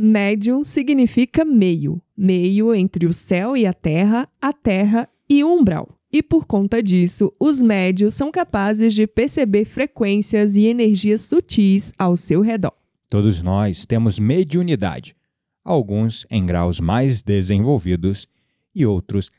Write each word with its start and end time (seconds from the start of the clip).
Médium 0.00 0.62
significa 0.62 1.44
meio, 1.44 2.00
meio 2.16 2.72
entre 2.72 3.04
o 3.04 3.12
céu 3.12 3.56
e 3.56 3.66
a 3.66 3.72
terra, 3.72 4.28
a 4.40 4.52
terra 4.52 5.08
e 5.28 5.42
o 5.42 5.52
umbral. 5.52 5.88
E 6.12 6.22
por 6.22 6.46
conta 6.46 6.80
disso, 6.80 7.34
os 7.38 7.60
médios 7.60 8.14
são 8.14 8.30
capazes 8.30 8.94
de 8.94 9.08
perceber 9.08 9.64
frequências 9.64 10.54
e 10.54 10.66
energias 10.66 11.22
sutis 11.22 11.92
ao 11.98 12.16
seu 12.16 12.40
redor. 12.42 12.72
Todos 13.08 13.42
nós 13.42 13.84
temos 13.84 14.20
mediunidade, 14.20 15.16
alguns 15.64 16.24
em 16.30 16.46
graus 16.46 16.78
mais 16.78 17.20
desenvolvidos 17.20 18.28
e 18.72 18.86
outros, 18.86 19.32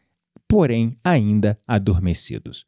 porém, 0.45 0.97
ainda 1.01 1.57
adormecidos. 1.65 2.65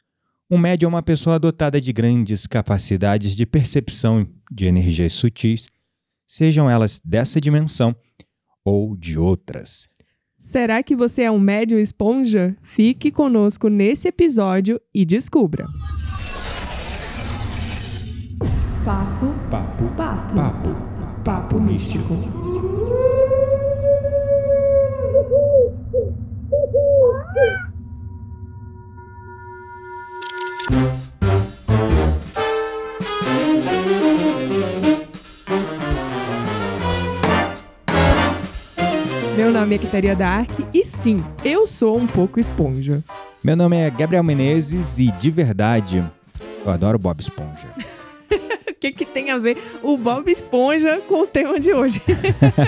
Um 0.49 0.57
médium 0.57 0.87
é 0.87 0.89
uma 0.91 1.03
pessoa 1.03 1.37
dotada 1.37 1.81
de 1.81 1.91
grandes 1.91 2.47
capacidades 2.47 3.35
de 3.35 3.45
percepção 3.45 4.25
de 4.49 4.65
energias 4.65 5.11
sutis, 5.11 5.67
sejam 6.31 6.69
elas 6.69 7.01
dessa 7.03 7.41
dimensão 7.41 7.93
ou 8.63 8.95
de 8.95 9.19
outras. 9.19 9.89
Será 10.37 10.81
que 10.81 10.95
você 10.95 11.23
é 11.23 11.31
um 11.31 11.37
médium 11.39 11.77
esponja? 11.77 12.55
Fique 12.63 13.11
conosco 13.11 13.67
nesse 13.67 14.07
episódio 14.07 14.79
e 14.93 15.03
descubra. 15.03 15.65
Papo, 18.85 19.27
Papo, 19.51 19.83
papo, 19.97 20.35
papo, 20.35 20.69
papo 21.25 21.59
místico. 21.59 22.13
Meu 30.71 31.00
nome 39.71 39.75
é 39.75 39.77
Quiteria 39.77 40.15
Dark 40.17 40.49
e 40.73 40.83
sim, 40.83 41.23
eu 41.45 41.65
sou 41.65 41.97
um 41.97 42.05
pouco 42.05 42.41
esponja. 42.41 43.01
Meu 43.41 43.55
nome 43.55 43.77
é 43.77 43.89
Gabriel 43.89 44.21
Menezes 44.21 44.99
e, 44.99 45.09
de 45.13 45.31
verdade, 45.31 46.03
eu 46.65 46.71
adoro 46.71 46.99
Bob 46.99 47.21
Esponja. 47.21 47.67
O 48.67 48.81
que, 48.81 48.91
que 48.91 49.05
tem 49.05 49.29
a 49.29 49.37
ver 49.37 49.59
o 49.83 49.95
Bob 49.95 50.27
Esponja 50.31 50.99
com 51.07 51.21
o 51.21 51.27
tema 51.27 51.59
de 51.59 51.71
hoje? 51.71 52.01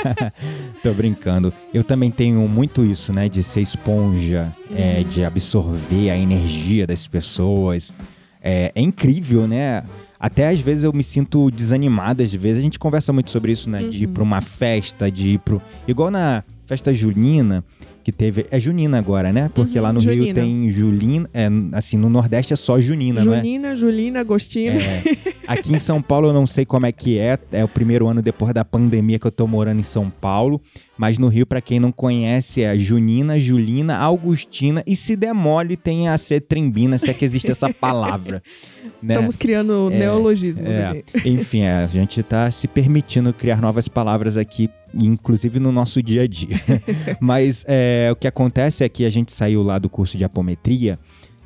Tô 0.83 0.93
brincando. 0.93 1.51
Eu 1.73 1.83
também 1.83 2.11
tenho 2.11 2.47
muito 2.47 2.85
isso, 2.85 3.11
né? 3.11 3.27
De 3.27 3.41
ser 3.41 3.61
esponja, 3.61 4.53
é, 4.75 5.01
de 5.01 5.25
absorver 5.25 6.11
a 6.11 6.15
energia 6.17 6.85
das 6.85 7.07
pessoas. 7.07 7.95
É, 8.39 8.71
é 8.75 8.79
incrível, 8.79 9.47
né? 9.47 9.83
Até 10.19 10.49
às 10.49 10.59
vezes 10.59 10.83
eu 10.83 10.93
me 10.93 11.03
sinto 11.03 11.49
desanimado, 11.49 12.21
às 12.21 12.31
vezes. 12.31 12.59
A 12.59 12.61
gente 12.61 12.77
conversa 12.77 13.11
muito 13.11 13.31
sobre 13.31 13.51
isso, 13.51 13.67
né? 13.67 13.81
De 13.81 14.03
ir 14.03 14.07
pra 14.07 14.21
uma 14.21 14.39
festa, 14.39 15.09
de 15.09 15.29
ir 15.29 15.39
pro. 15.39 15.59
Igual 15.87 16.11
na 16.11 16.43
festa 16.73 16.93
junina, 16.93 17.63
que 18.03 18.11
teve. 18.11 18.47
É 18.49 18.59
junina 18.59 18.97
agora, 18.97 19.31
né? 19.31 19.49
Porque 19.53 19.77
Uhum, 19.77 19.83
lá 19.83 19.93
no 19.93 19.99
Rio 19.99 20.15
junina. 20.15 20.33
tem 20.33 20.69
julina. 20.69 21.29
É, 21.33 21.47
assim, 21.71 21.97
no 21.97 22.09
Nordeste 22.09 22.51
é 22.51 22.55
só 22.55 22.79
junina, 22.79 23.23
não 23.23 23.33
é? 23.33 23.37
Junina, 23.37 23.75
Julina, 23.75 24.19
Agostina. 24.21 24.81
É. 24.81 25.03
Aqui 25.53 25.73
em 25.73 25.79
São 25.79 26.01
Paulo 26.01 26.29
eu 26.29 26.33
não 26.33 26.47
sei 26.47 26.65
como 26.65 26.85
é 26.85 26.91
que 26.91 27.19
é. 27.19 27.37
É 27.51 27.63
o 27.63 27.67
primeiro 27.67 28.07
ano 28.07 28.21
depois 28.21 28.53
da 28.53 28.65
pandemia 28.65 29.19
que 29.19 29.27
eu 29.27 29.31
tô 29.31 29.45
morando 29.45 29.79
em 29.79 29.83
São 29.83 30.09
Paulo. 30.09 30.59
Mas 30.97 31.17
no 31.17 31.27
Rio, 31.27 31.45
pra 31.45 31.61
quem 31.61 31.79
não 31.79 31.91
conhece, 31.91 32.61
é 32.61 32.77
Junina, 32.77 33.39
Julina, 33.39 33.97
Augustina 33.97 34.83
e 34.85 34.95
se 34.95 35.15
demole 35.15 35.75
tem 35.75 36.07
a 36.07 36.17
Cetrimbina, 36.17 36.97
se 36.97 37.09
é 37.09 37.13
que 37.13 37.25
existe 37.25 37.51
essa 37.51 37.73
palavra. 37.73 38.41
né? 39.01 39.15
Estamos 39.15 39.35
criando 39.35 39.89
neologismos 39.89 40.69
É, 40.69 40.87
aqui. 40.87 41.03
enfim, 41.29 41.61
é, 41.61 41.83
a 41.83 41.87
gente 41.87 42.21
tá 42.23 42.49
se 42.51 42.67
permitindo 42.67 43.33
criar 43.33 43.61
novas 43.61 43.87
palavras 43.87 44.37
aqui, 44.37 44.69
inclusive 44.93 45.59
no 45.59 45.71
nosso 45.71 46.01
dia 46.01 46.23
a 46.23 46.27
dia. 46.27 46.59
Mas 47.19 47.65
é, 47.67 48.09
o 48.11 48.15
que 48.15 48.27
acontece 48.27 48.83
é 48.83 48.89
que 48.89 49.05
a 49.05 49.09
gente 49.09 49.31
saiu 49.31 49.63
lá 49.63 49.79
do 49.79 49.89
curso 49.89 50.17
de 50.17 50.23
apometria 50.23 50.99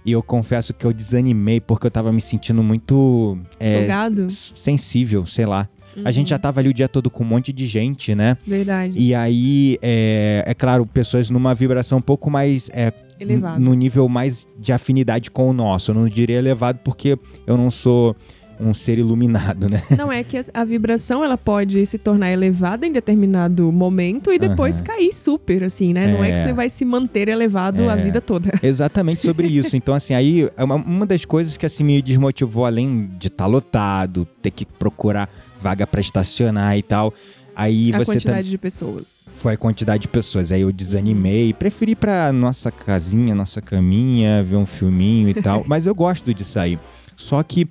e 0.08 0.14
eu 0.14 0.24
confesso 0.24 0.74
que 0.74 0.86
eu 0.86 0.94
desanimei 0.94 1.60
porque 1.60 1.86
eu 1.86 1.92
tava 1.92 2.14
me 2.14 2.22
sentindo 2.22 2.64
muito 2.64 3.38
é, 3.60 3.82
Sugado? 3.82 4.30
sensível, 4.30 5.26
sei 5.26 5.46
lá. 5.46 5.68
A 6.06 6.12
gente 6.12 6.30
já 6.30 6.40
tava 6.40 6.62
ali 6.62 6.70
o 6.70 6.74
dia 6.74 6.88
todo 6.88 7.10
com 7.10 7.24
um 7.24 7.28
monte 7.28 7.52
de 7.52 7.66
gente, 7.66 8.16
né? 8.16 8.38
Verdade. 8.46 8.98
E 8.98 9.14
aí, 9.14 9.78
é, 9.82 10.44
é 10.46 10.54
claro, 10.54 10.86
pessoas 10.86 11.30
numa 11.30 11.54
vibração 11.54 11.98
um 11.98 12.02
pouco 12.02 12.30
mais 12.30 12.70
é, 12.72 12.94
Elevado. 13.20 13.60
no 13.60 13.74
nível 13.74 14.08
mais 14.08 14.48
de 14.58 14.72
afinidade 14.72 15.30
com 15.30 15.50
o 15.50 15.54
nosso. 15.54 15.92
Eu 15.92 15.96
não 15.96 16.08
diria 16.08 16.38
elevado 16.38 16.80
porque 16.84 17.18
eu 17.46 17.58
não 17.58 17.70
sou 17.72 18.16
um 18.60 18.74
ser 18.74 18.98
iluminado, 18.98 19.70
né? 19.70 19.82
Não 19.98 20.12
é 20.12 20.24
que 20.24 20.38
a- 20.38 20.46
a 20.54 20.64
vibração 20.66 21.24
ela 21.24 21.38
pode 21.38 21.86
se 21.86 21.98
tornar 21.98 22.32
elevada 22.32 22.86
em 22.88 22.92
determinado 22.92 23.72
momento 23.72 24.32
e 24.32 24.40
depois 24.40 24.78
Aham. 24.78 24.86
cair 24.86 25.14
super, 25.14 25.64
assim, 25.64 25.94
né? 25.94 26.12
Não 26.12 26.24
é 26.24 26.32
que 26.32 26.40
É. 26.40 26.44
você 26.44 26.54
vai 26.54 26.70
se 26.70 26.84
manter 26.84 27.28
elevado 27.28 27.90
a 27.90 27.98
É. 27.98 28.04
vida 28.04 28.20
toda. 28.22 28.52
Exatamente 28.64 29.24
sobre 29.26 29.48
isso. 29.48 29.76
Então, 29.76 29.94
assim, 29.94 30.14
aí 30.14 30.50
é 30.58 30.64
uma, 30.64 30.76
uma 30.76 31.06
das 31.06 31.24
coisas 31.26 31.56
que 31.58 31.66
assim 31.66 31.84
me 31.84 32.02
desmotivou, 32.02 32.66
além 32.66 33.10
de 33.20 33.28
estar 33.28 33.46
lotado, 33.46 34.28
ter 34.42 34.52
que 34.52 34.66
procurar 34.66 35.30
vaga 35.60 35.86
pra 35.88 36.02
estacionar 36.02 36.78
e 36.78 36.82
tal. 36.82 37.14
Aí 37.56 37.92
a 37.94 37.98
você 37.98 38.12
quantidade 38.14 38.50
de 38.52 38.58
pessoas. 38.58 39.26
foi 39.36 39.54
a 39.54 39.58
quantidade 39.58 40.02
de 40.04 40.08
pessoas. 40.08 40.52
Aí 40.52 40.62
eu 40.62 40.72
desanimei, 40.72 41.54
preferi 41.54 41.94
ir 41.94 41.96
pra 41.96 42.32
nossa 42.32 42.70
casinha, 42.72 43.34
nossa 43.34 43.62
caminha, 43.62 44.44
ver 44.44 44.58
um 44.58 44.66
filminho 44.66 45.30
e 45.30 45.34
tal. 45.34 45.64
Mas 45.68 45.88
eu 45.88 45.96
gosto 45.96 46.32
de 46.34 46.46
sair. 46.46 46.78
Só 47.16 47.42
que, 47.42 47.68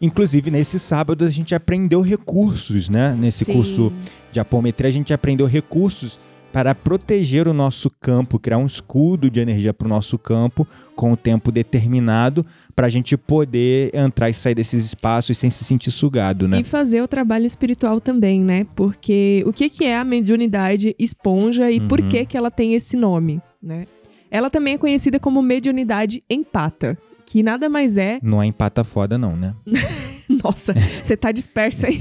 inclusive, 0.00 0.50
nesse 0.50 0.78
sábado 0.78 1.24
a 1.24 1.30
gente 1.30 1.54
aprendeu 1.54 2.00
recursos, 2.00 2.88
né? 2.88 3.16
Nesse 3.18 3.44
Sim. 3.44 3.52
curso 3.52 3.92
de 4.32 4.40
apometria, 4.40 4.88
a 4.88 4.92
gente 4.92 5.12
aprendeu 5.12 5.46
recursos 5.46 6.18
para 6.52 6.74
proteger 6.74 7.46
o 7.46 7.54
nosso 7.54 7.88
campo, 8.00 8.36
criar 8.36 8.58
um 8.58 8.66
escudo 8.66 9.30
de 9.30 9.38
energia 9.38 9.72
para 9.72 9.86
o 9.86 9.88
nosso 9.88 10.18
campo 10.18 10.66
com 10.96 11.12
o 11.12 11.16
tempo 11.16 11.52
determinado, 11.52 12.44
para 12.74 12.88
a 12.88 12.90
gente 12.90 13.16
poder 13.16 13.94
entrar 13.94 14.28
e 14.28 14.34
sair 14.34 14.54
desses 14.54 14.84
espaços 14.84 15.38
sem 15.38 15.48
se 15.48 15.62
sentir 15.62 15.92
sugado, 15.92 16.48
né? 16.48 16.58
E 16.58 16.64
fazer 16.64 17.02
o 17.02 17.08
trabalho 17.08 17.46
espiritual 17.46 18.00
também, 18.00 18.40
né? 18.40 18.64
Porque 18.74 19.44
o 19.46 19.52
que, 19.52 19.68
que 19.68 19.84
é 19.84 19.96
a 19.96 20.02
mediunidade 20.04 20.94
esponja 20.98 21.70
e 21.70 21.80
por 21.80 22.00
Uhum. 22.00 22.08
que, 22.08 22.26
que 22.26 22.36
ela 22.36 22.50
tem 22.50 22.74
esse 22.74 22.96
nome, 22.96 23.40
né? 23.62 23.86
Ela 24.28 24.50
também 24.50 24.74
é 24.74 24.78
conhecida 24.78 25.20
como 25.20 25.40
mediunidade 25.42 26.22
empata, 26.28 26.98
que 27.30 27.44
nada 27.44 27.68
mais 27.68 27.96
é. 27.96 28.18
Não 28.24 28.42
é 28.42 28.46
empata 28.46 28.82
foda, 28.82 29.16
não, 29.16 29.36
né? 29.36 29.54
Nossa, 30.42 30.74
você 30.74 31.16
tá 31.16 31.30
dispersa 31.30 31.86
aí. 31.86 31.98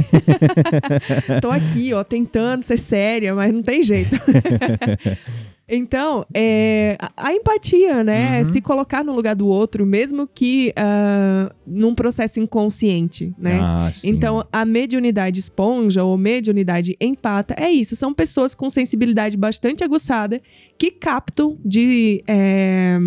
Tô 1.39 1.51
aqui, 1.51 1.93
ó, 1.93 2.03
tentando 2.03 2.63
ser 2.63 2.77
séria, 2.77 3.35
mas 3.35 3.53
não 3.53 3.61
tem 3.61 3.83
jeito. 3.83 4.15
Então, 5.71 6.25
é, 6.33 6.97
a, 7.15 7.31
empatia, 7.31 8.03
né? 8.03 8.39
Uhum. 8.39 8.43
Se 8.43 8.59
colocar 8.59 9.03
no 9.03 9.13
lugar 9.13 9.35
do 9.35 9.45
outro, 9.45 9.85
mesmo 9.85 10.27
que 10.27 10.73
ah, 10.75 11.53
num 11.63 11.93
processo 11.93 12.39
inconsciente, 12.39 13.31
né? 13.37 13.59
Ah, 13.61 13.91
sim. 13.93 14.09
Então, 14.09 14.43
a 14.51 14.65
mediunidade 14.65 15.39
esponja 15.39 16.03
ou 16.03 16.17
mediunidade 16.17 16.97
empata 16.99 17.53
é 17.55 17.69
isso. 17.69 17.95
São 17.95 18.15
pessoas 18.15 18.55
com 18.55 18.67
sensibilidade 18.67 19.37
bastante 19.37 19.83
aguçada 19.83 20.41
que 20.75 20.89
captam 20.89 21.55
de 21.63 22.23
é, 22.27 22.97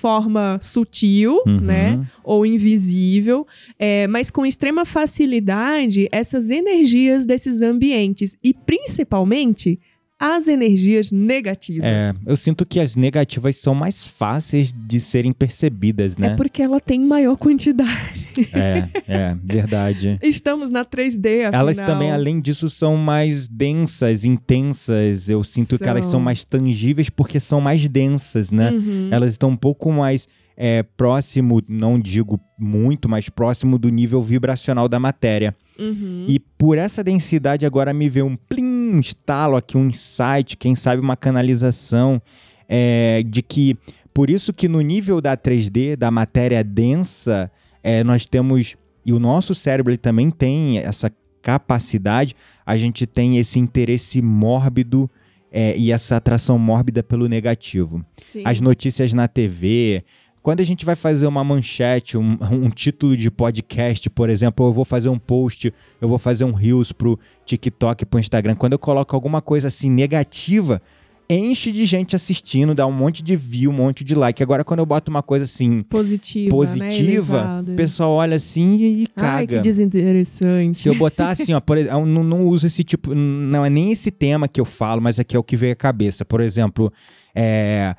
forma 0.00 0.58
sutil, 0.62 1.42
Uhum. 1.46 1.60
né? 1.60 2.06
Ou 2.24 2.46
invisível, 2.46 3.46
é, 3.78 4.06
mas 4.06 4.30
com 4.30 4.46
extrema 4.46 4.84
facilidade 4.84 6.08
essas 6.10 6.48
energias 6.50 7.26
desses 7.26 7.60
ambientes 7.60 8.36
e 8.42 8.54
principalmente 8.54 9.78
as 10.20 10.48
energias 10.48 11.10
negativas. 11.10 11.86
É, 11.86 12.12
eu 12.26 12.36
sinto 12.36 12.66
que 12.66 12.78
as 12.78 12.94
negativas 12.94 13.56
são 13.56 13.74
mais 13.74 14.06
fáceis 14.06 14.70
de 14.70 15.00
serem 15.00 15.32
percebidas, 15.32 16.14
É 16.18 16.20
né? 16.20 16.36
porque 16.36 16.60
ela 16.60 16.78
tem 16.78 17.00
maior 17.00 17.38
quantidade. 17.38 18.28
É, 18.52 18.86
é, 19.08 19.36
verdade. 19.42 20.18
Estamos 20.22 20.68
na 20.68 20.84
3D, 20.84 21.46
afinal. 21.46 21.60
Elas 21.62 21.76
também, 21.76 22.10
além 22.12 22.38
disso, 22.38 22.68
são 22.68 22.98
mais 22.98 23.48
densas, 23.48 24.22
intensas. 24.24 25.30
Eu 25.30 25.42
sinto 25.42 25.78
que 25.78 25.88
elas 25.88 26.04
São. 26.04 26.12
são 26.12 26.20
mais 26.20 26.44
tangíveis 26.44 27.08
porque 27.08 27.40
são 27.40 27.60
mais 27.60 27.88
densas, 27.88 28.50
né? 28.50 28.72
Uhum. 28.72 29.08
Elas 29.10 29.32
estão 29.32 29.48
um 29.48 29.56
pouco 29.56 29.90
mais 29.90 30.28
é, 30.54 30.82
próximo, 30.82 31.62
não 31.66 31.98
digo 31.98 32.38
muito, 32.58 33.08
mas 33.08 33.30
próximo 33.30 33.78
do 33.78 33.88
nível 33.88 34.22
vibracional 34.22 34.86
da 34.86 35.00
matéria. 35.00 35.56
Uhum. 35.78 36.26
E 36.28 36.38
por 36.38 36.76
essa 36.76 37.02
densidade 37.02 37.64
agora 37.64 37.94
me 37.94 38.10
vê 38.10 38.20
um 38.20 38.36
plim, 38.36 38.59
um 38.90 39.00
estalo 39.00 39.56
aqui, 39.56 39.76
um 39.76 39.86
insight, 39.86 40.56
quem 40.56 40.74
sabe 40.74 41.00
uma 41.00 41.16
canalização 41.16 42.20
é, 42.68 43.22
de 43.26 43.42
que 43.42 43.76
por 44.12 44.28
isso 44.28 44.52
que 44.52 44.68
no 44.68 44.80
nível 44.80 45.20
da 45.20 45.36
3D, 45.36 45.96
da 45.96 46.10
matéria 46.10 46.62
densa, 46.62 47.50
é, 47.82 48.04
nós 48.04 48.26
temos 48.26 48.76
e 49.04 49.12
o 49.12 49.18
nosso 49.18 49.54
cérebro 49.54 49.90
ele 49.90 49.98
também 49.98 50.30
tem 50.30 50.78
essa 50.78 51.10
capacidade, 51.42 52.36
a 52.66 52.76
gente 52.76 53.06
tem 53.06 53.38
esse 53.38 53.58
interesse 53.58 54.20
mórbido 54.20 55.10
é, 55.50 55.76
e 55.76 55.90
essa 55.90 56.16
atração 56.16 56.58
mórbida 56.58 57.02
pelo 57.02 57.26
negativo. 57.26 58.04
Sim. 58.18 58.42
As 58.44 58.60
notícias 58.60 59.12
na 59.12 59.26
TV, 59.26 60.04
quando 60.42 60.60
a 60.60 60.64
gente 60.64 60.84
vai 60.84 60.96
fazer 60.96 61.26
uma 61.26 61.44
manchete, 61.44 62.16
um, 62.16 62.38
um, 62.50 62.70
título 62.70 63.16
de 63.16 63.30
podcast, 63.30 64.08
por 64.10 64.30
exemplo, 64.30 64.66
eu 64.66 64.72
vou 64.72 64.84
fazer 64.84 65.08
um 65.08 65.18
post, 65.18 65.72
eu 66.00 66.08
vou 66.08 66.18
fazer 66.18 66.44
um 66.44 66.52
Reels 66.52 66.92
pro 66.92 67.18
TikTok, 67.44 68.06
pro 68.06 68.20
Instagram, 68.20 68.54
quando 68.54 68.72
eu 68.72 68.78
coloco 68.78 69.14
alguma 69.14 69.42
coisa 69.42 69.68
assim 69.68 69.90
negativa, 69.90 70.80
enche 71.28 71.70
de 71.70 71.84
gente 71.84 72.16
assistindo, 72.16 72.74
dá 72.74 72.86
um 72.86 72.92
monte 72.92 73.22
de 73.22 73.36
view, 73.36 73.70
um 73.70 73.74
monte 73.74 74.02
de 74.02 74.14
like. 74.14 74.42
Agora, 74.42 74.64
quando 74.64 74.80
eu 74.80 74.86
boto 74.86 75.10
uma 75.10 75.22
coisa 75.22 75.44
assim 75.44 75.82
positiva, 75.82 76.50
positiva 76.50 77.62
né? 77.62 77.72
o 77.72 77.76
pessoal 77.76 78.12
olha 78.12 78.36
assim 78.36 78.76
e, 78.76 79.02
e 79.04 79.06
caga. 79.06 79.36
Ai, 79.36 79.46
que 79.46 79.60
desinteressante. 79.60 80.78
Se 80.78 80.88
eu 80.88 80.94
botar 80.94 81.28
assim, 81.30 81.52
ó, 81.52 81.60
por 81.60 81.78
exemplo, 81.78 82.04
não, 82.04 82.24
não 82.24 82.46
uso 82.46 82.66
esse 82.66 82.82
tipo, 82.82 83.14
não 83.14 83.64
é 83.64 83.70
nem 83.70 83.92
esse 83.92 84.10
tema 84.10 84.48
que 84.48 84.60
eu 84.60 84.64
falo, 84.64 85.00
mas 85.00 85.20
aqui 85.20 85.36
é 85.36 85.38
o 85.38 85.44
que 85.44 85.56
veio 85.56 85.72
à 85.72 85.76
cabeça. 85.76 86.24
Por 86.24 86.40
exemplo, 86.40 86.92
é, 87.32 87.94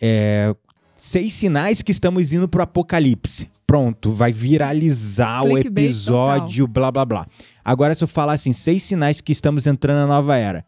é 0.00 0.54
seis 0.98 1.32
sinais 1.32 1.80
que 1.80 1.92
estamos 1.92 2.32
indo 2.32 2.48
pro 2.48 2.62
apocalipse. 2.62 3.48
Pronto, 3.66 4.10
vai 4.10 4.32
viralizar 4.32 5.44
o 5.44 5.56
episódio, 5.56 6.66
blá 6.66 6.90
blá 6.90 7.04
blá. 7.04 7.26
Agora, 7.64 7.94
se 7.94 8.02
eu 8.02 8.08
falar 8.08 8.32
assim, 8.32 8.52
seis 8.52 8.82
sinais 8.82 9.20
que 9.20 9.32
estamos 9.32 9.66
entrando 9.66 9.98
na 9.98 10.06
nova 10.06 10.36
era. 10.36 10.64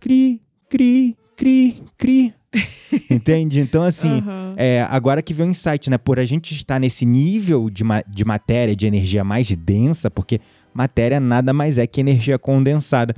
Cri, 0.00 0.40
cri, 0.68 1.16
cri, 1.36 1.82
cri. 1.98 2.34
Entende? 3.10 3.60
Então, 3.60 3.82
assim, 3.82 4.22
uhum. 4.22 4.54
é, 4.56 4.86
agora 4.88 5.20
que 5.20 5.34
vem 5.34 5.48
o 5.48 5.50
insight, 5.50 5.90
né? 5.90 5.98
Por 5.98 6.18
a 6.18 6.24
gente 6.24 6.54
estar 6.54 6.78
nesse 6.78 7.04
nível 7.04 7.68
de, 7.68 7.84
ma 7.84 8.02
de 8.02 8.24
matéria, 8.24 8.74
de 8.74 8.86
energia 8.86 9.24
mais 9.24 9.54
densa, 9.54 10.10
porque 10.10 10.40
matéria 10.72 11.20
nada 11.20 11.52
mais 11.52 11.78
é 11.78 11.86
que 11.86 12.00
energia 12.00 12.38
condensada 12.38 13.14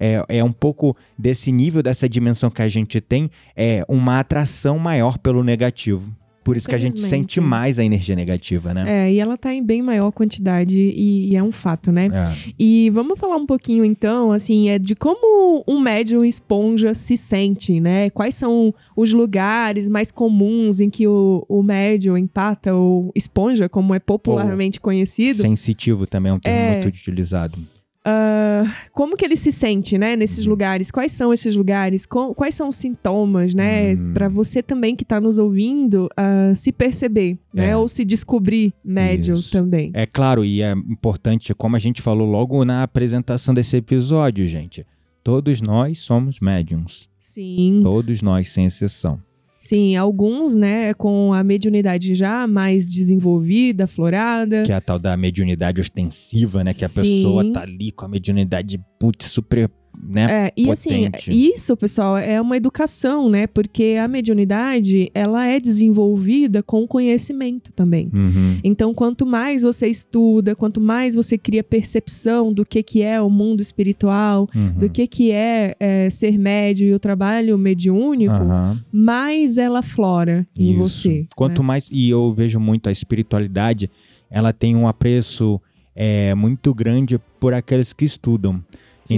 é, 0.00 0.24
é 0.28 0.42
um 0.42 0.52
pouco 0.52 0.96
desse 1.16 1.52
nível, 1.52 1.82
dessa 1.82 2.08
dimensão 2.08 2.50
que 2.50 2.62
a 2.62 2.68
gente 2.68 3.00
tem, 3.00 3.30
é 3.54 3.84
uma 3.86 4.18
atração 4.18 4.78
maior 4.78 5.18
pelo 5.18 5.44
negativo. 5.44 6.10
Por 6.42 6.56
isso 6.56 6.68
que 6.68 6.74
a 6.74 6.78
gente 6.78 7.00
sente 7.00 7.38
mais 7.38 7.78
a 7.78 7.84
energia 7.84 8.16
negativa, 8.16 8.72
né? 8.72 9.06
É, 9.06 9.12
e 9.12 9.20
ela 9.20 9.36
tá 9.36 9.52
em 9.52 9.62
bem 9.62 9.82
maior 9.82 10.10
quantidade 10.10 10.78
e, 10.78 11.30
e 11.30 11.36
é 11.36 11.42
um 11.42 11.52
fato, 11.52 11.92
né? 11.92 12.06
É. 12.06 12.52
E 12.58 12.90
vamos 12.90 13.20
falar 13.20 13.36
um 13.36 13.44
pouquinho 13.44 13.84
então, 13.84 14.32
assim, 14.32 14.70
é 14.70 14.78
de 14.78 14.94
como 14.94 15.62
um 15.68 15.78
médium 15.78 16.24
esponja 16.24 16.94
se 16.94 17.16
sente, 17.16 17.78
né? 17.78 18.08
Quais 18.08 18.34
são 18.34 18.74
os 18.96 19.12
lugares 19.12 19.88
mais 19.88 20.10
comuns 20.10 20.80
em 20.80 20.88
que 20.88 21.06
o, 21.06 21.44
o 21.46 21.62
médium 21.62 22.16
empata 22.16 22.74
ou 22.74 23.12
esponja, 23.14 23.68
como 23.68 23.94
é 23.94 23.98
popularmente 23.98 24.78
ou 24.78 24.82
conhecido. 24.82 25.42
Sensitivo 25.42 26.06
também 26.06 26.32
é 26.32 26.34
um 26.34 26.40
termo 26.40 26.58
é, 26.58 26.72
muito 26.72 26.88
utilizado. 26.88 27.58
Uh, 28.06 28.66
como 28.92 29.14
que 29.14 29.24
ele 29.24 29.36
se 29.36 29.52
sente, 29.52 29.98
né, 29.98 30.16
nesses 30.16 30.46
lugares? 30.46 30.90
Quais 30.90 31.12
são 31.12 31.32
esses 31.32 31.54
lugares? 31.54 32.06
quais 32.06 32.54
são 32.54 32.68
os 32.68 32.76
sintomas, 32.76 33.52
né? 33.52 33.92
Uhum. 33.92 34.14
Para 34.14 34.28
você 34.28 34.62
também 34.62 34.96
que 34.96 35.02
está 35.02 35.20
nos 35.20 35.38
ouvindo 35.38 36.08
uh, 36.18 36.56
se 36.56 36.72
perceber, 36.72 37.38
né? 37.52 37.70
É. 37.70 37.76
Ou 37.76 37.88
se 37.88 38.04
descobrir 38.04 38.72
médium 38.84 39.34
Isso. 39.34 39.50
também. 39.50 39.90
É 39.94 40.06
claro, 40.06 40.44
e 40.44 40.62
é 40.62 40.72
importante, 40.72 41.54
como 41.54 41.76
a 41.76 41.78
gente 41.78 42.00
falou 42.00 42.26
logo 42.26 42.64
na 42.64 42.82
apresentação 42.82 43.52
desse 43.52 43.76
episódio, 43.76 44.46
gente. 44.46 44.86
Todos 45.22 45.60
nós 45.60 45.98
somos 45.98 46.40
médiums. 46.40 47.08
Sim. 47.18 47.80
Todos 47.82 48.22
nós, 48.22 48.48
sem 48.48 48.64
exceção. 48.64 49.20
Sim, 49.60 49.94
alguns, 49.94 50.54
né, 50.54 50.94
com 50.94 51.34
a 51.34 51.44
mediunidade 51.44 52.14
já 52.14 52.46
mais 52.46 52.86
desenvolvida, 52.86 53.86
florada. 53.86 54.62
Que 54.62 54.72
é 54.72 54.76
a 54.76 54.80
tal 54.80 54.98
da 54.98 55.14
mediunidade 55.18 55.82
ostensiva, 55.82 56.64
né? 56.64 56.72
Que 56.72 56.84
a 56.84 56.88
Sim. 56.88 57.02
pessoa 57.02 57.52
tá 57.52 57.60
ali 57.60 57.92
com 57.92 58.06
a 58.06 58.08
mediunidade 58.08 58.80
putz, 58.98 59.26
super 59.26 59.70
né, 60.02 60.46
é, 60.46 60.52
e 60.56 60.70
assim, 60.70 61.04
potente. 61.04 61.30
assim, 61.30 61.52
isso, 61.54 61.76
pessoal, 61.76 62.16
é 62.16 62.40
uma 62.40 62.56
educação, 62.56 63.28
né? 63.28 63.46
Porque 63.46 63.96
a 64.00 64.08
mediunidade, 64.08 65.10
ela 65.14 65.46
é 65.46 65.60
desenvolvida 65.60 66.62
com 66.62 66.86
conhecimento 66.86 67.72
também. 67.72 68.10
Uhum. 68.14 68.58
Então, 68.64 68.94
quanto 68.94 69.26
mais 69.26 69.62
você 69.62 69.86
estuda, 69.86 70.54
quanto 70.54 70.80
mais 70.80 71.14
você 71.14 71.36
cria 71.36 71.62
percepção 71.62 72.52
do 72.52 72.64
que, 72.64 72.82
que 72.82 73.02
é 73.02 73.20
o 73.20 73.28
mundo 73.28 73.60
espiritual, 73.60 74.48
uhum. 74.54 74.72
do 74.72 74.88
que, 74.88 75.06
que 75.06 75.30
é, 75.30 75.76
é, 75.78 76.10
ser 76.10 76.38
médio 76.38 76.86
e 76.86 76.94
o 76.94 76.98
trabalho 76.98 77.56
mediúnico, 77.58 78.34
uhum. 78.34 78.78
mais 78.92 79.58
ela 79.58 79.82
flora 79.82 80.46
em 80.58 80.72
isso. 80.72 80.78
você. 80.78 81.26
Quanto 81.36 81.62
né? 81.62 81.68
mais, 81.68 81.88
e 81.92 82.08
eu 82.10 82.32
vejo 82.32 82.58
muito 82.58 82.88
a 82.88 82.92
espiritualidade, 82.92 83.90
ela 84.30 84.52
tem 84.52 84.76
um 84.76 84.86
apreço 84.86 85.60
é, 85.94 86.34
muito 86.34 86.72
grande 86.72 87.20
por 87.38 87.52
aqueles 87.52 87.92
que 87.92 88.04
estudam. 88.04 88.62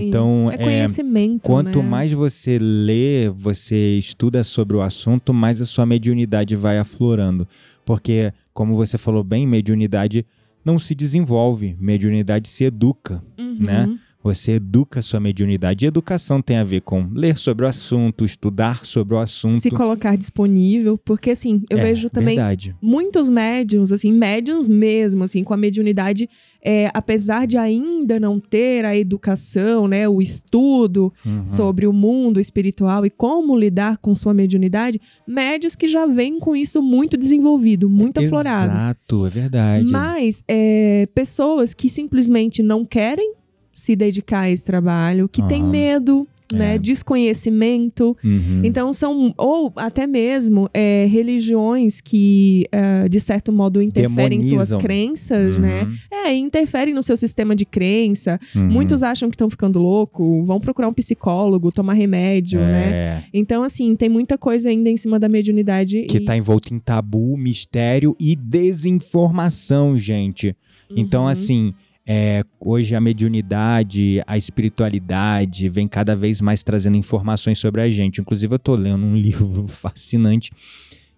Sim, 0.00 0.08
então, 0.08 0.48
é 0.50 0.56
conhecimento. 0.56 1.44
É, 1.44 1.46
quanto 1.46 1.82
né? 1.82 1.88
mais 1.88 2.12
você 2.12 2.58
lê, 2.58 3.28
você 3.28 3.98
estuda 3.98 4.42
sobre 4.44 4.76
o 4.76 4.82
assunto, 4.82 5.32
mais 5.32 5.60
a 5.60 5.66
sua 5.66 5.86
mediunidade 5.86 6.56
vai 6.56 6.78
aflorando. 6.78 7.46
Porque, 7.84 8.32
como 8.52 8.74
você 8.76 8.96
falou 8.96 9.24
bem, 9.24 9.46
mediunidade 9.46 10.24
não 10.64 10.78
se 10.78 10.94
desenvolve, 10.94 11.76
mediunidade 11.80 12.48
se 12.48 12.64
educa, 12.64 13.22
uhum. 13.38 13.58
né? 13.58 13.98
Você 14.22 14.52
educa 14.52 15.00
a 15.00 15.02
sua 15.02 15.18
mediunidade. 15.18 15.84
E 15.84 15.88
educação 15.88 16.40
tem 16.40 16.56
a 16.56 16.64
ver 16.64 16.82
com 16.82 17.08
ler 17.12 17.36
sobre 17.36 17.64
o 17.64 17.68
assunto, 17.68 18.24
estudar 18.24 18.84
sobre 18.84 19.14
o 19.14 19.18
assunto. 19.18 19.58
Se 19.58 19.70
colocar 19.70 20.16
disponível, 20.16 20.96
porque 20.96 21.30
assim, 21.30 21.62
eu 21.68 21.78
é, 21.78 21.82
vejo 21.82 22.08
também 22.08 22.36
verdade. 22.36 22.76
muitos 22.80 23.28
médiums, 23.28 23.90
assim, 23.90 24.12
médiums 24.12 24.66
mesmo, 24.66 25.24
assim, 25.24 25.42
com 25.42 25.52
a 25.52 25.56
mediunidade, 25.56 26.28
é, 26.64 26.88
apesar 26.94 27.46
de 27.46 27.58
ainda 27.58 28.20
não 28.20 28.38
ter 28.38 28.84
a 28.84 28.96
educação, 28.96 29.88
né, 29.88 30.08
o 30.08 30.22
estudo 30.22 31.12
uhum. 31.26 31.46
sobre 31.46 31.86
o 31.86 31.92
mundo 31.92 32.38
espiritual 32.38 33.04
e 33.04 33.10
como 33.10 33.58
lidar 33.58 33.98
com 33.98 34.14
sua 34.14 34.32
mediunidade, 34.32 35.00
médios 35.26 35.74
que 35.74 35.88
já 35.88 36.06
vêm 36.06 36.38
com 36.38 36.54
isso 36.54 36.80
muito 36.80 37.16
desenvolvido, 37.16 37.90
muito 37.90 38.20
aflorado. 38.20 38.72
Exato, 38.72 39.26
é 39.26 39.30
verdade. 39.30 39.90
Mas 39.90 40.44
é, 40.46 41.08
pessoas 41.14 41.74
que 41.74 41.88
simplesmente 41.88 42.62
não 42.62 42.84
querem 42.84 43.41
se 43.72 43.96
dedicar 43.96 44.42
a 44.42 44.50
esse 44.50 44.64
trabalho, 44.64 45.28
que 45.28 45.40
uhum. 45.40 45.48
tem 45.48 45.64
medo, 45.64 46.26
né? 46.52 46.74
É. 46.74 46.78
Desconhecimento. 46.78 48.16
Uhum. 48.22 48.60
Então 48.62 48.92
são, 48.92 49.34
ou 49.36 49.72
até 49.76 50.06
mesmo 50.06 50.68
é, 50.72 51.06
religiões 51.10 52.00
que, 52.00 52.66
uh, 52.74 53.08
de 53.08 53.20
certo 53.20 53.52
modo, 53.52 53.80
interferem 53.82 54.38
em 54.38 54.42
suas 54.42 54.74
crenças, 54.76 55.56
né? 55.58 55.82
uhum. 55.82 55.90
né? 55.90 55.98
É, 56.26 56.34
interferem 56.34 56.94
no 56.94 57.02
seu 57.02 57.16
sistema 57.16 57.54
de 57.56 57.64
crença. 57.64 58.38
Uhum. 58.54 58.68
Muitos 58.68 59.02
acham 59.02 59.28
que 59.28 59.34
estão 59.34 59.50
ficando 59.50 59.78
louco, 59.78 60.44
vão 60.44 60.60
procurar 60.60 60.88
um 60.88 60.92
psicólogo, 60.92 61.72
tomar 61.72 61.94
remédio, 61.94 62.60
é. 62.60 62.64
né? 62.64 63.24
Então, 63.32 63.62
assim, 63.62 63.96
tem 63.96 64.08
muita 64.08 64.36
coisa 64.38 64.68
ainda 64.68 64.88
em 64.88 64.96
cima 64.96 65.18
da 65.18 65.28
mediunidade. 65.28 66.02
Que 66.02 66.18
está 66.18 66.36
envolto 66.36 66.72
em 66.72 66.78
tabu, 66.78 67.36
mistério 67.36 68.14
e 68.20 68.36
desinformação, 68.36 69.96
gente. 69.96 70.54
Então, 70.94 71.22
Uhum. 71.22 71.28
assim, 71.28 71.74
é, 72.06 72.42
hoje 72.60 72.94
a 72.94 73.00
mediunidade, 73.00 74.20
a 74.26 74.36
espiritualidade 74.36 75.68
vem 75.68 75.86
cada 75.86 76.16
vez 76.16 76.40
mais 76.40 76.62
trazendo 76.62 76.96
informações 76.96 77.58
sobre 77.58 77.80
a 77.80 77.88
gente. 77.90 78.20
Inclusive, 78.20 78.52
eu 78.52 78.56
estou 78.56 78.74
lendo 78.76 79.04
um 79.04 79.14
livro 79.16 79.66
fascinante 79.68 80.50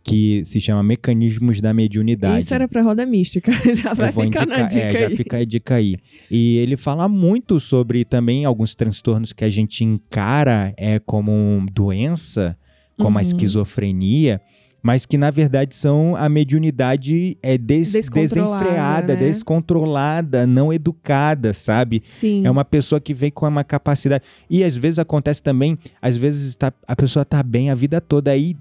que 0.03 0.45
se 0.45 0.61
chama 0.61 0.83
Mecanismos 0.83 1.63
da 1.63 1.73
Mediunidade. 1.73 2.45
Isso 2.45 2.53
era 2.55 2.69
para 2.69 2.83
roda 2.83 3.07
mística. 3.07 3.51
Já 3.75 3.95
vai 3.95 4.13
ficar 4.13 4.27
indicar, 4.27 4.47
na 4.47 4.63
dica 4.65 4.81
é, 4.85 4.89
aí. 4.89 5.11
já 5.11 5.17
fica 5.17 5.37
a 5.39 5.45
dica 5.47 5.75
aí. 5.77 5.97
E 6.31 6.59
ele 6.59 6.77
fala 6.77 7.09
muito 7.09 7.59
sobre 7.59 8.05
também 8.05 8.45
alguns 8.45 8.75
transtornos 8.75 9.33
que 9.33 9.45
a 9.45 9.49
gente 9.49 9.83
encara 9.83 10.75
é, 10.77 10.99
como 10.99 11.65
doença, 11.73 12.55
como 12.99 13.13
Uhum. 13.13 13.17
a 13.17 13.23
esquizofrenia, 13.23 14.43
mas 14.85 15.07
que 15.07 15.17
na 15.17 15.31
verdade 15.31 15.75
são 15.75 16.15
a 16.15 16.29
mediunidade 16.29 17.39
é 17.43 17.57
des 17.57 17.91
Descontrolada, 17.91 18.59
desenfreada, 18.59 19.15
né? 19.15 19.21
descontrolada, 19.21 20.47
não 20.47 20.71
educada, 20.71 21.55
sabe? 21.55 22.01
Sim. 22.03 22.47
É 22.47 22.51
uma 22.51 22.67
pessoa 22.67 23.01
que 23.01 23.15
vem 23.15 23.31
com 23.31 23.49
uma 23.49 23.65
capacidade. 23.65 24.23
E 24.51 24.63
às 24.63 24.77
vezes 24.77 24.99
acontece 24.99 25.43
também, 25.43 25.79
às 26.03 26.19
vezes 26.19 26.55
tá, 26.55 26.71
a 26.87 26.95
pessoa 26.95 27.25
tá 27.25 27.43
bem 27.43 27.71
a 27.71 27.75
vida 27.75 27.99
toda 27.99 28.31
aí 28.31 28.55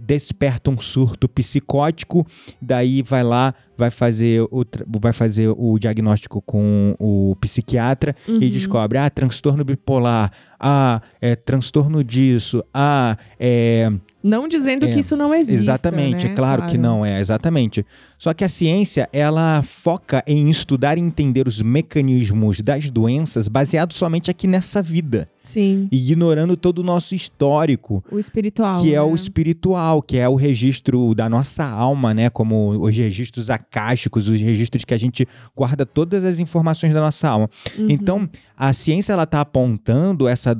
desperta 0.00 0.70
um 0.70 0.80
surto 0.80 1.28
psicótico, 1.28 2.26
daí 2.60 3.02
vai 3.02 3.22
lá, 3.22 3.54
vai 3.82 3.90
fazer 3.90 4.42
o, 4.42 4.64
vai 5.00 5.12
fazer 5.12 5.48
o 5.48 5.76
diagnóstico 5.78 6.40
com 6.40 6.94
o 7.00 7.34
psiquiatra 7.40 8.14
Uhum. 8.28 8.38
e 8.40 8.48
descobre, 8.48 8.96
ah, 8.98 9.10
transtorno 9.10 9.64
bipolar, 9.64 10.30
ah, 10.60 11.00
é 11.20 11.34
transtorno 11.34 12.04
disso, 12.04 12.62
ah, 12.72 13.16
é 13.40 13.90
Não 14.22 14.46
dizendo 14.46 14.86
É, 14.86 14.92
que 14.92 15.00
isso 15.00 15.16
não 15.16 15.34
existe. 15.34 15.58
Exatamente, 15.58 16.26
né? 16.26 16.30
é 16.32 16.34
claro, 16.36 16.62
que 16.66 16.78
não 16.78 17.04
é, 17.04 17.18
exatamente. 17.20 17.84
Só 18.16 18.32
que 18.32 18.44
a 18.44 18.48
ciência, 18.48 19.08
ela 19.12 19.62
foca 19.62 20.22
em 20.28 20.48
estudar 20.48 20.96
e 20.96 21.00
entender 21.00 21.48
os 21.48 21.60
mecanismos 21.60 22.60
das 22.60 22.88
doenças 22.88 23.48
baseado 23.48 23.92
somente 23.94 24.30
aqui 24.30 24.46
nessa 24.46 24.80
vida, 24.80 25.28
Sim. 25.42 25.88
ignorando 25.90 26.56
todo 26.56 26.78
o 26.78 26.82
nosso 26.84 27.16
histórico, 27.16 28.04
O 28.12 28.18
espiritual. 28.20 28.80
que 28.80 28.90
é 28.94 28.98
né? 28.98 29.02
o 29.02 29.12
espiritual, 29.12 30.00
que 30.00 30.16
é 30.18 30.28
o 30.28 30.36
registro 30.36 31.14
da 31.16 31.28
nossa 31.28 31.64
alma, 31.64 32.14
né, 32.14 32.30
como 32.30 32.78
os 32.80 32.96
registros 32.96 33.50
acásticos, 33.72 34.28
os 34.28 34.40
registros 34.40 34.84
que 34.84 34.92
a 34.92 34.98
gente 34.98 35.26
guarda 35.56 35.86
todas 35.86 36.24
as 36.24 36.38
informações 36.38 36.92
da 36.92 37.00
nossa 37.00 37.28
alma. 37.28 37.48
Uhum. 37.78 37.86
Então, 37.88 38.28
a 38.56 38.72
ciência 38.72 39.14
ela 39.14 39.24
tá 39.24 39.40
apontando 39.40 40.28
essa 40.28 40.54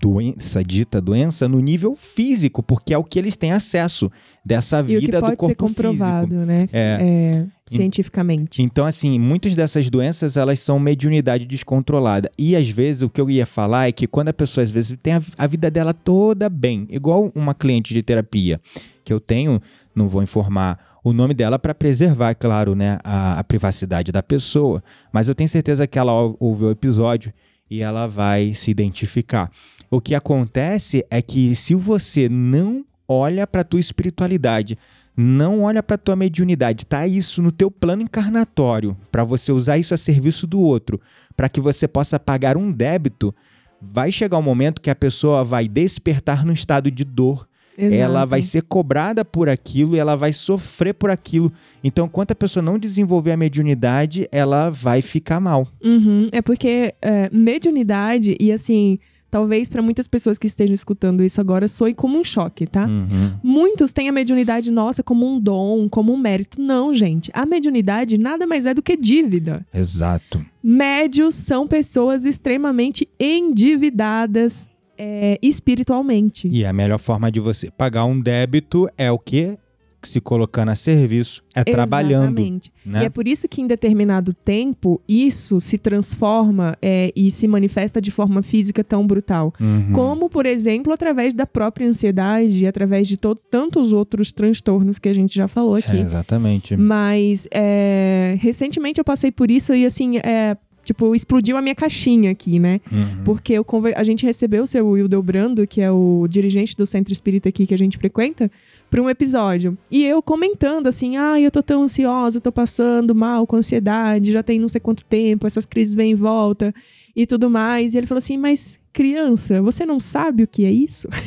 doença, 0.00 0.62
dita 0.62 1.00
doença, 1.00 1.48
no 1.48 1.60
nível 1.60 1.96
físico, 1.96 2.62
porque 2.62 2.92
é 2.92 2.98
o 2.98 3.04
que 3.04 3.18
eles 3.18 3.36
têm 3.36 3.52
acesso 3.52 4.10
dessa 4.44 4.80
E 4.80 4.98
vida 4.98 5.18
do 5.18 5.20
pode 5.20 5.30
ser 5.32 5.36
corpo 5.36 5.66
comprovado, 5.66 6.28
físico. 6.28 6.46
né? 6.46 6.68
É. 6.72 6.98
É, 7.00 7.46
cientificamente. 7.66 8.60
Então, 8.60 8.84
assim, 8.84 9.18
muitas 9.18 9.54
dessas 9.54 9.88
doenças, 9.88 10.36
elas 10.36 10.60
são 10.60 10.78
mediunidade 10.78 11.46
descontrolada. 11.46 12.30
E, 12.36 12.54
às 12.54 12.68
vezes, 12.68 13.02
o 13.02 13.08
que 13.08 13.20
eu 13.20 13.30
ia 13.30 13.46
falar 13.46 13.88
é 13.88 13.92
que 13.92 14.06
quando 14.06 14.28
a 14.28 14.34
pessoa, 14.34 14.64
às 14.64 14.70
vezes, 14.70 14.98
tem 15.02 15.14
a, 15.14 15.22
a 15.38 15.46
vida 15.46 15.70
dela 15.70 15.94
toda 15.94 16.50
bem, 16.50 16.86
igual 16.90 17.30
uma 17.34 17.54
cliente 17.54 17.94
de 17.94 18.02
terapia 18.02 18.60
que 19.04 19.12
eu 19.12 19.20
tenho, 19.20 19.60
não 19.94 20.08
vou 20.08 20.22
informar 20.22 20.93
o 21.04 21.12
nome 21.12 21.34
dela 21.34 21.58
para 21.58 21.74
preservar, 21.74 22.34
claro, 22.34 22.74
né, 22.74 22.98
a, 23.04 23.38
a 23.38 23.44
privacidade 23.44 24.10
da 24.10 24.22
pessoa, 24.22 24.82
mas 25.12 25.28
eu 25.28 25.34
tenho 25.34 25.48
certeza 25.48 25.86
que 25.86 25.98
ela 25.98 26.12
ou- 26.12 26.36
ouve 26.40 26.64
o 26.64 26.70
episódio 26.70 27.30
e 27.70 27.82
ela 27.82 28.06
vai 28.06 28.54
se 28.54 28.70
identificar. 28.70 29.50
O 29.90 30.00
que 30.00 30.14
acontece 30.14 31.04
é 31.10 31.20
que 31.20 31.54
se 31.54 31.74
você 31.74 32.26
não 32.28 32.84
olha 33.06 33.46
para 33.46 33.62
tua 33.62 33.78
espiritualidade, 33.78 34.78
não 35.14 35.62
olha 35.62 35.82
para 35.82 35.98
tua 35.98 36.16
mediunidade, 36.16 36.86
tá 36.86 37.06
isso 37.06 37.42
no 37.42 37.52
teu 37.52 37.70
plano 37.70 38.02
encarnatório, 38.02 38.96
para 39.12 39.22
você 39.22 39.52
usar 39.52 39.76
isso 39.76 39.92
a 39.92 39.96
serviço 39.98 40.46
do 40.46 40.58
outro, 40.58 41.00
para 41.36 41.48
que 41.48 41.60
você 41.60 41.86
possa 41.86 42.18
pagar 42.18 42.56
um 42.56 42.70
débito, 42.70 43.32
vai 43.80 44.10
chegar 44.10 44.38
um 44.38 44.42
momento 44.42 44.80
que 44.80 44.90
a 44.90 44.96
pessoa 44.96 45.44
vai 45.44 45.68
despertar 45.68 46.44
no 46.46 46.52
estado 46.52 46.90
de 46.90 47.04
dor. 47.04 47.46
Ela 47.76 48.18
Exato. 48.20 48.30
vai 48.30 48.42
ser 48.42 48.62
cobrada 48.62 49.24
por 49.24 49.48
aquilo 49.48 49.96
e 49.96 49.98
ela 49.98 50.14
vai 50.16 50.32
sofrer 50.32 50.94
por 50.94 51.10
aquilo. 51.10 51.52
Então, 51.82 52.06
enquanto 52.06 52.30
a 52.30 52.34
pessoa 52.34 52.62
não 52.62 52.78
desenvolver 52.78 53.32
a 53.32 53.36
mediunidade, 53.36 54.28
ela 54.30 54.70
vai 54.70 55.02
ficar 55.02 55.40
mal. 55.40 55.66
Uhum, 55.82 56.28
É 56.32 56.40
porque 56.40 56.94
é, 57.02 57.28
mediunidade, 57.32 58.36
e 58.38 58.52
assim, 58.52 58.98
talvez 59.30 59.68
para 59.68 59.82
muitas 59.82 60.06
pessoas 60.06 60.38
que 60.38 60.46
estejam 60.46 60.72
escutando 60.74 61.24
isso 61.24 61.40
agora, 61.40 61.66
soe 61.66 61.92
como 61.92 62.16
um 62.16 62.22
choque, 62.22 62.66
tá? 62.68 62.86
Uhum. 62.86 63.32
Muitos 63.42 63.90
têm 63.90 64.08
a 64.08 64.12
mediunidade 64.12 64.70
nossa 64.70 65.02
como 65.02 65.26
um 65.26 65.40
dom, 65.40 65.88
como 65.88 66.12
um 66.12 66.16
mérito. 66.16 66.60
Não, 66.60 66.94
gente. 66.94 67.32
A 67.34 67.44
mediunidade 67.44 68.16
nada 68.16 68.46
mais 68.46 68.64
é 68.66 68.72
do 68.72 68.80
que 68.82 68.96
dívida. 68.96 69.66
Exato. 69.74 70.44
Médios 70.62 71.34
são 71.34 71.66
pessoas 71.66 72.24
extremamente 72.24 73.08
endividadas 73.18 74.68
é, 74.98 75.38
espiritualmente. 75.42 76.48
E 76.48 76.64
a 76.64 76.72
melhor 76.72 76.98
forma 76.98 77.30
de 77.30 77.40
você 77.40 77.70
pagar 77.70 78.04
um 78.04 78.20
débito 78.20 78.88
é 78.96 79.10
o 79.10 79.18
quê? 79.18 79.58
Se 80.02 80.20
colocando 80.20 80.68
a 80.68 80.74
serviço, 80.76 81.42
é 81.54 81.64
trabalhando. 81.64 82.24
Exatamente. 82.38 82.70
Né? 82.84 83.04
E 83.04 83.06
é 83.06 83.08
por 83.08 83.26
isso 83.26 83.48
que 83.48 83.62
em 83.62 83.66
determinado 83.66 84.34
tempo 84.34 85.00
isso 85.08 85.58
se 85.60 85.78
transforma 85.78 86.76
é, 86.82 87.10
e 87.16 87.30
se 87.30 87.48
manifesta 87.48 88.02
de 88.02 88.10
forma 88.10 88.42
física 88.42 88.84
tão 88.84 89.06
brutal. 89.06 89.54
Uhum. 89.58 89.92
Como, 89.94 90.28
por 90.28 90.44
exemplo, 90.44 90.92
através 90.92 91.32
da 91.32 91.46
própria 91.46 91.88
ansiedade 91.88 92.64
e 92.64 92.66
através 92.66 93.08
de 93.08 93.16
to- 93.16 93.34
tantos 93.34 93.94
outros 93.94 94.30
transtornos 94.30 94.98
que 94.98 95.08
a 95.08 95.14
gente 95.14 95.34
já 95.34 95.48
falou 95.48 95.74
aqui. 95.74 95.96
É, 95.96 96.00
exatamente. 96.00 96.76
Mas 96.76 97.48
é, 97.50 98.36
recentemente 98.40 98.98
eu 99.00 99.04
passei 99.06 99.32
por 99.32 99.50
isso 99.50 99.72
e 99.74 99.86
assim, 99.86 100.18
é, 100.18 100.54
tipo, 100.84 101.14
explodiu 101.14 101.56
a 101.56 101.62
minha 101.62 101.74
caixinha 101.74 102.30
aqui, 102.30 102.58
né? 102.58 102.80
Uhum. 102.92 103.24
Porque 103.24 103.52
eu 103.54 103.64
conver- 103.64 103.98
a 103.98 104.04
gente 104.04 104.24
recebeu 104.26 104.62
o 104.62 104.66
seu 104.66 104.86
Wilder 104.88 105.22
Brando, 105.22 105.66
que 105.66 105.80
é 105.80 105.90
o 105.90 106.26
dirigente 106.28 106.76
do 106.76 106.86
centro 106.86 107.12
espírita 107.12 107.48
aqui 107.48 107.66
que 107.66 107.74
a 107.74 107.78
gente 107.78 107.96
frequenta, 107.98 108.50
para 108.90 109.02
um 109.02 109.10
episódio. 109.10 109.76
E 109.90 110.04
eu 110.04 110.22
comentando 110.22 110.86
assim: 110.86 111.16
ah, 111.16 111.40
eu 111.40 111.50
tô 111.50 111.62
tão 111.62 111.82
ansiosa, 111.82 112.40
tô 112.40 112.52
passando 112.52 113.14
mal 113.14 113.46
com 113.46 113.56
ansiedade, 113.56 114.30
já 114.30 114.42
tem 114.42 114.60
não 114.60 114.68
sei 114.68 114.80
quanto 114.80 115.04
tempo, 115.04 115.46
essas 115.46 115.64
crises 115.66 115.94
vêm 115.94 116.12
em 116.12 116.14
volta 116.14 116.72
e 117.16 117.26
tudo 117.26 117.50
mais. 117.50 117.94
E 117.94 117.98
ele 117.98 118.06
falou 118.06 118.18
assim: 118.18 118.36
mas 118.36 118.78
criança, 118.92 119.60
você 119.60 119.84
não 119.84 119.98
sabe 119.98 120.44
o 120.44 120.46
que 120.46 120.64
é 120.64 120.70
isso? 120.70 121.08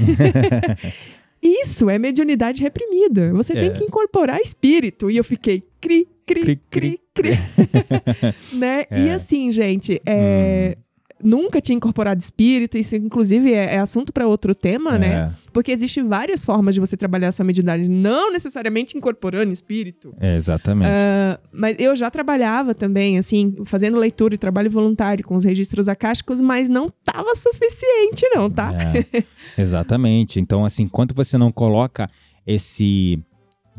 Isso 1.42 1.90
é 1.90 2.00
mediunidade 2.00 2.62
reprimida. 2.62 3.32
Você 3.34 3.54
É. 3.54 3.62
tem 3.62 3.72
que 3.74 3.84
incorporar 3.84 4.40
espírito. 4.42 5.10
E 5.12 5.18
eu 5.18 5.24
fiquei 5.24 5.64
cri, 5.80 6.08
cri, 6.26 6.42
Cri, 6.42 6.60
cri, 6.70 7.00
né? 8.54 8.86
E 8.92 9.10
É. 9.10 9.14
assim, 9.14 9.52
gente, 9.52 10.02
é, 10.06 10.78
nunca 11.24 11.60
tinha 11.60 11.76
incorporado 11.76 12.22
espírito. 12.22 12.78
Isso, 12.78 12.96
inclusive, 12.96 13.52
é, 13.52 13.76
é 13.76 13.80
assunto 13.80 14.14
para 14.14 14.28
outro 14.28 14.54
tema, 14.54 14.98
né? 14.98 15.14
É, 15.14 15.32
Porque 15.52 15.72
existem 15.72 16.08
várias 16.08 16.46
formas 16.46 16.76
de 16.76 16.80
você 16.80 16.96
trabalhar 16.96 17.30
a 17.30 17.32
sua 17.32 17.44
mediunidade, 17.44 17.90
não 17.90 18.32
necessariamente 18.32 18.96
incorporando 18.98 19.52
espírito. 19.52 20.14
é, 20.20 20.36
exatamente. 20.36 20.90
Ah, 20.92 21.40
mas 21.52 21.76
eu 21.80 21.96
já 21.96 22.12
trabalhava 22.12 22.76
também, 22.76 23.18
assim, 23.18 23.56
fazendo 23.66 23.98
leitura 23.98 24.36
e 24.36 24.38
trabalho 24.38 24.70
voluntário 24.70 25.26
com 25.26 25.36
os 25.36 25.44
registros 25.44 25.90
acásticos, 25.90 26.40
mas 26.40 26.70
não 26.70 26.92
tava 27.04 27.34
suficiente, 27.36 28.28
não, 28.36 28.50
tá? 28.50 28.72
É, 28.74 29.24
exatamente. 29.62 30.40
Então, 30.40 30.64
assim, 30.64 30.84
enquanto 30.84 31.16
você 31.16 31.38
não 31.38 31.52
coloca 31.52 32.08
esse 32.46 33.20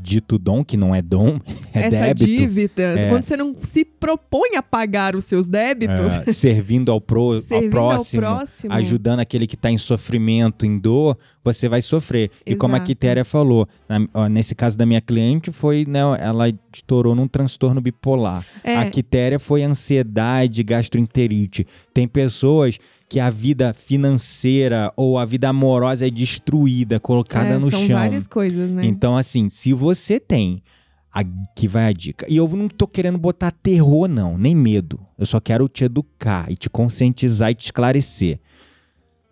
dito 0.00 0.38
dom, 0.38 0.64
que 0.64 0.76
não 0.76 0.94
é 0.94 1.02
dom, 1.02 1.38
é 1.74 1.84
Essa 1.86 2.00
débito, 2.06 2.26
dívida, 2.26 2.82
É. 2.82 3.08
quando 3.08 3.24
você 3.24 3.36
não 3.36 3.54
se 3.62 3.84
propõe 3.84 4.56
a 4.56 4.62
pagar 4.62 5.14
os 5.16 5.24
seus 5.24 5.48
débitos, 5.48 6.16
é, 6.18 6.32
servindo 6.32 6.90
ao, 6.92 7.00
pro, 7.00 7.34
ao 7.34 7.40
servindo 7.40 7.70
próximo, 7.70 8.24
ao 8.26 8.36
próximo, 8.36 8.72
ajudando 8.72 9.20
aquele 9.20 9.46
que 9.46 9.54
está 9.54 9.70
em 9.70 9.78
sofrimento, 9.78 10.64
em 10.64 10.76
dor, 10.78 11.18
você 11.44 11.68
vai 11.68 11.82
sofrer. 11.82 12.30
E 12.46 12.54
como 12.54 12.74
a 12.74 12.78
Exato. 12.78 12.86
Quitéria 12.86 13.24
falou, 13.24 13.66
na- 13.88 14.06
ó, 14.14 14.28
nesse 14.28 14.54
caso 14.54 14.78
da 14.78 14.86
minha 14.86 15.00
cliente, 15.00 15.50
foi, 15.52 15.84
né, 15.86 16.00
ela 16.20 16.48
estourou 16.74 17.14
num 17.14 17.26
transtorno 17.28 17.80
bipolar. 17.80 18.44
É. 18.62 18.76
A 18.76 18.90
Quitéria 18.90 19.38
foi 19.38 19.62
ansiedade, 19.62 20.62
gastroenterite. 20.62 21.66
Tem 21.92 22.06
pessoas 22.06 22.78
que 23.08 23.18
a 23.18 23.30
vida 23.30 23.72
financeira 23.72 24.92
ou 24.96 25.18
a 25.18 25.24
vida 25.24 25.48
amorosa 25.48 26.06
é 26.06 26.10
destruída, 26.10 27.00
colocada 27.00 27.50
É, 27.54 27.58
no 27.58 27.70
são 27.70 27.86
chão. 27.86 27.96
várias 27.98 28.26
coisas, 28.26 28.70
né? 28.70 28.84
Então, 28.84 29.16
assim, 29.16 29.48
se 29.48 29.72
você 29.72 30.20
tem. 30.20 30.62
Aqui 31.10 31.66
vai 31.66 31.86
a 31.86 31.92
dica. 31.92 32.26
E 32.28 32.36
eu 32.36 32.46
não 32.48 32.68
tô 32.68 32.86
querendo 32.86 33.16
botar 33.16 33.50
terror, 33.50 34.06
não, 34.06 34.36
nem 34.36 34.54
medo. 34.54 35.00
Eu 35.18 35.24
só 35.24 35.40
quero 35.40 35.66
te 35.66 35.82
educar 35.82 36.52
e 36.52 36.54
te 36.54 36.68
conscientizar 36.68 37.50
e 37.50 37.54
te 37.54 37.64
esclarecer. 37.64 38.38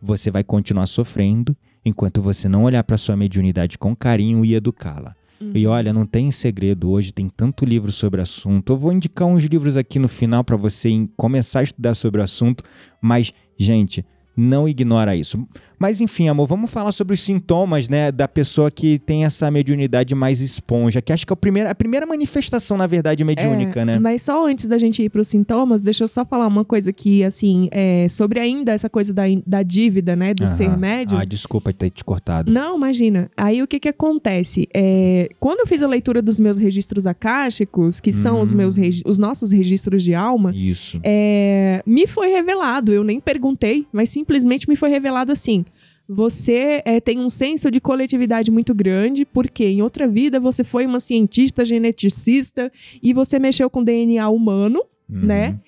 Você 0.00 0.30
vai 0.30 0.42
continuar 0.42 0.86
sofrendo 0.86 1.54
enquanto 1.84 2.22
você 2.22 2.48
não 2.48 2.64
olhar 2.64 2.82
para 2.82 2.96
sua 2.96 3.14
mediunidade 3.14 3.76
com 3.78 3.94
carinho 3.94 4.42
e 4.44 4.54
educá-la. 4.54 5.14
Uhum. 5.40 5.52
E 5.54 5.66
olha, 5.66 5.92
não 5.92 6.06
tem 6.06 6.30
segredo 6.30 6.90
hoje, 6.90 7.12
tem 7.12 7.28
tanto 7.28 7.64
livro 7.64 7.92
sobre 7.92 8.20
o 8.20 8.22
assunto. 8.22 8.72
Eu 8.72 8.76
vou 8.78 8.90
indicar 8.92 9.28
uns 9.28 9.44
livros 9.44 9.76
aqui 9.76 9.98
no 9.98 10.08
final 10.08 10.42
para 10.42 10.56
você 10.56 10.88
começar 11.14 11.60
a 11.60 11.64
estudar 11.64 11.94
sobre 11.94 12.22
o 12.22 12.24
assunto, 12.24 12.64
mas, 13.02 13.32
gente, 13.58 14.04
não 14.36 14.68
ignora 14.68 15.16
isso. 15.16 15.46
Mas 15.78 16.00
enfim, 16.00 16.28
amor, 16.28 16.46
vamos 16.46 16.70
falar 16.70 16.92
sobre 16.92 17.14
os 17.14 17.20
sintomas, 17.20 17.88
né, 17.88 18.10
da 18.12 18.26
pessoa 18.28 18.70
que 18.70 18.98
tem 18.98 19.24
essa 19.24 19.50
mediunidade 19.50 20.14
mais 20.14 20.40
esponja, 20.40 21.02
que 21.02 21.12
acho 21.12 21.26
que 21.26 21.32
é 21.32 21.34
a 21.34 21.36
primeira, 21.36 21.70
a 21.70 21.74
primeira 21.74 22.06
manifestação, 22.06 22.76
na 22.76 22.86
verdade, 22.86 23.22
mediúnica, 23.24 23.80
É, 23.80 23.84
né? 23.84 23.98
Mas 23.98 24.22
só 24.22 24.46
antes 24.46 24.66
da 24.66 24.78
gente 24.78 25.02
ir 25.02 25.10
para 25.10 25.20
os 25.20 25.28
sintomas, 25.28 25.82
deixa 25.82 26.04
eu 26.04 26.08
só 26.08 26.24
falar 26.24 26.46
uma 26.46 26.64
coisa 26.64 26.92
que, 26.92 27.22
assim, 27.24 27.68
é, 27.70 28.06
sobre 28.08 28.40
ainda 28.40 28.72
essa 28.72 28.88
coisa 28.88 29.12
da, 29.12 29.22
da 29.46 29.62
dívida, 29.62 30.16
né, 30.16 30.32
do 30.34 30.46
ser 30.46 30.76
médium. 30.76 31.18
Ah, 31.18 31.24
desculpa 31.24 31.72
ter 31.72 31.90
te 31.90 32.04
cortado. 32.04 32.50
Não, 32.50 32.76
imagina. 32.76 33.30
Aí 33.36 33.62
o 33.62 33.66
que 33.66 33.78
que 33.80 33.88
acontece? 33.88 34.68
É, 34.74 35.28
quando 35.40 35.60
eu 35.60 35.66
fiz 35.66 35.82
a 35.82 35.86
leitura 35.88 36.20
dos 36.22 36.38
meus 36.40 36.58
registros 36.58 37.06
acásticos, 37.06 38.00
que 38.00 38.12
são 38.12 38.40
os 38.40 38.52
Hum. 38.52 38.56
meus 38.56 38.76
os 39.04 39.18
nossos 39.18 39.52
registros 39.52 40.02
de 40.02 40.14
alma, 40.14 40.52
Isso. 40.54 41.00
é, 41.02 41.82
me 41.86 42.06
foi 42.06 42.28
revelado, 42.28 42.92
eu 42.92 43.04
nem 43.04 43.20
perguntei, 43.20 43.86
mas 43.92 44.08
simplesmente 44.26 44.68
me 44.68 44.74
foi 44.74 44.90
revelado 44.90 45.30
assim. 45.30 45.64
Você 46.08 46.82
é, 46.84 47.00
tem 47.00 47.18
um 47.18 47.28
senso 47.28 47.70
de 47.70 47.80
coletividade 47.80 48.50
muito 48.50 48.74
grande, 48.74 49.24
porque 49.24 49.64
em 49.64 49.82
outra 49.82 50.06
vida 50.06 50.38
você 50.38 50.64
foi 50.64 50.84
uma 50.84 51.00
cientista 51.00 51.64
geneticista 51.64 52.70
e 53.02 53.12
você 53.12 53.38
mexeu 53.38 53.70
com 53.70 53.82
DNA 53.82 54.28
humano, 54.28 54.82
né? 55.08 55.50
Uhum. 55.50 55.58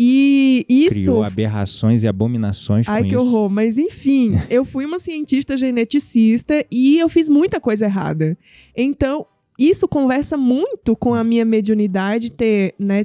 E 0.00 0.64
isso. 0.68 0.94
Criou 0.94 1.24
aberrações 1.24 2.04
e 2.04 2.08
abominações 2.08 2.88
Ai, 2.88 3.02
que 3.02 3.16
isso. 3.16 3.18
horror. 3.18 3.50
Mas 3.50 3.78
enfim, 3.78 4.32
eu 4.48 4.64
fui 4.64 4.84
uma 4.84 5.00
cientista 5.00 5.56
geneticista 5.56 6.64
e 6.70 6.98
eu 6.98 7.08
fiz 7.08 7.28
muita 7.28 7.60
coisa 7.60 7.86
errada. 7.86 8.38
Então, 8.76 9.26
isso 9.58 9.88
conversa 9.88 10.36
muito 10.36 10.94
com 10.94 11.14
a 11.14 11.24
minha 11.24 11.44
mediunidade 11.44 12.30
ter, 12.30 12.76
né, 12.78 13.02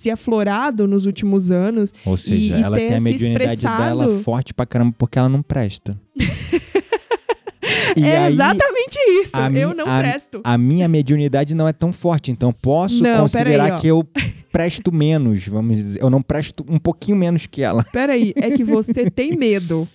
se 0.00 0.10
aflorado 0.10 0.88
nos 0.88 1.04
últimos 1.04 1.50
anos. 1.52 1.92
Ou 2.06 2.16
seja, 2.16 2.56
e 2.56 2.62
ela 2.62 2.76
ter 2.76 2.88
tem 2.88 2.96
a 2.96 3.00
mediunidade 3.00 3.42
expressado- 3.54 3.84
dela 3.84 4.18
forte 4.22 4.54
pra 4.54 4.64
caramba 4.64 4.94
porque 4.96 5.18
ela 5.18 5.28
não 5.28 5.42
presta. 5.42 5.98
E 7.96 8.04
é 8.04 8.18
aí, 8.18 8.32
exatamente 8.32 8.96
isso. 9.20 9.36
mi- 9.50 9.60
eu 9.60 9.74
não 9.74 9.84
a- 9.86 9.98
presto. 9.98 10.40
a 10.44 10.56
minha 10.56 10.88
mediunidade 10.88 11.54
não 11.54 11.66
é 11.68 11.72
tão 11.72 11.92
forte, 11.92 12.30
então 12.30 12.52
posso 12.52 13.02
Não, 13.02 13.20
considerar 13.22 13.72
ó. 13.72 13.76
que 13.76 13.88
eu 13.88 14.06
presto 14.52 14.92
menos, 14.92 15.46
vamos 15.48 15.76
dizer. 15.76 16.00
Eu 16.02 16.08
não 16.08 16.22
presto 16.22 16.64
um 16.68 16.78
pouquinho 16.78 17.16
menos 17.16 17.46
que 17.46 17.62
ela. 17.62 17.84
Peraí, 17.92 18.32
é 18.36 18.50
que 18.52 18.62
você 18.64 19.10
tem 19.10 19.36
medo. 19.36 19.86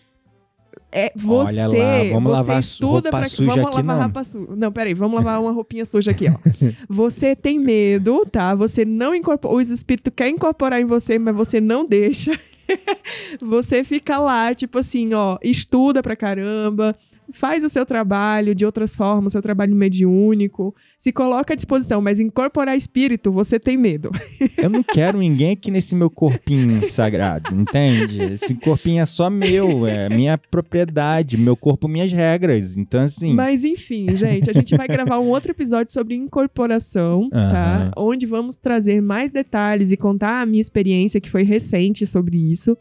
É 0.97 1.11
você, 1.13 1.59
Olha 1.59 1.67
lá, 1.67 2.03
vamos 2.13 2.31
você 2.31 2.37
lavar 2.37 2.59
estuda 2.61 2.91
roupa 2.91 3.09
pra 3.09 3.25
suja 3.25 3.49
vamos 3.49 3.65
aqui, 3.65 3.75
lavar 3.75 3.95
não. 3.97 4.03
roupa 4.03 4.23
suja. 4.23 4.55
Não, 4.55 4.71
peraí, 4.71 4.93
vamos 4.93 5.15
lavar 5.17 5.41
uma 5.41 5.51
roupinha 5.51 5.83
suja 5.83 6.11
aqui, 6.11 6.27
ó. 6.29 6.35
você 6.87 7.35
tem 7.35 7.59
medo, 7.59 8.25
tá? 8.25 8.55
Você 8.55 8.85
não 8.85 9.13
incorpora, 9.13 9.55
os 9.55 9.69
espíritos 9.69 10.13
querem 10.15 10.35
incorporar 10.35 10.79
em 10.79 10.85
você, 10.85 11.19
mas 11.19 11.35
você 11.35 11.59
não 11.59 11.85
deixa. 11.85 12.31
você 13.43 13.83
fica 13.83 14.17
lá, 14.19 14.55
tipo 14.55 14.79
assim, 14.79 15.13
ó, 15.13 15.37
estuda 15.43 16.01
pra 16.01 16.15
caramba, 16.15 16.95
faz 17.31 17.63
o 17.63 17.69
seu 17.69 17.85
trabalho 17.85 18.53
de 18.55 18.65
outras 18.65 18.95
formas, 18.95 19.31
o 19.31 19.33
seu 19.33 19.41
trabalho 19.41 19.75
mediúnico, 19.75 20.75
se 20.97 21.11
coloca 21.11 21.53
à 21.53 21.55
disposição, 21.55 22.01
mas 22.01 22.19
incorporar 22.19 22.75
espírito, 22.75 23.31
você 23.31 23.59
tem 23.59 23.77
medo. 23.77 24.11
Eu 24.57 24.69
não 24.69 24.83
quero 24.83 25.19
ninguém 25.19 25.51
aqui 25.51 25.71
nesse 25.71 25.95
meu 25.95 26.09
corpinho 26.09 26.83
sagrado, 26.85 27.53
entende? 27.53 28.21
Esse 28.21 28.55
corpinho 28.55 29.01
é 29.01 29.05
só 29.05 29.29
meu, 29.29 29.85
é 29.85 30.09
minha 30.09 30.37
propriedade, 30.37 31.37
meu 31.37 31.55
corpo, 31.55 31.87
minhas 31.87 32.11
regras. 32.11 32.77
Então, 32.77 33.01
assim. 33.01 33.33
Mas 33.33 33.63
enfim, 33.63 34.07
gente, 34.15 34.49
a 34.49 34.53
gente 34.53 34.75
vai 34.75 34.87
gravar 34.87 35.19
um 35.19 35.29
outro 35.29 35.51
episódio 35.51 35.91
sobre 35.91 36.15
incorporação, 36.15 37.29
tá? 37.29 37.91
Onde 37.97 38.25
vamos 38.25 38.57
trazer 38.57 39.01
mais 39.01 39.31
detalhes 39.31 39.91
e 39.91 39.97
contar 39.97 40.41
a 40.41 40.45
minha 40.45 40.61
experiência, 40.61 41.21
que 41.21 41.29
foi 41.29 41.43
recente 41.43 42.05
sobre 42.05 42.37
isso. 42.37 42.77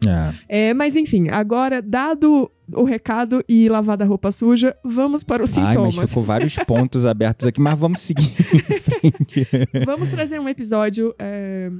É. 0.49 0.69
É, 0.71 0.75
mas 0.75 0.97
enfim, 0.97 1.29
agora, 1.31 1.83
dado 1.83 2.51
o 2.73 2.85
recado 2.85 3.45
e 3.49 3.69
lavada 3.69 4.05
roupa 4.05 4.33
suja, 4.33 4.77
vamos 4.85 5.23
para 5.23 5.43
os 5.43 5.51
sintomas. 5.51 5.95
Ai, 5.95 6.01
mas 6.01 6.11
ficou 6.11 6.23
vários 6.23 6.55
pontos 6.67 7.05
abertos 7.05 7.47
aqui, 7.47 7.61
mas 7.61 7.79
vamos 7.79 8.01
seguir 8.01 8.31
em 8.53 8.61
frente. 8.81 9.85
vamos 9.85 10.09
trazer 10.09 10.41
um 10.41 10.49
episódio 10.49 11.15
é, 11.19 11.71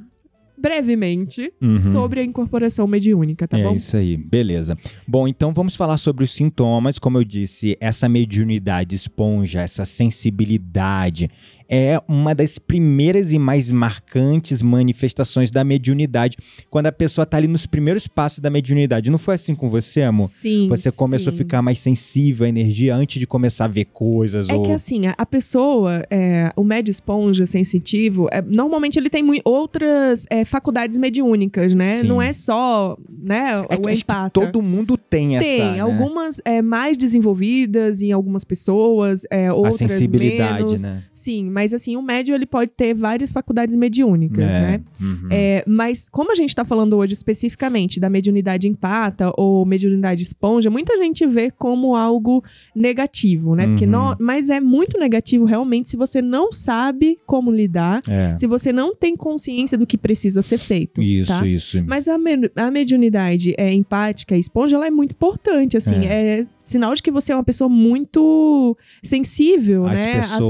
brevemente 0.57 1.53
uhum. 1.61 1.77
sobre 1.77 2.21
a 2.21 2.25
incorporação 2.25 2.87
mediúnica, 2.87 3.47
tá 3.47 3.59
é 3.59 3.63
bom? 3.63 3.73
É 3.73 3.77
isso 3.77 3.97
aí, 3.97 4.17
beleza. 4.17 4.75
Bom, 5.07 5.27
então 5.29 5.53
vamos 5.53 5.77
falar 5.77 5.97
sobre 5.97 6.25
os 6.25 6.33
sintomas. 6.33 6.99
Como 6.99 7.19
eu 7.19 7.25
disse, 7.25 7.77
essa 7.81 8.09
mediunidade 8.09 8.95
esponja, 8.95 9.61
essa 9.61 9.85
sensibilidade, 9.85 11.31
é 11.69 12.01
uma 12.07 12.35
das 12.35 12.59
primeiras 12.59 13.33
e 13.33 13.39
mais 13.39 13.71
marcantes 13.73 14.63
manifestações 14.63 15.51
da 15.51 15.65
mediunidade. 15.65 16.37
Quando 16.71 16.87
a 16.87 16.93
pessoa 16.93 17.25
está 17.25 17.37
ali 17.37 17.49
nos 17.49 17.67
primeiros 17.67 18.07
passos 18.07 18.39
da 18.39 18.51
mediunidade. 18.51 19.11
Não 19.11 19.19
foi 19.19 19.35
assim 19.35 19.55
com 19.55 19.69
você, 19.69 20.03
amor? 20.03 20.29
Sim. 20.29 20.69
Você 20.69 20.93
começou 20.93 21.33
sim. 21.33 21.37
a 21.37 21.39
ficar 21.39 21.63
mais 21.63 21.79
sensível 21.79 22.47
à 22.47 22.49
energia 22.49 22.95
antes 22.95 23.19
de 23.19 23.27
começar 23.27 23.65
a 23.65 23.69
ver 23.69 23.87
coisas? 23.87 24.49
É 24.49 24.55
ou... 24.55 24.63
que 24.63 24.73
assim, 24.73 25.03
a 25.17 25.27
pessoa, 25.27 26.05
é, 26.11 26.53
o 26.57 26.63
médio 26.63 26.91
esponja 26.91 27.47
sensitivo, 27.47 28.29
é, 28.31 28.43
normalmente 28.43 28.99
ele 28.99 29.11
tem 29.11 29.25
outras 29.45 30.27
é, 30.31 30.44
faculdades 30.45 30.99
mediúnicas, 30.99 31.75
né? 31.75 31.99
Sim. 31.99 32.09
Não 32.09 32.21
é 32.21 32.33
só 32.33 32.97
né, 33.25 33.65
é 33.69 33.77
o 33.77 33.89
empata. 33.91 34.31
todo 34.31 34.61
mundo 34.61 34.97
tem 34.97 35.37
essa. 35.37 35.45
Tem, 35.45 35.73
né? 35.73 35.81
algumas 35.81 36.41
é, 36.45 36.61
mais 36.61 36.97
desenvolvidas 36.97 38.03
em 38.03 38.13
algumas 38.13 38.45
pessoas, 38.45 39.23
é, 39.31 39.53
outras 39.53 39.75
a 39.75 39.79
sensibilidade, 39.89 40.65
menos. 40.65 40.83
né? 40.83 41.03
Sim, 41.13 41.51
mas 41.51 41.73
assim, 41.73 41.97
o 41.97 42.03
médio 42.03 42.35
ele 42.35 42.47
pode 42.47 42.71
ter 42.71 42.95
várias 42.95 43.33
faculdades 43.33 43.75
mediúnicas, 43.77 44.45
é. 44.45 44.61
né? 44.61 44.81
Uhum. 45.01 45.29
É, 45.31 45.65
mas 45.67 46.09
como 46.11 46.31
a 46.33 46.35
gente 46.35 46.51
está 46.51 46.65
falando 46.65 46.97
hoje 46.97 47.15
especificamente 47.15 47.99
da 47.99 48.11
mediunidade 48.11 48.69
empata 48.69 49.33
ou 49.37 49.65
mediunidade 49.65 50.23
esponja, 50.23 50.71
muita 50.71 50.97
gente 50.97 51.27
vê 51.27 51.51
como 51.51 51.97
algo 51.97 52.43
negativo, 52.75 53.55
né? 53.55 53.65
Uhum. 53.65 53.71
Porque 53.71 53.87
não, 53.87 54.17
mas 54.19 54.51
é 54.51 54.61
muito 54.61 54.99
negativo 54.99 55.45
realmente 55.45 55.89
se 55.89 55.97
você 55.97 56.21
não 56.21 56.53
sabe 56.53 57.19
como 57.27 57.51
lidar, 57.51 58.01
É. 58.09 58.37
se 58.37 58.47
você 58.47 58.73
não 58.73 58.95
tem 58.95 59.17
consciência 59.17 59.79
do 59.79 59.87
que 59.87 59.97
precisa 59.97 60.34
ser 60.43 60.59
feito. 60.59 61.01
Isso, 61.03 61.33
tá? 61.33 61.47
isso. 61.47 61.83
Mas 61.87 62.09
a, 62.09 62.17
me- 62.19 62.51
a 62.57 62.71
mediunidade 62.71 63.55
é, 63.59 63.73
empática 63.73 64.37
esponja, 64.37 64.77
ela 64.77 64.87
é 64.87 64.91
muito 64.91 65.13
importante, 65.13 65.77
assim. 65.77 66.05
É. 66.07 66.43
sinal 66.63 66.95
de 66.95 67.03
que 67.03 67.11
você 67.11 67.33
é 67.33 67.37
uma 67.37 67.45
pessoa 67.45 67.69
muito 67.69 68.77
sensível, 69.03 69.87
As 69.87 70.01
né? 70.01 70.15
pessoas, 70.17 70.33
Às 70.33 70.41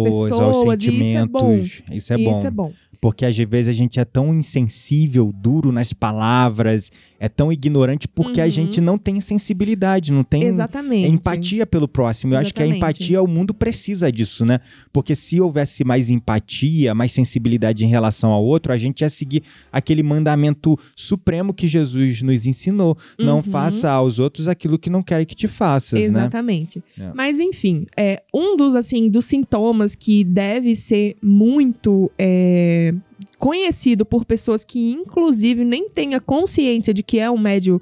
aos 0.41 0.57
pessoas, 0.57 0.81
e 0.83 1.01
isso 1.01 1.17
é 1.17 1.27
bom. 1.27 1.39
sentimentos. 1.61 1.83
Isso 1.93 2.13
é 2.13 2.19
bom. 2.19 2.33
Isso 2.33 2.47
é 2.47 2.51
bom. 2.51 2.73
Porque 3.05 3.27
às 3.27 3.37
vezes 3.37 3.69
a 3.69 3.75
gente 3.75 4.01
é 4.01 4.05
tão 4.07 4.33
insensível, 4.35 5.31
duro 5.31 5.71
nas 5.71 5.93
palavras, 5.93 6.91
é 7.21 7.29
tão 7.29 7.53
ignorante 7.53 8.09
porque 8.09 8.41
a 8.41 8.45
Uhum. 8.45 8.51
gente 8.51 8.81
não 8.81 8.97
tem 8.97 9.21
sensibilidade, 9.21 10.11
não 10.11 10.25
tem 10.25 10.45
Exatamente. 10.45 11.13
empatia 11.13 11.67
pelo 11.67 11.87
próximo. 11.87 12.33
Eu 12.33 12.39
acho 12.39 12.55
que 12.55 12.63
a 12.63 12.65
Exatamente. 12.65 12.79
empatia, 13.03 13.23
o 13.23 13.27
mundo 13.27 13.53
precisa 13.53 14.11
disso, 14.11 14.47
né? 14.47 14.59
Porque 14.91 15.15
se 15.15 15.39
houvesse 15.39 15.85
mais 15.85 16.09
empatia, 16.09 16.95
mais 16.95 17.13
sensibilidade 17.13 17.85
em 17.85 17.89
relação 17.89 18.31
ao 18.33 18.43
outro, 18.43 18.73
a 18.73 18.79
gente 18.79 19.03
ia 19.03 19.11
seguir 19.11 19.43
aquele 19.71 20.03
mandamento 20.03 20.75
supremo 20.97 21.53
que 21.53 21.69
Jesus 21.69 22.23
nos 22.23 22.47
ensinou. 22.47 22.97
Não 23.19 23.37
Uhum. 23.37 23.43
faça 23.43 23.91
aos 23.91 24.19
outros 24.19 24.49
aquilo 24.49 24.79
que 24.79 24.89
não 24.89 25.03
querem 25.03 25.27
que 25.27 25.35
te 25.35 25.47
faças, 25.47 26.01
né? 26.01 26.07
Exatamente. 26.07 26.83
É. 26.99 27.11
Mas 27.15 27.39
enfim, 27.39 27.85
é 27.99 28.23
um 28.33 28.57
dos 28.57 28.75
assim 28.75 29.11
dos 29.11 29.27
sintomas 29.27 29.95
que 29.95 30.25
deve 30.25 30.75
ser 30.75 31.17
muito 31.23 32.11
é, 32.19 32.94
conhecido 33.45 34.07
por 34.07 34.25
pessoas 34.25 34.65
que 34.65 34.91
inclusive 34.91 35.67
nem 35.67 35.87
tenha 35.91 36.19
consciência 36.19 36.95
de 36.95 37.03
que 37.03 37.21
é 37.21 37.31
um 37.31 37.37
médio 37.37 37.79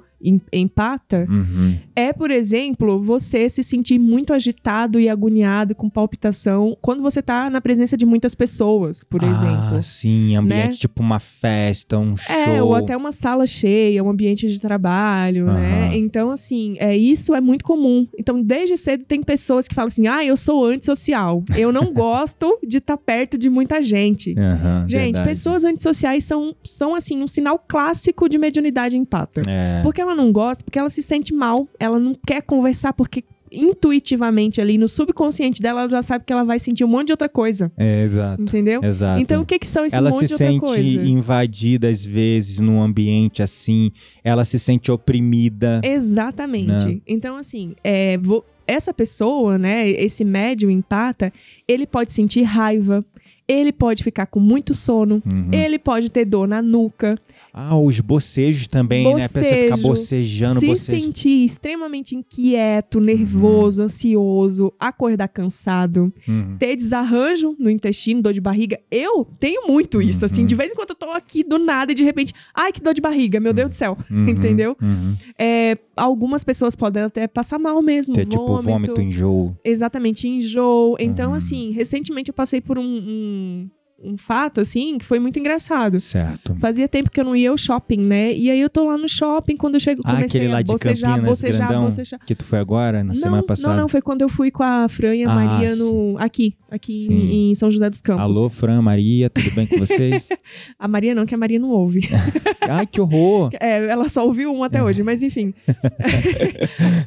empata 0.51 1.25
Uhum. 1.29 1.77
é, 1.95 2.11
por 2.13 2.31
exemplo, 2.31 3.01
você 3.01 3.47
se 3.49 3.63
sentir 3.63 3.99
muito 3.99 4.33
agitado 4.33 4.99
e 4.99 5.07
agoniado 5.09 5.75
com 5.75 5.89
palpitação 5.89 6.77
quando 6.81 7.01
você 7.01 7.21
tá 7.21 7.49
na 7.49 7.61
presença 7.61 7.95
de 7.97 8.05
muitas 8.05 8.35
pessoas, 8.35 9.03
por 9.03 9.23
ah, 9.23 9.27
exemplo. 9.27 9.83
sim, 9.83 10.35
ambiente 10.35 10.65
né? 10.67 10.71
tipo 10.73 11.01
uma 11.01 11.19
festa, 11.19 11.97
um 11.97 12.15
show. 12.17 12.35
É, 12.35 12.61
ou 12.61 12.75
até 12.75 12.95
uma 12.95 13.11
sala 13.11 13.45
cheia, 13.45 14.03
um 14.03 14.09
ambiente 14.09 14.47
de 14.47 14.59
trabalho, 14.59 15.45
né? 15.47 15.87
Aham. 15.87 15.95
Então, 15.95 16.31
assim, 16.31 16.75
é, 16.79 16.95
isso 16.95 17.33
é 17.35 17.41
muito 17.41 17.63
comum. 17.63 18.07
Então, 18.17 18.41
desde 18.41 18.77
cedo 18.77 19.03
tem 19.05 19.21
pessoas 19.21 19.67
que 19.67 19.75
falam 19.75 19.87
assim: 19.87 20.07
ah, 20.07 20.23
eu 20.23 20.35
sou 20.37 20.65
antissocial. 20.65 21.43
Eu 21.57 21.71
não 21.71 21.91
gosto 21.93 22.59
de 22.65 22.77
estar 22.77 22.97
perto 22.97 23.37
de 23.37 23.49
muita 23.49 23.81
gente. 23.81 24.35
Aham, 24.37 24.85
Gente, 24.87 25.15
verdade. 25.15 25.27
pessoas 25.27 25.63
antissociais 25.63 26.23
são, 26.23 26.55
são, 26.63 26.95
assim, 26.95 27.21
um 27.21 27.27
sinal 27.27 27.57
clássico 27.59 28.27
de 28.29 28.37
mediunidade 28.37 28.97
empata. 28.97 29.41
É. 29.47 29.81
Porque 29.83 30.01
ela 30.01 30.12
não 30.15 30.31
gosta, 30.31 30.63
porque 30.63 30.79
ela 30.79 30.89
se 30.89 31.01
sente 31.01 31.33
mal, 31.33 31.67
ela 31.79 31.99
não 31.99 32.15
quer 32.25 32.41
conversar, 32.41 32.93
porque 32.93 33.23
intuitivamente 33.51 34.59
ali 34.59 34.77
no 34.77 34.87
subconsciente 34.87 35.61
dela, 35.61 35.81
ela 35.81 35.89
já 35.89 36.01
sabe 36.03 36.25
que 36.25 36.33
ela 36.33 36.43
vai 36.43 36.59
sentir 36.59 36.83
um 36.83 36.87
monte 36.87 37.07
de 37.07 37.13
outra 37.13 37.29
coisa. 37.29 37.71
É, 37.77 38.03
exato. 38.03 38.41
Entendeu? 38.41 38.83
Exato. 38.83 39.21
Então, 39.21 39.41
o 39.41 39.45
que, 39.45 39.59
que 39.59 39.67
são 39.67 39.85
esse 39.85 39.95
ela 39.95 40.09
monte 40.09 40.21
se 40.21 40.27
de 40.27 40.33
outra 40.33 40.47
sente 40.47 40.59
coisa? 40.59 40.81
invadida 41.07 41.89
às 41.89 42.03
vezes 42.03 42.59
num 42.59 42.81
ambiente 42.81 43.41
assim, 43.43 43.91
ela 44.23 44.43
se 44.45 44.57
sente 44.59 44.91
oprimida. 44.91 45.81
Exatamente. 45.83 46.85
Né? 46.87 47.01
Então, 47.07 47.35
assim, 47.37 47.73
é, 47.83 48.17
vo- 48.17 48.43
essa 48.67 48.93
pessoa, 48.93 49.57
né, 49.57 49.89
esse 49.89 50.23
médium 50.23 50.69
empata, 50.71 51.31
ele 51.67 51.85
pode 51.85 52.11
sentir 52.11 52.43
raiva, 52.43 53.03
ele 53.47 53.73
pode 53.73 54.03
ficar 54.03 54.25
com 54.25 54.39
muito 54.39 54.73
sono, 54.73 55.21
Uhum. 55.25 55.49
ele 55.51 55.77
pode 55.77 56.09
ter 56.09 56.23
dor 56.25 56.47
na 56.47 56.61
nuca, 56.61 57.15
Ah, 57.55 57.77
os 57.77 57.99
bocejos 57.99 58.67
também, 58.67 59.03
né? 59.13 59.25
A 59.25 59.29
pessoa 59.29 59.43
fica 59.43 59.77
Bocejo, 59.77 59.87
bocejando, 59.87 60.59
se 60.59 60.65
bocejo. 60.65 61.01
sentir 61.03 61.45
extremamente 61.45 62.15
inquieto, 62.15 62.99
nervoso, 62.99 63.81
Uhum. 63.81 63.85
ansioso, 63.85 64.73
acordar 64.79 65.27
cansado, 65.27 66.11
Uhum. 66.27 66.57
ter 66.57 66.75
desarranjo 66.75 67.55
no 67.59 67.69
intestino, 67.69 68.23
dor 68.23 68.33
de 68.33 68.41
barriga. 68.41 68.79
Eu 68.89 69.23
tenho 69.39 69.67
muito 69.67 70.01
isso, 70.01 70.25
assim. 70.25 70.41
Uhum. 70.41 70.47
De 70.47 70.55
vez 70.55 70.71
em 70.71 70.75
quando 70.75 70.89
eu 70.89 70.95
tô 70.95 71.11
aqui 71.11 71.43
do 71.43 71.59
nada 71.59 71.91
e 71.91 71.95
de 71.95 72.03
repente, 72.03 72.33
ai, 72.55 72.71
que 72.71 72.81
dor 72.81 72.93
de 72.95 73.01
barriga, 73.01 73.39
meu 73.39 73.53
Deus 73.53 73.69
do 73.69 73.75
céu. 73.75 73.95
Uhum. 74.09 74.25
Entendeu? 74.57 74.75
Uhum. 74.81 75.15
É, 75.37 75.77
algumas 75.95 76.43
pessoas 76.43 76.75
podem 76.75 77.03
até 77.03 77.27
passar 77.27 77.59
mal 77.59 77.79
mesmo. 77.83 78.15
Ter 78.15 78.25
tipo 78.25 78.57
vômito, 78.63 78.99
enjoo. 78.99 79.55
Exatamente, 79.63 80.27
enjoo. 80.27 80.95
Então, 80.99 81.29
Uhum. 81.29 81.35
assim, 81.37 81.69
recentemente 81.71 82.29
eu 82.29 82.33
passei 82.33 82.59
por 82.61 82.79
um, 82.79 82.83
um, 82.83 83.69
um 84.01 84.17
fato, 84.17 84.59
assim, 84.61 84.97
que 84.97 85.05
foi 85.05 85.17
muito 85.19 85.39
engraçado. 85.39 85.99
Certo. 85.99 86.55
Fazia 86.59 86.87
tempo 86.89 87.09
que 87.09 87.19
eu 87.19 87.23
não 87.23 87.35
ia 87.35 87.49
ao 87.49 87.57
shopping, 87.57 87.97
né? 88.01 88.33
E 88.33 88.51
aí 88.51 88.59
eu 88.59 88.69
tô 88.69 88.85
lá 88.85 88.97
no 88.97 89.07
shopping, 89.07 89.55
quando 89.55 89.75
eu 89.75 89.79
chego, 89.79 90.01
Ah, 90.03 90.15
comecei 90.15 90.41
aquele 90.41 90.51
lá 90.51 90.59
a 90.59 90.61
de 90.61 90.71
bocejar, 90.71 91.09
Campinas, 91.11 91.29
bocejar, 91.29 91.67
grandão, 91.69 91.83
bocejar. 91.85 92.19
que 92.25 92.35
tu 92.35 92.43
foi 92.43 92.59
agora, 92.59 93.03
na 93.03 93.13
Não, 93.13 93.15
semana 93.15 93.43
passada. 93.43 93.69
não, 93.75 93.81
não, 93.83 93.87
foi 93.87 94.01
quando 94.01 94.21
eu 94.21 94.29
fui 94.29 94.51
com 94.51 94.61
a 94.63 94.87
Fran 94.89 95.15
e 95.15 95.23
a 95.23 95.31
Ah, 95.31 95.35
Maria 95.35 95.75
no, 95.75 96.17
aqui, 96.19 96.53
aqui 96.69 97.07
em, 97.09 97.51
em 97.51 97.55
São 97.55 97.71
José 97.71 97.89
dos 97.89 98.01
Campos. 98.01 98.21
Alô, 98.37 98.49
Fran, 98.49 98.81
Maria, 98.81 99.29
tudo 99.29 99.51
bem 99.51 99.65
com 99.67 99.77
vocês? 99.77 100.27
A 100.77 100.87
Maria 100.87 101.15
não, 101.15 101.25
que 101.25 101.33
a 101.33 101.37
Maria 101.37 101.57
não 101.59 101.69
ouve. 101.69 102.01
Ai, 102.69 102.85
que 102.85 102.99
horror! 102.99 103.49
É, 103.59 103.85
ela 103.87 104.09
só 104.09 104.25
ouviu 104.25 104.51
um 104.53 104.63
até 104.63 104.83
hoje, 104.83 105.01
mas 105.03 105.21
enfim. 105.23 105.53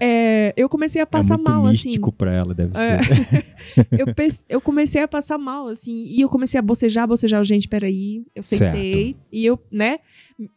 É, 0.00 0.52
eu 0.56 0.68
comecei 0.68 1.00
a 1.02 1.06
passar 1.06 1.34
é 1.34 1.36
muito 1.36 1.50
mal, 1.50 1.64
místico 1.64 2.08
assim. 2.08 2.16
pra 2.16 2.32
ela, 2.32 2.54
deve 2.54 2.72
É. 2.78 3.02
ser. 3.02 3.44
eu, 3.92 4.06
eu 4.48 4.60
comecei 4.60 5.02
a 5.02 5.08
passar 5.08 5.38
mal, 5.38 5.68
assim, 5.68 6.04
e 6.08 6.20
eu 6.20 6.28
comecei 6.28 6.58
a 6.58 6.62
bocejar, 6.62 6.75
bocejar, 7.06 7.42
gente, 7.44 7.68
peraí. 7.68 8.24
Eu 8.34 8.42
sentei 8.42 9.16
e 9.32 9.44
eu, 9.44 9.58
né, 9.70 9.98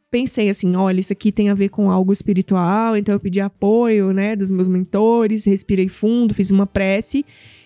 pensei 0.09 0.49
assim, 0.49 0.75
olha, 0.75 0.99
isso 0.99 1.13
aqui 1.13 1.31
tem 1.31 1.49
a 1.49 1.53
ver 1.53 1.69
com 1.69 1.89
algo 1.89 2.11
espiritual, 2.11 2.97
então 2.97 3.13
eu 3.13 3.19
pedi 3.19 3.39
apoio, 3.39 4.11
né, 4.11 4.35
dos 4.35 4.51
meus 4.51 4.67
mentores, 4.67 5.45
respirei 5.45 5.87
fundo, 5.87 6.33
fiz 6.33 6.51
uma 6.51 6.65
prece 6.65 7.25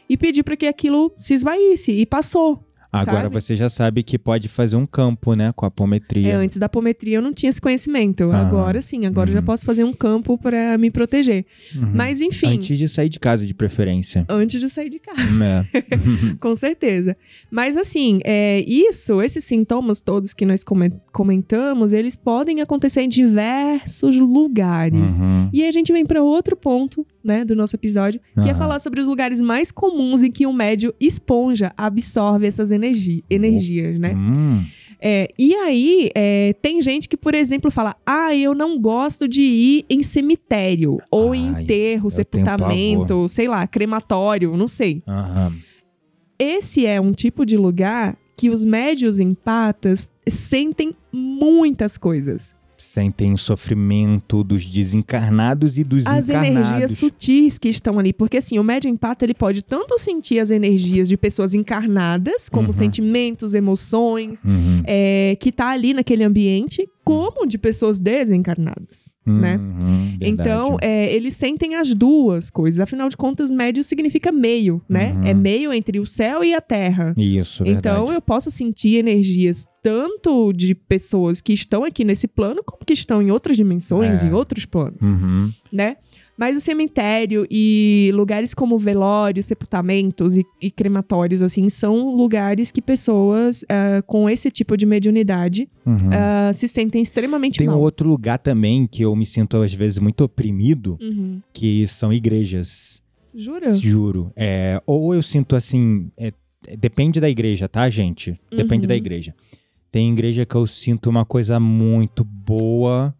e 0.09 0.17
pedi 0.17 0.43
para 0.43 0.55
que 0.55 0.67
aquilo 0.67 1.13
se 1.19 1.33
esvaísse 1.33 1.91
e 1.91 2.05
passou. 2.05 2.63
Agora 2.93 3.23
sabe? 3.23 3.33
você 3.33 3.55
já 3.55 3.69
sabe 3.69 4.03
que 4.03 4.19
pode 4.19 4.47
fazer 4.47 4.75
um 4.75 4.85
campo, 4.85 5.33
né? 5.33 5.51
Com 5.55 5.65
a 5.65 5.67
apometria. 5.67 6.29
É, 6.33 6.35
antes 6.35 6.57
da 6.57 6.67
apometria 6.67 7.17
eu 7.17 7.21
não 7.21 7.33
tinha 7.33 7.49
esse 7.49 7.59
conhecimento. 7.59 8.23
Aham. 8.25 8.37
Agora 8.47 8.81
sim, 8.81 9.05
agora 9.05 9.29
eu 9.29 9.33
já 9.33 9.39
Uhum. 9.39 9.45
posso 9.45 9.65
fazer 9.65 9.83
um 9.83 9.93
campo 9.93 10.37
pra 10.37 10.77
me 10.77 10.91
proteger. 10.91 11.45
Uhum. 11.75 11.91
Mas 11.93 12.21
enfim, 12.21 12.55
Antes 12.55 12.77
de 12.77 12.87
sair 12.87 13.09
de 13.09 13.19
casa, 13.19 13.45
de 13.47 13.53
preferência. 13.53 14.25
antes 14.29 14.61
de 14.61 14.69
sair 14.69 14.89
de 14.89 14.99
casa. 14.99 15.23
É. 15.43 15.65
Com 16.39 16.55
certeza. 16.55 17.17
Mas 17.49 17.75
assim, 17.77 18.19
é, 18.23 18.59
isso, 18.67 19.21
esses 19.21 19.43
sintomas 19.43 19.99
todos 19.99 20.33
que 20.33 20.45
nós 20.45 20.63
come- 20.63 20.93
comentamos, 21.11 21.93
eles 21.93 22.15
podem 22.15 22.61
acontecer 22.61 23.01
em 23.01 23.09
diversos 23.09 24.17
lugares. 24.19 25.17
Uhum. 25.17 25.49
E 25.51 25.61
aí 25.63 25.67
a 25.67 25.71
gente 25.71 25.91
vem 25.91 26.05
para 26.05 26.21
outro 26.21 26.55
ponto, 26.55 27.05
né, 27.23 27.43
do 27.45 27.55
nosso 27.55 27.75
episódio, 27.75 28.19
que 28.41 28.49
é 28.49 28.53
falar 28.53 28.79
sobre 28.79 28.99
os 28.99 29.07
lugares 29.07 29.39
mais 29.39 29.71
comuns 29.71 30.21
em 30.23 30.29
que 30.31 30.45
o 30.45 30.51
médio 30.53 30.93
esponja 30.99 31.71
absorve 31.77 32.45
essas 32.45 32.69
energi 32.83 33.23
energias, 33.29 33.99
né? 33.99 34.13
Hum. 34.13 34.63
É, 35.05 35.27
e 35.37 35.53
aí, 35.53 36.09
é, 36.15 36.53
tem 36.61 36.81
gente 36.81 37.09
que, 37.09 37.17
por 37.17 37.35
exemplo, 37.35 37.69
fala: 37.69 37.93
Ah, 38.05 38.33
eu 38.33 38.55
não 38.55 38.79
gosto 38.79 39.27
de 39.27 39.41
ir 39.41 39.85
em 39.89 40.01
cemitério, 40.01 40.97
ou 41.11 41.35
em 41.35 41.49
Ai, 41.49 41.63
enterro, 41.63 42.07
eu 42.07 42.25
tenho 42.25 42.45
sepultamento, 42.45 43.27
sei 43.27 43.47
lá, 43.47 43.67
crematório, 43.67 44.55
não 44.55 44.67
sei. 44.67 45.03
Aham. 45.05 45.53
Esse 46.39 46.85
é 46.85 46.99
um 46.99 47.11
tipo 47.11 47.45
de 47.45 47.57
lugar 47.57 48.17
que 48.37 48.49
os 48.49 48.63
médios 48.63 49.19
empatas 49.19 50.11
sentem 50.27 50.95
muitas 51.11 51.97
coisas. 51.97 52.55
Sentem 52.83 53.33
o 53.33 53.37
sofrimento 53.37 54.43
dos 54.43 54.65
desencarnados 54.65 55.77
e 55.77 55.83
dos 55.83 56.05
As 56.05 56.29
encarnados. 56.29 56.69
energias 56.69 56.97
sutis 56.97 57.57
que 57.57 57.69
estão 57.69 57.97
ali. 57.97 58.11
Porque 58.13 58.37
assim, 58.37 58.59
o 58.59 58.63
médio 58.63 58.89
empata, 58.89 59.25
ele 59.25 59.33
pode 59.33 59.63
tanto 59.63 59.97
sentir 59.97 60.39
as 60.39 60.51
energias 60.51 61.07
de 61.07 61.15
pessoas 61.17 61.53
encarnadas, 61.53 62.49
como 62.49 62.67
Uhum. 62.67 62.71
sentimentos, 62.73 63.53
emoções, 63.53 64.43
Uhum. 64.43 64.83
é, 64.85 65.37
que 65.39 65.51
tá 65.51 65.69
ali 65.69 65.93
naquele 65.93 66.23
ambiente, 66.23 66.87
como 67.03 67.45
de 67.45 67.57
pessoas 67.57 67.99
desencarnadas. 67.99 69.11
né? 69.25 69.55
Uhum, 69.55 70.17
Então, 70.19 70.71
verdade. 70.71 70.85
é, 70.85 71.13
eles 71.13 71.33
sentem 71.37 71.75
as 71.75 71.93
duas 71.93 72.49
coisas. 72.49 72.81
Afinal 72.81 73.07
de 73.07 73.15
contas, 73.15 73.49
médio 73.51 73.81
significa 73.81 74.33
meio, 74.33 74.81
né? 74.89 75.13
Uhum. 75.13 75.23
É 75.23 75.33
meio 75.33 75.71
entre 75.71 75.97
o 75.97 76.05
céu 76.05 76.43
e 76.43 76.53
a 76.53 76.59
terra. 76.59 77.13
Isso, 77.17 77.63
verdade. 77.63 77.79
Então, 78.01 78.11
eu 78.11 78.21
posso 78.21 78.51
sentir 78.51 78.95
energias 78.97 79.65
tanto 79.81 80.51
de 80.51 80.75
pessoas 80.75 81.39
que 81.39 81.53
estão 81.53 81.85
aqui 81.85 82.03
nesse 82.03 82.27
plano, 82.27 82.61
como 82.65 82.83
que 82.85 82.91
estão 82.91 83.21
em 83.21 83.31
outras 83.31 83.55
dimensões, 83.55 84.23
É. 84.23 84.27
em 84.27 84.33
outros 84.33 84.65
planos, 84.65 85.01
Uhum. 85.03 85.49
né? 85.71 85.95
Mas 86.37 86.57
o 86.57 86.59
cemitério 86.59 87.45
e 87.49 88.09
lugares 88.13 88.53
como 88.55 88.77
velórios, 88.79 89.45
sepultamentos 89.45 90.35
e, 90.35 90.43
e 90.61 90.71
crematórios, 90.71 91.41
assim, 91.43 91.69
são 91.69 92.15
lugares 92.15 92.71
que 92.71 92.81
pessoas 92.81 93.63
ah, 93.69 94.01
com 94.07 94.27
esse 94.29 94.49
tipo 94.49 94.75
de 94.75 94.85
mediunidade 94.85 95.69
Uhum. 95.85 95.95
ah, 96.11 96.51
se 96.53 96.67
sentem 96.67 97.01
extremamente 97.01 97.59
Tem 97.59 97.67
um 97.69 97.73
mal. 97.73 97.81
outro 97.81 98.09
lugar 98.09 98.39
também 98.39 98.87
que 98.87 99.03
eu 99.03 99.15
me 99.15 99.25
sinto 99.25 99.57
às 99.57 99.73
vezes 99.73 99.99
muito 99.99 100.23
oprimido, 100.23 100.97
Uhum. 101.01 101.39
que 101.53 101.85
são 101.87 102.11
igrejas. 102.11 103.01
Jura? 103.35 103.73
Juro. 103.73 104.31
É, 104.35 104.81
ou 104.85 105.13
eu 105.13 105.21
sinto 105.21 105.55
assim. 105.55 106.09
é, 106.17 106.31
é, 106.67 106.77
depende 106.77 107.19
da 107.19 107.29
igreja, 107.29 107.67
tá, 107.67 107.89
gente? 107.89 108.39
Depende 108.49 108.85
Uhum. 108.85 108.89
da 108.89 108.95
igreja. 108.95 109.35
Tem 109.91 110.11
igreja 110.11 110.45
que 110.45 110.55
eu 110.55 110.65
sinto 110.65 111.09
uma 111.09 111.25
coisa 111.25 111.59
muito 111.59 112.23
boa. 112.23 113.13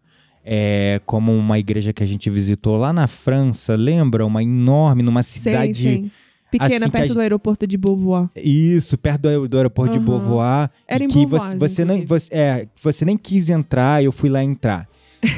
É, 0.44 1.00
como 1.06 1.32
uma 1.34 1.58
igreja 1.58 1.92
que 1.92 2.02
a 2.02 2.06
gente 2.06 2.28
visitou 2.28 2.76
lá 2.76 2.92
na 2.92 3.06
França, 3.06 3.74
lembra? 3.74 4.26
Uma 4.26 4.42
enorme, 4.42 5.02
numa 5.02 5.22
cidade. 5.22 5.82
Sei, 5.82 5.98
sei. 6.00 6.10
Pequena, 6.50 6.86
assim 6.86 6.90
perto 6.90 7.14
do 7.14 7.20
aeroporto 7.20 7.66
de 7.66 7.76
Beauvoir. 7.76 8.28
Isso, 8.36 8.96
perto 8.96 9.22
do, 9.22 9.48
do 9.48 9.56
aeroporto 9.56 9.92
de 9.92 9.98
Aham. 9.98 10.06
Beauvoir. 10.06 10.70
Era 10.86 11.02
em 11.02 11.08
que 11.08 11.14
Beauvoir, 11.26 11.40
você, 11.40 11.56
você, 11.58 11.84
nem, 11.84 12.04
você, 12.04 12.28
é, 12.32 12.68
você 12.80 13.04
nem 13.04 13.16
quis 13.16 13.48
entrar, 13.48 14.04
eu 14.04 14.12
fui 14.12 14.30
lá 14.30 14.44
entrar. 14.44 14.88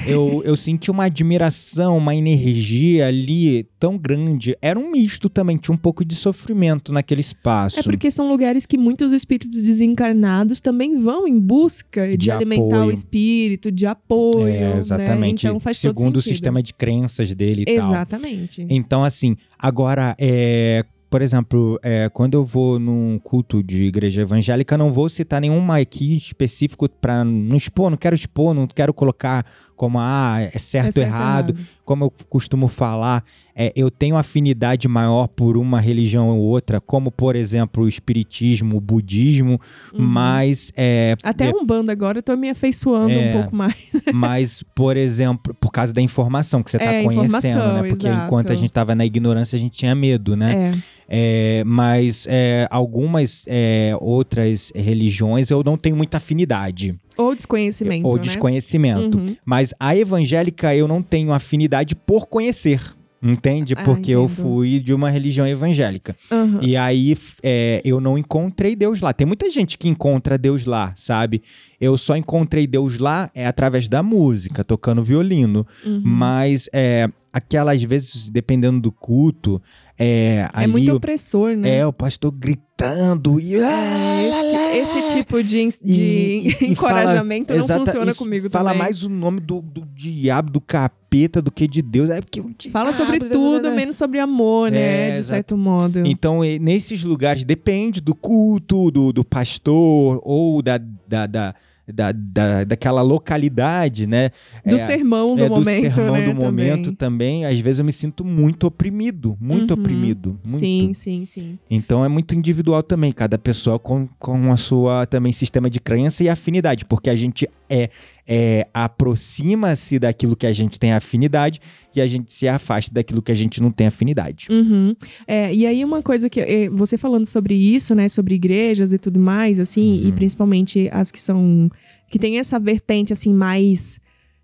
Eu, 0.06 0.42
eu 0.44 0.56
senti 0.56 0.90
uma 0.90 1.04
admiração, 1.04 1.98
uma 1.98 2.14
energia 2.14 3.06
ali 3.06 3.68
tão 3.78 3.98
grande. 3.98 4.56
Era 4.60 4.78
um 4.78 4.90
misto 4.90 5.28
também, 5.28 5.56
tinha 5.56 5.74
um 5.74 5.78
pouco 5.78 6.04
de 6.04 6.14
sofrimento 6.14 6.92
naquele 6.92 7.20
espaço. 7.20 7.80
É 7.80 7.82
porque 7.82 8.10
são 8.10 8.28
lugares 8.28 8.66
que 8.66 8.78
muitos 8.78 9.12
espíritos 9.12 9.62
desencarnados 9.62 10.60
também 10.60 10.98
vão 11.00 11.26
em 11.26 11.38
busca 11.38 12.08
de, 12.08 12.16
De 12.16 12.30
alimentar 12.30 12.76
apoio. 12.76 12.90
o 12.90 12.92
espírito, 12.92 13.70
de 13.70 13.86
apoio. 13.86 14.48
É, 14.48 14.60
né? 14.60 14.78
exatamente. 14.78 15.46
Então 15.46 15.60
faz 15.60 15.78
Segundo 15.78 16.16
o 16.16 16.22
sistema 16.22 16.62
de 16.62 16.72
crenças 16.74 17.34
dele 17.34 17.64
e 17.66 17.76
tal. 17.76 17.90
Exatamente. 17.90 18.66
Então, 18.68 19.04
assim, 19.04 19.36
agora, 19.58 20.14
é, 20.18 20.84
por 21.08 21.22
exemplo, 21.22 21.78
é, 21.82 22.08
quando 22.08 22.34
eu 22.34 22.44
vou 22.44 22.78
num 22.78 23.18
culto 23.22 23.62
de 23.62 23.84
igreja 23.84 24.22
evangélica, 24.22 24.76
não 24.76 24.90
vou 24.90 25.08
citar 25.08 25.40
nenhuma 25.40 25.78
aqui 25.78 26.16
específico 26.16 26.88
para 26.88 27.24
não 27.24 27.56
expor, 27.56 27.90
não 27.90 27.96
quero 27.96 28.14
expor, 28.14 28.52
não 28.52 28.66
quero 28.66 28.92
colocar 28.92 29.46
como, 29.76 29.98
ah, 30.00 30.38
é 30.40 30.58
certo, 30.58 30.96
É 30.98 31.00
ou 31.00 31.06
errado. 31.06 31.54
Como 31.84 32.04
eu 32.04 32.12
costumo 32.28 32.66
falar, 32.66 33.22
é, 33.54 33.72
eu 33.76 33.90
tenho 33.90 34.16
afinidade 34.16 34.88
maior 34.88 35.28
por 35.28 35.56
uma 35.56 35.78
religião 35.80 36.30
ou 36.30 36.38
outra, 36.42 36.80
como, 36.80 37.10
por 37.12 37.36
exemplo, 37.36 37.84
o 37.84 37.88
espiritismo, 37.88 38.76
o 38.76 38.80
budismo, 38.80 39.60
Uhum. 39.94 40.00
mas 40.04 40.72
é, 40.76 41.14
Até 41.22 41.48
é, 41.48 41.50
um 41.54 41.64
bando 41.64 41.90
agora 41.90 42.18
eu 42.18 42.22
tô 42.22 42.36
me 42.36 42.48
afeiçoando 42.50 43.12
É. 43.12 43.28
um 43.28 43.32
pouco 43.32 43.54
mais. 43.54 43.74
mas, 44.12 44.64
por 44.74 44.96
exemplo, 44.96 45.54
por 45.60 45.70
causa 45.70 45.92
da 45.92 46.00
informação 46.02 46.62
que 46.62 46.70
você 46.70 46.76
está 46.78 46.92
É, 46.92 47.04
conhecendo, 47.04 47.58
né? 47.74 47.82
Porque 47.88 48.06
exato. 48.08 48.24
enquanto 48.26 48.50
a 48.50 48.54
gente 48.54 48.66
estava 48.70 48.94
na 48.94 49.04
ignorância, 49.06 49.56
a 49.56 49.60
gente 49.60 49.76
tinha 49.78 49.94
medo, 49.94 50.36
né? 50.36 50.72
É. 50.72 51.05
É, 51.08 51.62
mas 51.64 52.26
é, 52.28 52.66
algumas 52.70 53.44
é, 53.46 53.96
outras 54.00 54.72
religiões 54.74 55.50
eu 55.50 55.62
não 55.64 55.76
tenho 55.76 55.96
muita 55.96 56.16
afinidade. 56.16 56.98
Ou 57.16 57.34
desconhecimento. 57.34 58.06
ou 58.06 58.16
né? 58.16 58.22
desconhecimento. 58.22 59.18
Uhum. 59.18 59.36
Mas 59.44 59.72
a 59.78 59.96
evangélica 59.96 60.74
eu 60.74 60.86
não 60.88 61.02
tenho 61.02 61.32
afinidade 61.32 61.94
por 61.94 62.26
conhecer. 62.26 62.80
Entende? 63.22 63.74
Ah, 63.76 63.82
Porque 63.82 64.10
eu 64.10 64.24
entendo. 64.24 64.42
fui 64.42 64.78
de 64.78 64.92
uma 64.92 65.08
religião 65.08 65.46
evangélica. 65.48 66.14
Uhum. 66.30 66.58
E 66.60 66.76
aí 66.76 67.16
é, 67.42 67.80
eu 67.84 68.00
não 68.00 68.18
encontrei 68.18 68.76
Deus 68.76 69.00
lá. 69.00 69.12
Tem 69.12 69.26
muita 69.26 69.50
gente 69.50 69.78
que 69.78 69.88
encontra 69.88 70.36
Deus 70.36 70.66
lá, 70.66 70.92
sabe? 70.94 71.42
Eu 71.80 71.96
só 71.96 72.16
encontrei 72.16 72.66
Deus 72.66 72.98
lá 72.98 73.30
é 73.34 73.46
através 73.46 73.88
da 73.88 74.02
música, 74.02 74.62
tocando 74.62 75.02
violino. 75.02 75.66
Uhum. 75.84 76.02
Mas 76.04 76.68
é, 76.72 77.08
aquelas 77.32 77.82
vezes, 77.82 78.28
dependendo 78.28 78.80
do 78.80 78.92
culto, 78.92 79.60
é, 79.98 80.48
É 80.52 80.66
muito 80.66 80.94
opressor, 80.94 81.56
né? 81.56 81.78
é, 81.78 81.86
o 81.86 81.92
pastor 81.92 82.30
gritando 82.32 83.40
e. 83.40 83.54
É, 83.54 84.28
esse, 84.28 84.98
esse 84.98 85.16
tipo 85.16 85.42
de, 85.42 85.68
de 85.82 86.00
E- 86.02 86.56
encorajamento 86.70 87.46
fala- 87.48 87.58
não 87.58 87.64
exata- 87.64 87.84
funciona 87.92 88.14
comigo 88.14 88.50
Fala 88.50 88.70
também. 88.72 88.82
mais 88.82 89.02
o 89.02 89.08
nome 89.08 89.40
do, 89.40 89.62
do 89.62 89.86
diabo, 89.94 90.50
do 90.50 90.60
capeta, 90.60 91.40
do 91.40 91.50
que 91.50 91.66
de 91.66 91.80
Deus. 91.80 92.10
É 92.10 92.20
porque 92.20 92.40
o 92.40 92.54
Fala 92.70 92.92
sobre 92.92 93.18
diabo- 93.18 93.34
tudo, 93.34 93.70
menos 93.70 93.96
sobre 93.96 94.18
amor, 94.18 94.70
né? 94.70 94.80
É, 95.08 95.12
de 95.12 95.18
exato. 95.18 95.28
certo 95.36 95.56
modo. 95.56 96.02
Então, 96.06 96.40
nesses 96.60 97.02
lugares, 97.02 97.44
depende 97.44 98.00
do 98.00 98.14
culto, 98.14 98.90
do, 98.90 99.12
do 99.12 99.24
pastor 99.24 100.20
ou 100.22 100.60
da, 100.60 100.76
da, 101.08 101.26
da, 101.26 101.54
da, 101.88 102.12
da- 102.12 102.64
daquela 102.64 103.00
localidade, 103.00 104.06
né? 104.06 104.30
do 104.64 104.74
É, 104.74 104.78
sermão 104.78 105.34
do 105.36 105.44
é, 105.44 105.48
momento, 105.48 105.88
do 105.88 105.94
sermão 105.94 106.12
né? 106.16 106.26
do 106.26 106.34
momento 106.34 106.92
também. 106.92 107.42
também. 107.42 107.46
Às 107.46 107.58
vezes 107.60 107.78
eu 107.78 107.84
me 107.84 107.92
sinto 107.92 108.24
muito 108.24 108.66
oprimido, 108.66 109.36
muito 109.40 109.74
Uhum. 109.74 109.82
Oprimido. 109.86 110.38
Muito. 110.44 110.58
Sim, 110.58 110.92
sim, 110.92 111.24
sim. 111.24 111.58
Então 111.70 112.04
é 112.04 112.08
muito 112.08 112.34
individual 112.34 112.82
também, 112.82 113.12
cada 113.12 113.38
pessoa 113.38 113.78
com, 113.78 114.06
com 114.18 114.52
a 114.52 114.56
sua 114.56 115.06
também 115.06 115.32
sistema 115.32 115.70
de 115.70 115.80
crença 115.80 116.22
e 116.24 116.28
afinidade, 116.28 116.84
porque 116.84 117.08
a 117.08 117.16
gente 117.16 117.48
é, 117.68 117.90
é 118.26 118.66
aproxima-se 118.72 119.98
daquilo 119.98 120.36
que 120.36 120.46
a 120.46 120.52
gente 120.52 120.78
tem 120.78 120.92
afinidade 120.92 121.60
e 121.94 122.00
a 122.00 122.06
gente 122.06 122.32
se 122.32 122.46
afasta 122.46 122.92
daquilo 122.92 123.22
que 123.22 123.32
a 123.32 123.34
gente 123.34 123.62
não 123.62 123.70
tem 123.70 123.86
afinidade. 123.86 124.48
Uhum. 124.50 124.94
É, 125.26 125.52
e 125.54 125.66
aí 125.66 125.84
uma 125.84 126.02
coisa 126.02 126.28
que 126.28 126.40
eh, 126.40 126.68
você 126.68 126.96
falando 126.98 127.26
sobre 127.26 127.54
isso, 127.54 127.94
né, 127.94 128.08
sobre 128.08 128.34
igrejas 128.34 128.92
e 128.92 128.98
tudo 128.98 129.18
mais, 129.20 129.58
assim, 129.58 130.02
Uhum. 130.02 130.08
e 130.08 130.12
principalmente 130.12 130.88
as 130.92 131.10
que 131.12 131.20
são 131.20 131.70
que 132.10 132.18
tem 132.18 132.38
essa 132.38 132.58
vertente 132.58 133.12
assim 133.12 133.32
mais 133.32 134.00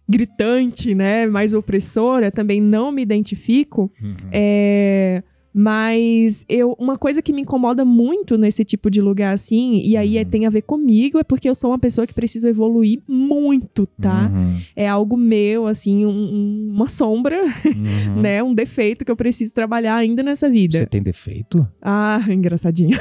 gritante, 0.09 0.95
né, 0.95 1.27
mais 1.27 1.55
opressora, 1.55 2.31
também 2.31 2.61
não 2.61 2.91
me 2.93 3.03
identifico. 3.03 3.91
Uhum. 4.03 4.15
É, 4.31 5.23
mas 5.55 6.45
eu, 6.49 6.75
uma 6.79 6.97
coisa 6.97 7.21
que 7.21 7.33
me 7.33 7.43
incomoda 7.43 7.85
muito 7.85 8.37
nesse 8.39 8.65
tipo 8.65 8.91
de 8.91 9.01
lugar 9.01 9.35
assim, 9.35 9.81
e 9.85 9.97
aí 9.97 10.17
é- 10.17 10.23
Uhum. 10.23 10.29
tem 10.31 10.47
a 10.47 10.51
ver 10.51 10.63
comigo, 10.63 11.19
é 11.19 11.23
porque 11.25 11.49
eu 11.49 11.55
sou 11.55 11.71
uma 11.71 11.79
pessoa 11.79 12.07
que 12.07 12.15
preciso 12.15 12.49
evoluir 12.49 13.01
muito, 13.07 13.87
tá? 14.01 14.31
Uhum. 14.33 14.61
É 14.75 14.89
algo 14.89 15.17
meu, 15.17 15.67
assim, 15.67 16.07
um- 16.07 16.71
uma 16.73 16.89
sombra, 16.89 17.37
Uhum. 17.43 18.21
né? 18.23 18.43
Um 18.43 18.55
defeito 18.55 19.05
que 19.05 19.11
eu 19.11 19.17
preciso 19.17 19.53
trabalhar 19.55 19.97
ainda 19.97 20.23
nessa 20.23 20.49
vida. 20.49 20.79
Você 20.79 20.87
tem 20.87 21.03
defeito? 21.03 21.67
Ah, 21.81 22.21
engraçadinho. 22.31 22.97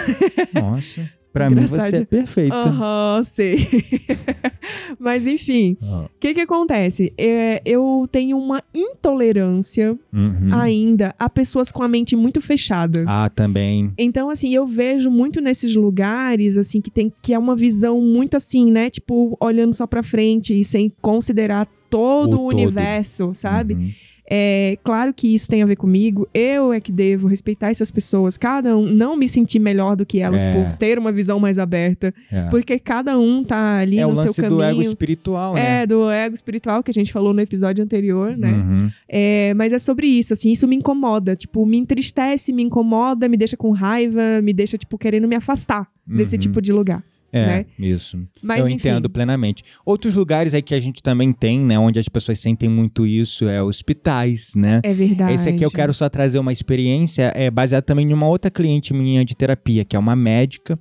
Nossa. 0.53 1.09
Pra 1.33 1.49
mim 1.49 1.65
você 1.65 1.95
é 1.97 2.05
perfeita. 2.05 2.53
Aham, 2.55 3.23
sei. 3.23 3.57
Mas 4.99 5.25
enfim, 5.25 5.77
Ah, 5.81 6.03
o 6.05 6.09
que 6.19 6.33
que 6.33 6.41
acontece? 6.41 7.13
É, 7.17 7.61
eu 7.65 8.07
tenho 8.11 8.37
uma 8.37 8.61
intolerância 8.75 9.97
uhum. 10.13 10.49
ainda 10.53 11.15
a 11.17 11.29
pessoas 11.29 11.71
com 11.71 11.83
a 11.83 11.87
mente 11.87 12.15
muito 12.15 12.41
fechada. 12.41 13.05
Ah, 13.07 13.29
também. 13.29 13.91
Então, 13.97 14.29
assim, 14.29 14.53
eu 14.53 14.65
vejo 14.67 15.09
muito 15.09 15.39
nesses 15.41 15.75
lugares, 15.75 16.57
assim, 16.57 16.81
que 16.81 16.91
tem 16.91 17.11
que 17.21 17.33
é 17.33 17.39
uma 17.39 17.55
visão 17.55 18.01
muito 18.01 18.35
assim, 18.37 18.71
né? 18.71 18.89
Tipo, 18.89 19.37
olhando 19.39 19.73
só 19.73 19.87
pra 19.87 20.03
frente 20.03 20.59
e 20.59 20.63
sem 20.63 20.91
considerar 21.01 21.67
todo 21.89 22.39
O 22.39 22.47
o, 22.47 22.49
todo. 22.51 22.57
universo, 22.57 23.31
sabe? 23.33 23.95
É 24.33 24.77
claro 24.81 25.13
que 25.13 25.33
isso 25.33 25.49
tem 25.49 25.61
a 25.61 25.65
ver 25.65 25.75
comigo. 25.75 26.25
Eu 26.33 26.71
é 26.71 26.79
que 26.79 26.89
devo 26.91 27.27
respeitar 27.27 27.69
essas 27.69 27.91
pessoas. 27.91 28.37
Cada 28.37 28.77
um, 28.77 28.85
não 28.85 29.17
me 29.17 29.27
sentir 29.27 29.59
melhor 29.59 29.97
do 29.97 30.05
que 30.05 30.21
elas 30.21 30.41
É. 30.41 30.53
por 30.53 30.77
ter 30.77 30.97
uma 30.97 31.11
visão 31.11 31.37
mais 31.37 31.59
aberta. 31.59 32.13
É. 32.31 32.43
Porque 32.49 32.79
cada 32.79 33.19
um 33.19 33.43
tá 33.43 33.79
ali 33.79 33.99
É 33.99 34.05
o 34.05 34.11
no 34.11 34.15
seu 34.15 34.25
lance 34.27 34.41
caminho. 34.41 34.57
do 34.57 34.63
ego 34.63 34.81
espiritual, 34.81 35.55
né? 35.55 35.81
É, 35.81 35.85
do 35.85 36.09
ego 36.09 36.33
espiritual 36.33 36.81
que 36.81 36.89
a 36.89 36.93
gente 36.93 37.11
falou 37.11 37.33
no 37.33 37.41
episódio 37.41 37.83
anterior, 37.83 38.37
né? 38.37 38.51
Uhum. 38.53 38.89
É, 39.09 39.53
mas 39.55 39.73
é 39.73 39.79
sobre 39.79 40.07
isso, 40.07 40.31
assim, 40.31 40.49
isso 40.53 40.65
me 40.65 40.77
incomoda. 40.77 41.35
Tipo, 41.35 41.65
me 41.65 41.77
entristece, 41.77 42.53
me 42.53 42.63
incomoda, 42.63 43.27
me 43.27 43.35
deixa 43.35 43.57
com 43.57 43.71
raiva, 43.71 44.41
me 44.41 44.53
deixa, 44.53 44.77
tipo, 44.77 44.97
querendo 44.97 45.27
me 45.27 45.35
afastar 45.35 45.87
desse 46.07 46.35
Uhum. 46.35 46.39
tipo 46.39 46.61
de 46.61 46.71
lugar. 46.71 47.03
É, 47.33 47.45
né? 47.45 47.65
isso. 47.79 48.19
Mas, 48.41 48.59
eu 48.59 48.67
enfim, 48.67 48.75
entendo 48.75 49.09
plenamente. 49.09 49.63
Outros 49.85 50.15
lugares 50.15 50.53
aí 50.53 50.61
que 50.61 50.75
a 50.75 50.79
gente 50.79 51.01
também 51.01 51.31
tem, 51.31 51.59
né, 51.59 51.79
onde 51.79 51.99
as 51.99 52.09
pessoas 52.09 52.39
sentem 52.39 52.67
muito 52.67 53.07
isso, 53.07 53.47
é 53.47 53.63
hospitais, 53.63 54.51
né? 54.55 54.81
É 54.83 54.93
verdade. 54.93 55.33
Esse 55.33 55.49
aqui 55.49 55.63
eu 55.63 55.71
quero 55.71 55.93
só 55.93 56.09
trazer 56.09 56.39
uma 56.39 56.51
experiência 56.51 57.31
é, 57.35 57.49
baseada 57.49 57.83
também 57.85 58.09
em 58.09 58.13
uma 58.13 58.27
outra 58.27 58.51
cliente 58.51 58.93
minha 58.93 59.23
de 59.23 59.35
terapia, 59.35 59.85
que 59.85 59.95
é 59.95 59.99
uma 59.99 60.15
médica, 60.15 60.77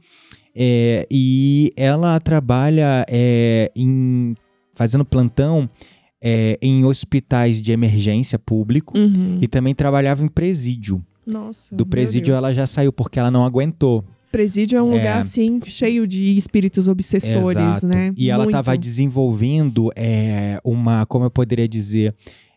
é, 0.55 1.07
e 1.11 1.73
ela 1.77 2.19
trabalha 2.19 3.07
é, 3.09 3.71
em 3.77 4.35
fazendo 4.75 5.05
plantão 5.05 5.69
é, 6.23 6.59
em 6.61 6.85
hospitais 6.85 7.61
de 7.63 7.71
emergência 7.73 8.39
público 8.39 8.97
Uhum. 8.99 9.39
e 9.41 9.47
também 9.47 9.75
trabalhava 9.75 10.25
em 10.25 10.29
presídio. 10.29 11.05
Nossa. 11.27 11.75
Do 11.75 11.87
presídio 11.87 12.35
ela 12.35 12.53
já 12.53 12.67
saiu 12.67 12.93
porque 12.93 13.19
ela 13.19 13.31
não 13.31 13.45
aguentou. 13.45 14.05
Presídio 14.31 14.79
é 14.79 14.83
um 14.83 14.93
É. 14.93 14.97
lugar, 14.97 15.19
assim, 15.19 15.61
cheio 15.65 16.07
de 16.07 16.37
espíritos 16.37 16.87
obsessores, 16.89 17.57
Exato. 17.63 17.87
né? 17.87 18.13
E 18.17 18.31
ela 18.31 18.45
estava 18.45 18.77
desenvolvendo 18.79 19.91
é, 19.97 20.61
uma, 20.65 21.05
como 21.07 21.25
eu 21.25 21.31
poderia 21.31 21.69
dizer, 21.69 22.15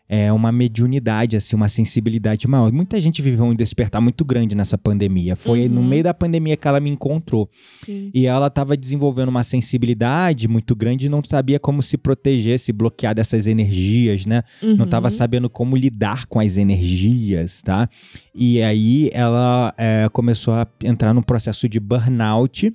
é, 0.08 0.30
uma 0.32 0.52
mediunidade, 0.52 1.34
assim, 1.36 1.56
uma 1.56 1.68
sensibilidade 1.68 2.46
maior. 2.46 2.70
Muita 2.70 3.00
gente 3.00 3.22
viveu 3.22 3.46
um 3.46 3.54
despertar 3.54 4.00
muito 4.02 4.22
grande 4.24 4.54
nessa 4.54 4.76
pandemia. 4.76 5.34
Foi 5.34 5.68
no 5.68 5.80
Uhum. 5.80 5.86
meio 5.86 6.04
da 6.04 6.12
pandemia 6.12 6.56
que 6.56 6.68
ela 6.68 6.78
me 6.78 6.90
encontrou. 6.90 7.48
Sim. 7.84 8.10
E 8.12 8.26
ela 8.26 8.48
estava 8.48 8.76
desenvolvendo 8.76 9.28
uma 9.30 9.42
sensibilidade 9.42 10.46
muito 10.46 10.76
grande 10.76 11.06
e 11.06 11.08
não 11.08 11.22
sabia 11.24 11.58
como 11.58 11.82
se 11.82 11.96
proteger, 11.96 12.58
se 12.58 12.72
bloquear 12.72 13.14
dessas 13.14 13.46
energias, 13.46 14.26
né? 14.26 14.42
Não 14.62 14.70
Uhum. 14.76 14.84
estava 14.84 15.08
sabendo 15.10 15.48
como 15.48 15.76
lidar 15.76 16.26
com 16.26 16.38
as 16.38 16.56
energias, 16.58 17.62
tá? 17.62 17.88
E 18.34 18.62
aí 18.62 19.10
ela 19.12 19.74
é, 19.78 20.08
começou 20.12 20.54
a 20.54 20.66
entrar 20.82 21.14
num 21.14 21.22
processo 21.22 21.68
de 21.68 21.80
burnout. 21.80 22.74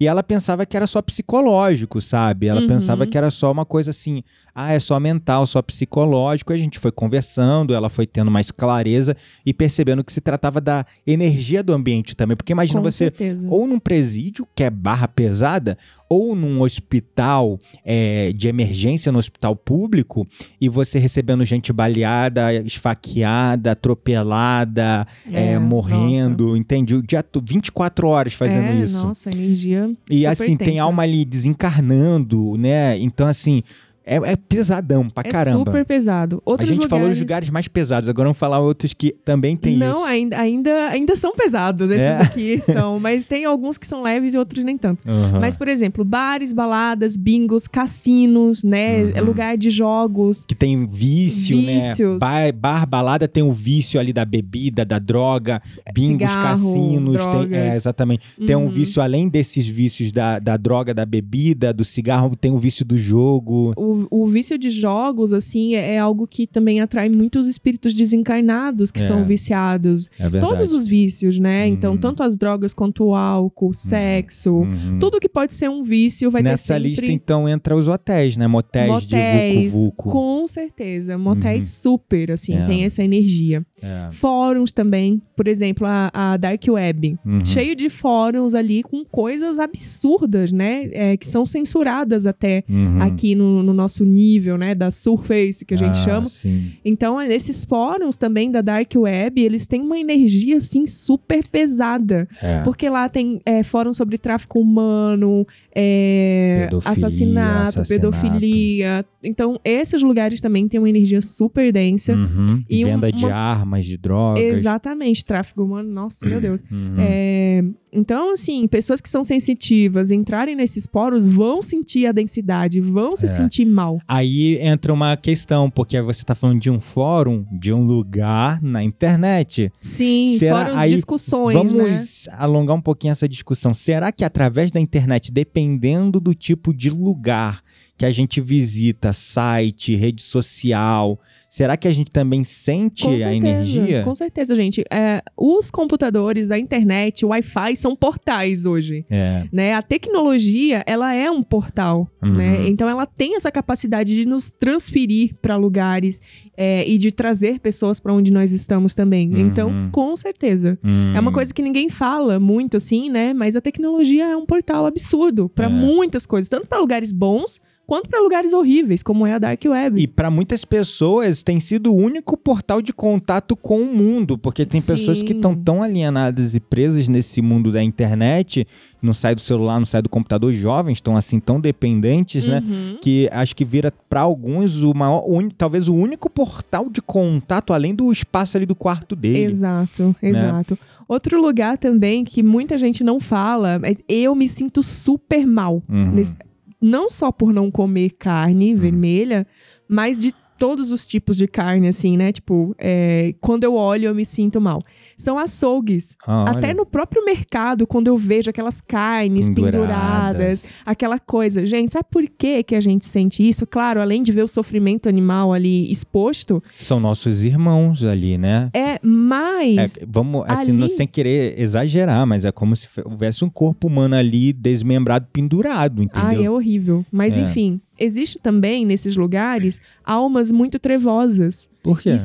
E 0.00 0.06
ela 0.06 0.22
pensava 0.22 0.64
que 0.64 0.76
era 0.76 0.86
só 0.86 1.02
psicológico, 1.02 2.00
sabe? 2.00 2.46
Ela 2.46 2.60
Uhum. 2.60 2.68
pensava 2.68 3.04
que 3.04 3.18
era 3.18 3.32
só 3.32 3.50
uma 3.50 3.64
coisa 3.64 3.90
assim, 3.90 4.22
ah, 4.60 4.72
é 4.72 4.80
só 4.80 4.98
mental, 4.98 5.46
só 5.46 5.62
psicológico. 5.62 6.52
A 6.52 6.56
gente 6.56 6.78
foi 6.80 6.90
conversando, 6.90 7.74
ela 7.74 7.88
foi 7.88 8.06
tendo 8.08 8.28
mais 8.30 8.50
clareza 8.50 9.16
e 9.46 9.54
percebendo 9.54 10.02
que 10.02 10.12
se 10.12 10.20
tratava 10.20 10.60
da 10.60 10.84
energia 11.06 11.62
do 11.62 11.72
ambiente 11.72 12.16
também. 12.16 12.36
Porque 12.36 12.52
imagina 12.52 12.80
Com 12.80 12.90
você 12.90 13.04
certeza. 13.04 13.46
ou 13.48 13.66
num 13.68 13.78
presídio, 13.78 14.46
que 14.56 14.64
é 14.64 14.70
barra 14.70 15.06
pesada, 15.06 15.78
ou 16.10 16.34
num 16.34 16.60
hospital 16.62 17.60
é, 17.84 18.32
de 18.32 18.48
emergência, 18.48 19.12
no 19.12 19.18
hospital 19.18 19.54
público, 19.54 20.26
e 20.60 20.68
você 20.68 20.98
recebendo 20.98 21.44
gente 21.44 21.72
baleada, 21.72 22.52
esfaqueada, 22.54 23.72
atropelada, 23.72 25.06
é, 25.32 25.52
É, 25.52 25.58
morrendo, 25.58 26.56
entende? 26.56 26.94
O 26.96 27.02
dia 27.02 27.22
to- 27.22 27.40
24 27.46 28.08
horas 28.08 28.32
fazendo 28.34 28.64
é, 28.66 28.74
isso. 28.84 29.06
Nossa, 29.06 29.30
energia. 29.30 29.90
E 30.10 30.26
assim, 30.26 30.56
tem 30.56 30.78
alma 30.78 31.02
ali 31.04 31.24
desencarnando, 31.24 32.56
né? 32.58 32.98
Então, 32.98 33.26
assim, 33.26 33.62
é, 34.08 34.32
é 34.32 34.36
pesadão 34.36 35.08
pra 35.10 35.22
É 35.26 35.30
caramba. 35.30 35.58
super 35.58 35.84
pesado. 35.84 36.42
A 36.46 36.50
Outros 36.50 36.68
gente 36.68 36.82
lugares... 36.82 36.90
falou 37.00 37.10
os 37.12 37.18
lugares 37.20 37.50
mais 37.50 37.68
pesados, 37.68 38.08
agora 38.08 38.26
vamos 38.28 38.38
falar 38.38 38.58
outros 38.60 38.92
que 38.94 39.12
também 39.24 39.56
tem 39.56 39.76
não, 39.76 39.90
isso. 39.90 40.04
ainda, 40.04 40.38
ainda, 40.38 40.70
ainda 40.88 41.14
são 41.16 41.34
pesados 41.34 41.90
esses 41.90 42.02
É. 42.06 42.20
aqui 42.22 42.60
são, 42.60 42.98
mas 43.00 43.24
tem 43.24 43.44
alguns 43.44 43.76
que 43.78 43.86
são 43.86 44.02
leves 44.02 44.34
e 44.34 44.38
outros 44.38 44.64
nem 44.64 44.76
tanto. 44.78 45.08
Aham. 45.08 45.40
Mas, 45.40 45.56
por 45.56 45.68
exemplo, 45.68 46.04
bares, 46.04 46.52
baladas, 46.52 47.16
bingos, 47.16 47.68
cassinos, 47.68 48.62
né? 48.64 49.04
Uhum. 49.04 49.12
É 49.14 49.20
lugar 49.20 49.56
de 49.58 49.70
jogos. 49.70 50.44
que 50.46 50.54
tem 50.54 50.86
vício, 50.86 51.56
Vícios. 51.56 52.20
né? 52.20 52.52
Bar, 52.52 52.52
bar, 52.54 52.86
balada 52.86 53.28
tem 53.28 53.42
o 53.42 53.52
vício 53.52 53.98
ali 54.00 54.12
da 54.12 54.24
bebida, 54.24 54.84
da 54.84 54.98
droga, 54.98 55.60
bingos, 55.92 56.30
Cigarro, 56.30 56.42
cassinos, 56.42 57.16
tem, 57.48 57.58
é, 57.58 57.74
exatamente. 57.76 58.24
Tem 58.46 58.56
um 58.56 58.62
Uhum. 58.62 58.68
vício 58.68 59.00
além 59.02 59.28
desses 59.28 59.66
vícios 59.66 60.12
da, 60.12 60.38
da 60.38 60.56
droga, 60.56 60.92
da 60.94 61.04
bebida, 61.04 61.72
do 61.72 61.84
cigarro, 61.84 62.34
tem 62.36 62.50
o 62.52 62.58
vício 62.58 62.84
do 62.84 62.96
jogo. 62.98 63.72
O, 63.76 63.97
o 64.10 64.26
vício 64.26 64.56
de 64.58 64.70
jogos, 64.70 65.32
assim, 65.32 65.74
é, 65.74 65.94
é 65.94 65.98
algo 65.98 66.26
que 66.26 66.46
também 66.46 66.80
atrai 66.80 67.08
muitos 67.08 67.48
espíritos 67.48 67.94
desencarnados 67.94 68.90
que 68.90 69.00
É. 69.00 69.02
são 69.02 69.24
viciados. 69.24 70.08
É 70.18 70.28
verdade. 70.28 70.44
Todos 70.46 70.72
os 70.72 70.86
vícios, 70.86 71.38
né? 71.38 71.66
Então, 71.66 71.92
Uhum. 71.92 71.98
tanto 71.98 72.22
as 72.22 72.36
drogas 72.36 72.74
quanto 72.74 73.04
o 73.04 73.14
álcool, 73.14 73.72
sexo. 73.72 74.52
Uhum. 74.58 74.98
Tudo 74.98 75.18
que 75.20 75.28
pode 75.28 75.54
ser 75.54 75.68
um 75.70 75.82
vício 75.82 76.30
vai 76.30 76.42
Nessa 76.42 76.74
ter 76.74 76.74
sempre... 76.74 76.88
lista, 76.90 77.06
então, 77.12 77.48
entra 77.48 77.74
os 77.76 77.88
hotéis, 77.88 78.36
né? 78.36 78.46
Motéis, 78.46 78.88
Motéis, 78.88 79.62
de 79.64 79.68
vucu-vucu. 79.70 80.10
com 80.10 80.46
certeza. 80.46 81.16
Motéis 81.18 81.68
super, 81.68 82.32
assim, 82.32 82.54
É. 82.54 82.64
tem 82.64 82.84
essa 82.84 83.02
energia. 83.02 83.64
É. 83.82 84.08
Fóruns 84.10 84.72
também, 84.72 85.22
por 85.36 85.46
exemplo, 85.48 85.86
a, 85.86 86.10
a 86.12 86.36
Dark 86.36 86.62
Web. 86.68 87.16
Uhum. 87.24 87.44
Cheio 87.44 87.74
de 87.76 87.88
fóruns 87.88 88.54
ali 88.54 88.82
com 88.82 89.04
coisas 89.04 89.58
absurdas, 89.58 90.52
né? 90.52 90.88
É, 90.92 91.16
que 91.16 91.26
são 91.26 91.46
censuradas 91.46 92.26
até 92.26 92.64
Uhum. 92.68 93.00
aqui 93.02 93.34
no, 93.34 93.62
no 93.62 93.72
nosso 93.72 93.87
nível, 94.04 94.56
né? 94.58 94.74
Da 94.74 94.90
Surface, 94.90 95.64
que 95.64 95.74
a 95.74 95.76
gente 95.76 95.98
Ah, 95.98 96.04
chama. 96.04 96.26
Sim. 96.26 96.72
Então, 96.84 97.20
esses 97.20 97.64
fóruns 97.64 98.16
também 98.16 98.50
da 98.50 98.60
Dark 98.60 98.92
Web, 98.94 99.40
eles 99.42 99.66
têm 99.66 99.80
uma 99.80 99.98
energia, 99.98 100.56
assim, 100.56 100.86
super 100.86 101.46
pesada. 101.48 102.28
É. 102.42 102.60
Porque 102.62 102.88
lá 102.88 103.08
tem 103.08 103.40
é, 103.44 103.62
fórum 103.62 103.92
sobre 103.92 104.18
tráfico 104.18 104.60
humano, 104.60 105.46
é, 105.80 106.64
Pedofilia, 106.66 106.92
assassinato, 106.92 107.80
assassinato. 107.80 107.88
pedofilia. 107.88 109.04
Então, 109.22 109.58
esses 109.64 110.02
lugares 110.02 110.40
também 110.40 110.66
têm 110.68 110.78
uma 110.80 110.88
energia 110.88 111.20
super 111.20 111.72
densa. 111.72 112.14
Uhum. 112.14 112.62
E 112.68 112.84
um- 112.84 112.88
Venda 112.88 113.12
de 113.12 113.24
uma- 113.24 113.34
armas, 113.34 113.84
de 113.84 113.96
drogas. 113.96 114.42
Exatamente, 114.42 115.24
tráfico 115.24 115.62
humano, 115.62 115.88
nossa, 115.90 116.26
meu 116.26 116.40
Deus. 116.40 116.62
Uhum. 116.70 116.94
É, 116.98 117.64
então, 117.92 118.32
assim, 118.32 118.66
pessoas 118.66 119.00
que 119.00 119.08
são 119.08 119.22
sensitivas 119.24 120.10
entrarem 120.10 120.54
nesses 120.56 120.86
poros 120.86 121.26
vão 121.26 121.62
sentir 121.62 122.06
a 122.06 122.12
densidade, 122.12 122.80
vão 122.80 123.14
se 123.16 123.24
É. 123.24 123.28
sentir 123.28 123.64
mal. 123.64 124.00
Aí 124.06 124.58
entra 124.60 124.92
uma 124.92 125.16
questão, 125.16 125.70
porque 125.70 126.00
você 126.00 126.22
está 126.22 126.34
falando 126.34 126.60
de 126.60 126.70
um 126.70 126.80
fórum, 126.80 127.44
de 127.52 127.72
um 127.72 127.82
lugar 127.84 128.60
na 128.62 128.82
internet. 128.82 129.72
Sim, 129.80 130.28
Será- 130.38 130.58
fora 130.64 130.72
as 130.74 130.78
aí, 130.80 130.94
discussões, 130.94 131.54
né? 131.56 131.62
Vamos 131.62 132.28
alongar 132.32 132.76
um 132.76 132.80
pouquinho 132.80 133.12
essa 133.12 133.28
discussão. 133.28 133.72
Será 133.74 134.12
que 134.12 134.24
através 134.24 134.70
da 134.70 134.80
internet, 134.80 135.30
dependendo 135.68 136.18
do 136.18 136.34
tipo 136.34 136.72
de 136.72 136.88
lugar 136.88 137.62
que 137.98 138.06
a 138.06 138.10
gente 138.12 138.40
visita, 138.40 139.12
site, 139.12 139.96
rede 139.96 140.22
social, 140.22 141.18
será 141.50 141.76
que 141.76 141.88
a 141.88 141.90
gente 141.90 142.12
também 142.12 142.44
sente 142.44 143.02
Com 143.02 143.08
a 143.08 143.20
certeza, 143.20 143.34
energia? 143.34 144.02
Com 144.04 144.14
certeza, 144.14 144.54
gente. 144.54 144.84
É, 144.88 145.20
os 145.36 145.68
computadores, 145.68 146.52
a 146.52 146.58
internet, 146.58 147.24
o 147.24 147.30
Wi-Fi 147.30 147.74
são 147.74 147.96
portais 147.96 148.64
hoje. 148.64 149.00
É. 149.10 149.48
Né? 149.52 149.74
A 149.74 149.82
tecnologia, 149.82 150.84
ela 150.86 151.12
é 151.12 151.28
um 151.28 151.42
portal, 151.42 152.08
Uhum. 152.22 152.34
né? 152.34 152.68
Então 152.68 152.88
ela 152.88 153.04
tem 153.04 153.34
essa 153.34 153.50
capacidade 153.50 154.14
de 154.14 154.24
nos 154.24 154.48
transferir 154.48 155.34
para 155.42 155.56
lugares 155.56 156.20
é, 156.56 156.88
e 156.88 156.98
de 156.98 157.10
trazer 157.10 157.58
pessoas 157.58 157.98
para 157.98 158.12
onde 158.14 158.30
nós 158.32 158.52
estamos 158.52 158.94
também. 158.94 159.28
Uhum. 159.32 159.38
Então, 159.40 159.88
com 159.90 160.14
certeza. 160.14 160.78
É 161.14 161.18
uma 161.18 161.32
coisa 161.32 161.52
que 161.52 161.62
ninguém 161.62 161.88
fala 161.88 162.38
muito 162.38 162.76
assim, 162.76 163.10
né? 163.10 163.32
Mas 163.32 163.56
a 163.56 163.60
tecnologia 163.60 164.24
é 164.26 164.36
um 164.36 164.46
portal 164.46 164.86
absurdo 164.86 165.48
para 165.48 165.66
É. 165.66 165.68
muitas 165.68 166.26
coisas, 166.26 166.48
tanto 166.48 166.66
para 166.68 166.78
lugares 166.78 167.10
bons 167.12 167.60
quanto 167.88 168.06
para 168.10 168.20
lugares 168.20 168.52
horríveis, 168.52 169.02
como 169.02 169.26
é 169.26 169.32
a 169.32 169.38
Dark 169.38 169.64
Web. 169.64 169.98
E 170.02 170.06
para 170.06 170.30
muitas 170.30 170.62
pessoas 170.62 171.42
tem 171.42 171.58
sido 171.58 171.90
o 171.90 171.96
único 171.96 172.36
portal 172.36 172.82
de 172.82 172.92
contato 172.92 173.56
com 173.56 173.80
o 173.80 173.86
mundo, 173.96 174.36
porque 174.36 174.66
tem 174.66 174.78
Sim. 174.78 174.92
pessoas 174.92 175.22
que 175.22 175.32
estão 175.32 175.56
tão 175.56 175.82
alienadas 175.82 176.54
e 176.54 176.60
presas 176.60 177.08
nesse 177.08 177.40
mundo 177.40 177.72
da 177.72 177.82
internet, 177.82 178.66
não 179.00 179.14
sai 179.14 179.34
do 179.34 179.40
celular, 179.40 179.78
não 179.78 179.86
sai 179.86 180.02
do 180.02 180.08
computador, 180.10 180.52
jovens 180.52 180.98
estão 180.98 181.16
assim 181.16 181.40
tão 181.40 181.58
dependentes, 181.58 182.46
né? 182.46 182.62
Uhum. 182.64 182.98
Que 183.00 183.26
acho 183.32 183.56
que 183.56 183.64
vira 183.64 183.90
para 184.10 184.20
alguns 184.20 184.82
o 184.82 184.92
maior, 184.94 185.24
talvez 185.56 185.88
o 185.88 185.94
único 185.94 186.28
portal 186.28 186.90
de 186.90 187.00
contato 187.00 187.72
além 187.72 187.94
do 187.94 188.12
espaço 188.12 188.58
ali 188.58 188.66
do 188.66 188.74
quarto 188.74 189.16
dele. 189.16 189.44
Exato, 189.44 190.14
né? 190.20 190.28
exato. 190.28 190.78
Outro 191.08 191.40
lugar 191.40 191.78
também 191.78 192.22
que 192.22 192.42
muita 192.42 192.76
gente 192.76 193.02
não 193.02 193.18
fala, 193.18 193.78
mas 193.78 193.96
eu 194.06 194.34
me 194.34 194.46
sinto 194.46 194.82
super 194.82 195.46
mal. 195.46 195.82
Uhum. 195.88 196.12
nesse- 196.12 196.36
não 196.80 197.08
só 197.08 197.32
por 197.32 197.52
não 197.52 197.70
comer 197.70 198.10
carne 198.10 198.74
vermelha, 198.74 199.46
mas 199.88 200.18
de 200.18 200.32
todos 200.58 200.90
os 200.90 201.06
tipos 201.06 201.36
de 201.36 201.46
carne, 201.46 201.88
assim, 201.88 202.16
né? 202.16 202.32
Tipo, 202.32 202.74
é, 202.78 203.34
quando 203.40 203.64
eu 203.64 203.74
olho, 203.74 204.06
eu 204.06 204.14
me 204.14 204.24
sinto 204.24 204.60
mal. 204.60 204.80
São 205.18 205.36
açougues. 205.36 206.16
Ah. 206.26 206.50
Até 206.52 206.72
no 206.72 206.86
próprio 206.86 207.24
mercado, 207.24 207.86
quando 207.86 208.06
eu 208.06 208.16
vejo 208.16 208.48
aquelas 208.48 208.80
carnes 208.80 209.48
penduradas, 209.50 210.74
aquela 210.86 211.18
coisa. 211.18 211.66
Gente, 211.66 211.92
sabe 211.92 212.06
por 212.10 212.22
que, 212.28 212.62
que 212.62 212.74
a 212.76 212.80
gente 212.80 213.04
sente 213.04 213.46
isso? 213.46 213.66
Claro, 213.66 214.00
além 214.00 214.22
de 214.22 214.30
ver 214.32 214.42
o 214.44 214.48
sofrimento 214.48 215.08
animal 215.08 215.52
ali 215.52 215.90
exposto, 215.90 216.62
São 216.78 217.00
nossos 217.00 217.44
irmãos 217.44 218.04
ali, 218.04 218.38
né? 218.38 218.70
é 218.72 218.98
mais. 219.04 219.96
É, 219.96 220.06
vamos, 220.08 220.44
assim, 220.46 220.72
não- 220.72 220.84
ali- 220.86 220.92
sem 220.94 221.06
querer 221.06 221.58
exagerar, 221.60 222.24
mas 222.26 222.44
é 222.44 222.52
como 222.52 222.76
se 222.76 222.88
houvesse 223.04 223.44
um 223.44 223.50
corpo 223.50 223.88
humano 223.88 224.14
ali 224.14 224.52
desmembrado, 224.52 225.26
pendurado, 225.32 226.00
é 226.00 226.04
entendeu? 226.04 226.54
horrível. 226.54 227.04
Mas 227.10 227.36
É. 227.36 227.40
enfim, 227.42 227.80
existe 227.98 228.38
também 228.38 228.86
nesses 228.86 229.16
lugares 229.16 229.80
almas 230.04 230.52
muito 230.52 230.78
trevosas 230.78 231.68
Por 231.82 232.00
quê? 232.00 232.16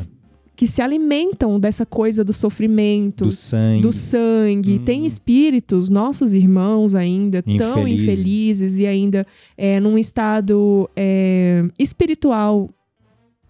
Que, 0.55 0.67
se 0.67 0.81
alimentam 0.81 1.59
dessa 1.59 1.85
coisa 1.85 2.23
do 2.23 2.31
sofrimento, 2.33 3.25
Do 3.25 3.31
sangue. 3.31 3.81
do 3.81 3.91
sangue. 3.93 4.75
Hum. 4.79 4.83
Tem 4.85 5.05
espíritos, 5.05 5.89
nossos 5.89 6.33
irmãos 6.33 6.95
ainda, 6.95 7.41
tão 7.57 7.87
Infelizes. 7.87 8.01
infelizes 8.03 8.77
e 8.77 8.85
ainda 8.87 9.25
é, 9.57 9.79
num 9.79 9.97
estado 9.97 10.89
é, 10.95 11.63
espiritual 11.79 12.69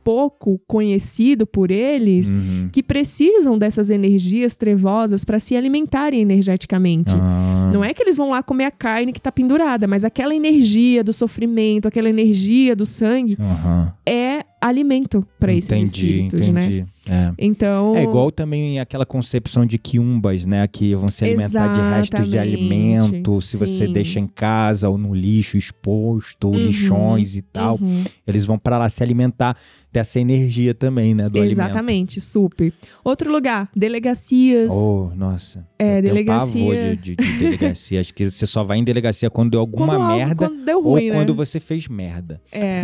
pouco 0.04 0.60
conhecido 0.68 1.48
por 1.48 1.72
eles. 1.72 2.30
Uhum. 2.30 2.68
Que 2.74 2.84
precisam 2.84 3.58
dessas 3.58 3.90
energias 3.90 4.54
trevosas 4.54 5.24
para 5.24 5.40
se 5.40 5.56
alimentarem 5.56 6.20
energeticamente. 6.22 7.14
Ah, 7.16 7.72
Não 7.74 7.82
é 7.84 7.94
que 7.94 8.04
eles 8.04 8.18
vão 8.18 8.32
lá 8.32 8.44
comer 8.44 8.66
a 8.66 8.72
carne 8.72 9.14
que 9.14 9.22
tá 9.22 9.32
pendurada, 9.32 9.88
mas 9.88 10.04
aquela 10.04 10.36
energia 10.36 11.06
do 11.06 11.14
sofrimento, 11.14 11.88
aquela 11.88 12.10
energia 12.10 12.76
do 12.76 12.86
sangue 12.86 13.38
aham. 13.40 13.94
é 14.06 14.44
alimento 14.60 15.26
para 15.40 15.54
esses 15.54 15.72
entendi, 15.72 15.86
espíritos, 16.26 16.50
né? 16.50 16.86
É. 17.10 17.32
Então, 17.38 17.96
É 17.96 18.04
igual 18.04 18.32
também 18.32 18.80
aquela 18.80 19.06
concepção 19.06 19.66
de 19.66 19.78
quiumbas, 19.78 20.46
né? 20.46 20.66
Que 20.68 20.96
vão 20.96 21.10
se 21.10 21.26
alimentar 21.26 21.68
de 21.68 21.82
restos 21.82 22.30
de 22.30 22.40
alimento, 22.40 23.42
se 23.42 23.58
você 23.58 23.88
sim. 23.88 23.94
deixa 23.94 24.20
em 24.20 24.28
casa 24.28 24.88
ou 24.88 24.98
no 24.98 25.14
lixo 25.14 25.58
exposto, 25.58 26.46
ou 26.48 26.54
Uhum, 26.54 26.60
lixões 26.64 27.36
e 27.36 27.42
tal. 27.42 27.78
Uhum, 27.82 28.04
Eles 28.26 28.46
vão 28.46 28.58
pra 28.58 28.78
lá 28.78 28.88
se 28.90 29.04
alimentar 29.04 29.58
dessa 29.92 30.20
energia 30.20 30.74
também, 30.74 31.14
né? 31.14 31.26
Do 31.26 31.38
alimento. 31.38 31.52
exatamente, 31.60 32.22
super. 32.22 32.74
Outro 33.04 33.32
lugar, 33.32 33.70
delegacias. 33.76 34.72
Oh, 34.74 35.12
nossa. 35.16 35.68
É, 35.78 35.98
eu 36.00 36.02
tenho 36.02 36.14
delegacia. 36.16 36.54
pavor 36.66 36.76
de, 36.76 36.96
de- 36.96 37.16
de 37.16 37.38
delegacia. 37.40 38.00
Acho 38.00 38.14
que 38.14 38.30
você 38.30 38.46
só 38.48 38.64
vai 38.64 38.78
em 38.78 38.84
delegacia 38.84 39.30
quando 39.30 39.52
deu 39.52 39.60
alguma 39.62 39.88
quando 39.88 40.02
algo- 40.02 40.16
merda 40.16 40.36
quando 40.48 40.66
deu 40.66 40.78
ou 40.78 40.84
ruim, 40.94 41.10
né? 41.10 41.16
quando 41.16 41.36
você 41.36 41.60
fez 41.60 41.88
merda. 41.88 42.42
É. 42.52 42.82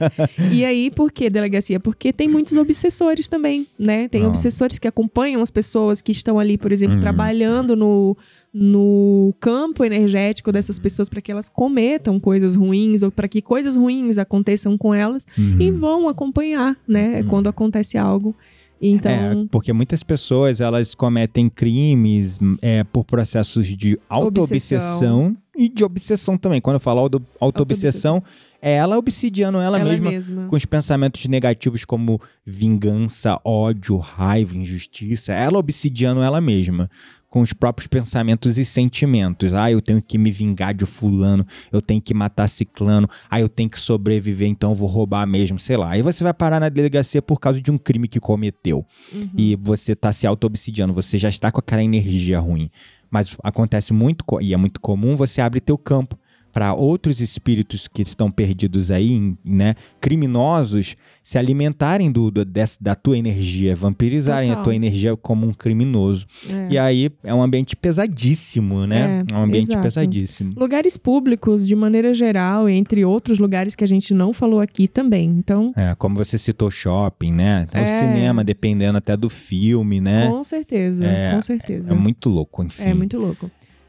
e 0.52 0.64
aí, 0.64 0.90
por 0.90 1.12
que 1.12 1.28
delegacia? 1.30 1.78
Porque 1.78 2.12
tem 2.12 2.28
muitos 2.28 2.56
obsessores 2.56 3.28
também, 3.28 3.57
né? 3.78 4.08
Tem 4.08 4.24
Ah. 4.24 4.28
obsessores 4.28 4.78
que 4.78 4.86
acompanham 4.88 5.40
as 5.42 5.50
pessoas 5.50 6.00
que 6.02 6.12
estão 6.12 6.38
ali, 6.38 6.58
por 6.58 6.72
exemplo, 6.72 6.94
Uhum. 6.96 7.00
trabalhando 7.00 7.74
no, 7.76 8.16
no 8.52 9.34
campo 9.40 9.84
energético 9.84 10.50
dessas 10.52 10.78
pessoas 10.78 11.08
para 11.08 11.20
que 11.20 11.30
elas 11.30 11.48
cometam 11.48 12.18
coisas 12.18 12.54
ruins 12.54 13.02
ou 13.02 13.10
para 13.10 13.28
que 13.28 13.40
coisas 13.42 13.76
ruins 13.76 14.18
aconteçam 14.18 14.76
com 14.76 14.92
elas 14.94 15.26
e 15.58 15.70
Uhum. 15.70 15.78
vão 15.78 16.08
acompanhar, 16.08 16.76
né? 16.86 17.20
Uhum. 17.20 17.28
Quando 17.28 17.48
acontece 17.48 17.96
algo. 17.98 18.34
Então, 18.80 19.10
É, 19.10 19.46
porque 19.50 19.72
muitas 19.72 20.04
pessoas 20.04 20.60
elas 20.60 20.94
cometem 20.94 21.48
crimes 21.48 22.38
é, 22.62 22.84
por 22.84 23.04
processos 23.04 23.66
de 23.66 23.98
auto-obsessão 24.08 25.36
e 25.56 25.68
de 25.68 25.84
obsessão 25.84 26.38
também. 26.38 26.60
Quando 26.60 26.74
eu 26.74 26.80
falo 26.80 27.00
auto- 27.00 27.22
auto-obsessão, 27.40 28.22
é 28.60 28.74
ela 28.74 28.98
obsidiando 28.98 29.58
ela, 29.58 29.78
ela 29.78 29.88
mesma 29.88 30.10
mesma. 30.10 30.46
com 30.46 30.56
os 30.56 30.64
pensamentos 30.64 31.24
negativos 31.26 31.84
como 31.84 32.20
vingança, 32.44 33.40
ódio, 33.44 33.96
raiva, 33.98 34.56
injustiça. 34.56 35.32
Ela 35.32 35.58
obsidiando 35.58 36.22
ela 36.22 36.40
mesma 36.40 36.90
com 37.28 37.40
os 37.40 37.52
próprios 37.52 37.86
pensamentos 37.86 38.58
e 38.58 38.64
sentimentos. 38.64 39.52
Ah, 39.54 39.70
eu 39.70 39.80
tenho 39.80 40.02
que 40.02 40.16
me 40.16 40.30
vingar 40.30 40.74
de 40.74 40.86
fulano, 40.86 41.46
eu 41.70 41.80
tenho 41.82 42.00
que 42.00 42.14
matar 42.14 42.48
ciclano, 42.48 43.08
ah, 43.30 43.38
eu 43.38 43.48
tenho 43.48 43.68
que 43.68 43.78
sobreviver, 43.78 44.48
então 44.48 44.70
eu 44.70 44.76
vou 44.76 44.88
roubar 44.88 45.26
mesmo, 45.26 45.58
sei 45.58 45.76
lá. 45.76 45.90
Aí 45.90 46.02
você 46.02 46.24
vai 46.24 46.32
parar 46.32 46.58
na 46.58 46.68
delegacia 46.68 47.20
por 47.20 47.38
causa 47.38 47.60
de 47.60 47.70
um 47.70 47.78
crime 47.78 48.08
que 48.08 48.18
cometeu. 48.18 48.84
Uhum. 49.12 49.30
E 49.36 49.56
você 49.56 49.94
tá 49.94 50.10
se 50.10 50.26
auto-obsidiando, 50.26 50.92
você 50.92 51.18
já 51.18 51.28
está 51.28 51.52
com 51.52 51.60
aquela 51.60 51.82
energia 51.82 52.40
ruim. 52.40 52.70
Mas 53.10 53.36
acontece 53.42 53.92
muito, 53.92 54.24
e 54.40 54.52
é 54.52 54.56
muito 54.56 54.80
comum, 54.80 55.14
você 55.14 55.40
abre 55.40 55.60
teu 55.60 55.78
campo 55.78 56.18
para 56.58 56.74
outros 56.74 57.20
espíritos 57.20 57.86
que 57.86 58.02
estão 58.02 58.32
perdidos 58.32 58.90
aí, 58.90 59.32
né, 59.44 59.76
criminosos, 60.00 60.96
se 61.22 61.38
alimentarem 61.38 62.10
do, 62.10 62.32
do- 62.32 62.44
dessa- 62.44 62.76
da 62.80 62.96
tua 62.96 63.16
energia, 63.16 63.76
vampirizarem 63.76 64.48
a 64.50 64.54
Total. 64.54 64.64
tua 64.64 64.74
energia 64.74 65.16
como 65.16 65.46
um 65.46 65.52
criminoso. 65.52 66.26
É. 66.50 66.66
E 66.72 66.76
aí 66.76 67.10
é 67.22 67.32
um 67.32 67.40
ambiente 67.40 67.76
pesadíssimo, 67.76 68.88
né? 68.88 69.24
É, 69.30 69.34
É, 69.34 69.38
um 69.38 69.42
ambiente 69.44 69.66
exato. 69.70 69.82
pesadíssimo. 69.82 70.52
Lugares 70.56 70.96
públicos, 70.96 71.64
de 71.64 71.76
maneira 71.76 72.12
geral, 72.12 72.68
entre 72.68 73.04
outros 73.04 73.38
lugares 73.38 73.76
que 73.76 73.84
a 73.84 73.86
gente 73.86 74.12
não 74.12 74.32
falou 74.32 74.58
aqui 74.60 74.88
também. 74.88 75.28
Então, 75.30 75.72
É, 75.76 75.94
como 75.94 76.16
você 76.16 76.36
citou 76.36 76.72
shopping, 76.72 77.32
né? 77.32 77.68
Até 77.68 77.80
É. 77.80 77.84
O 77.84 77.86
cinema, 78.00 78.42
dependendo 78.42 78.98
até 78.98 79.16
do 79.16 79.30
filme, 79.30 80.00
né? 80.00 80.26
com 80.28 80.42
certeza, 80.42 81.04
É, 81.06 81.34
com 81.34 81.40
certeza. 81.40 81.92
É 81.92 81.94
muito 81.94 82.28
louco, 82.28 82.64
enfim. 82.64 82.82
É 82.82 82.94
muito 82.94 83.16
louco. 83.16 83.48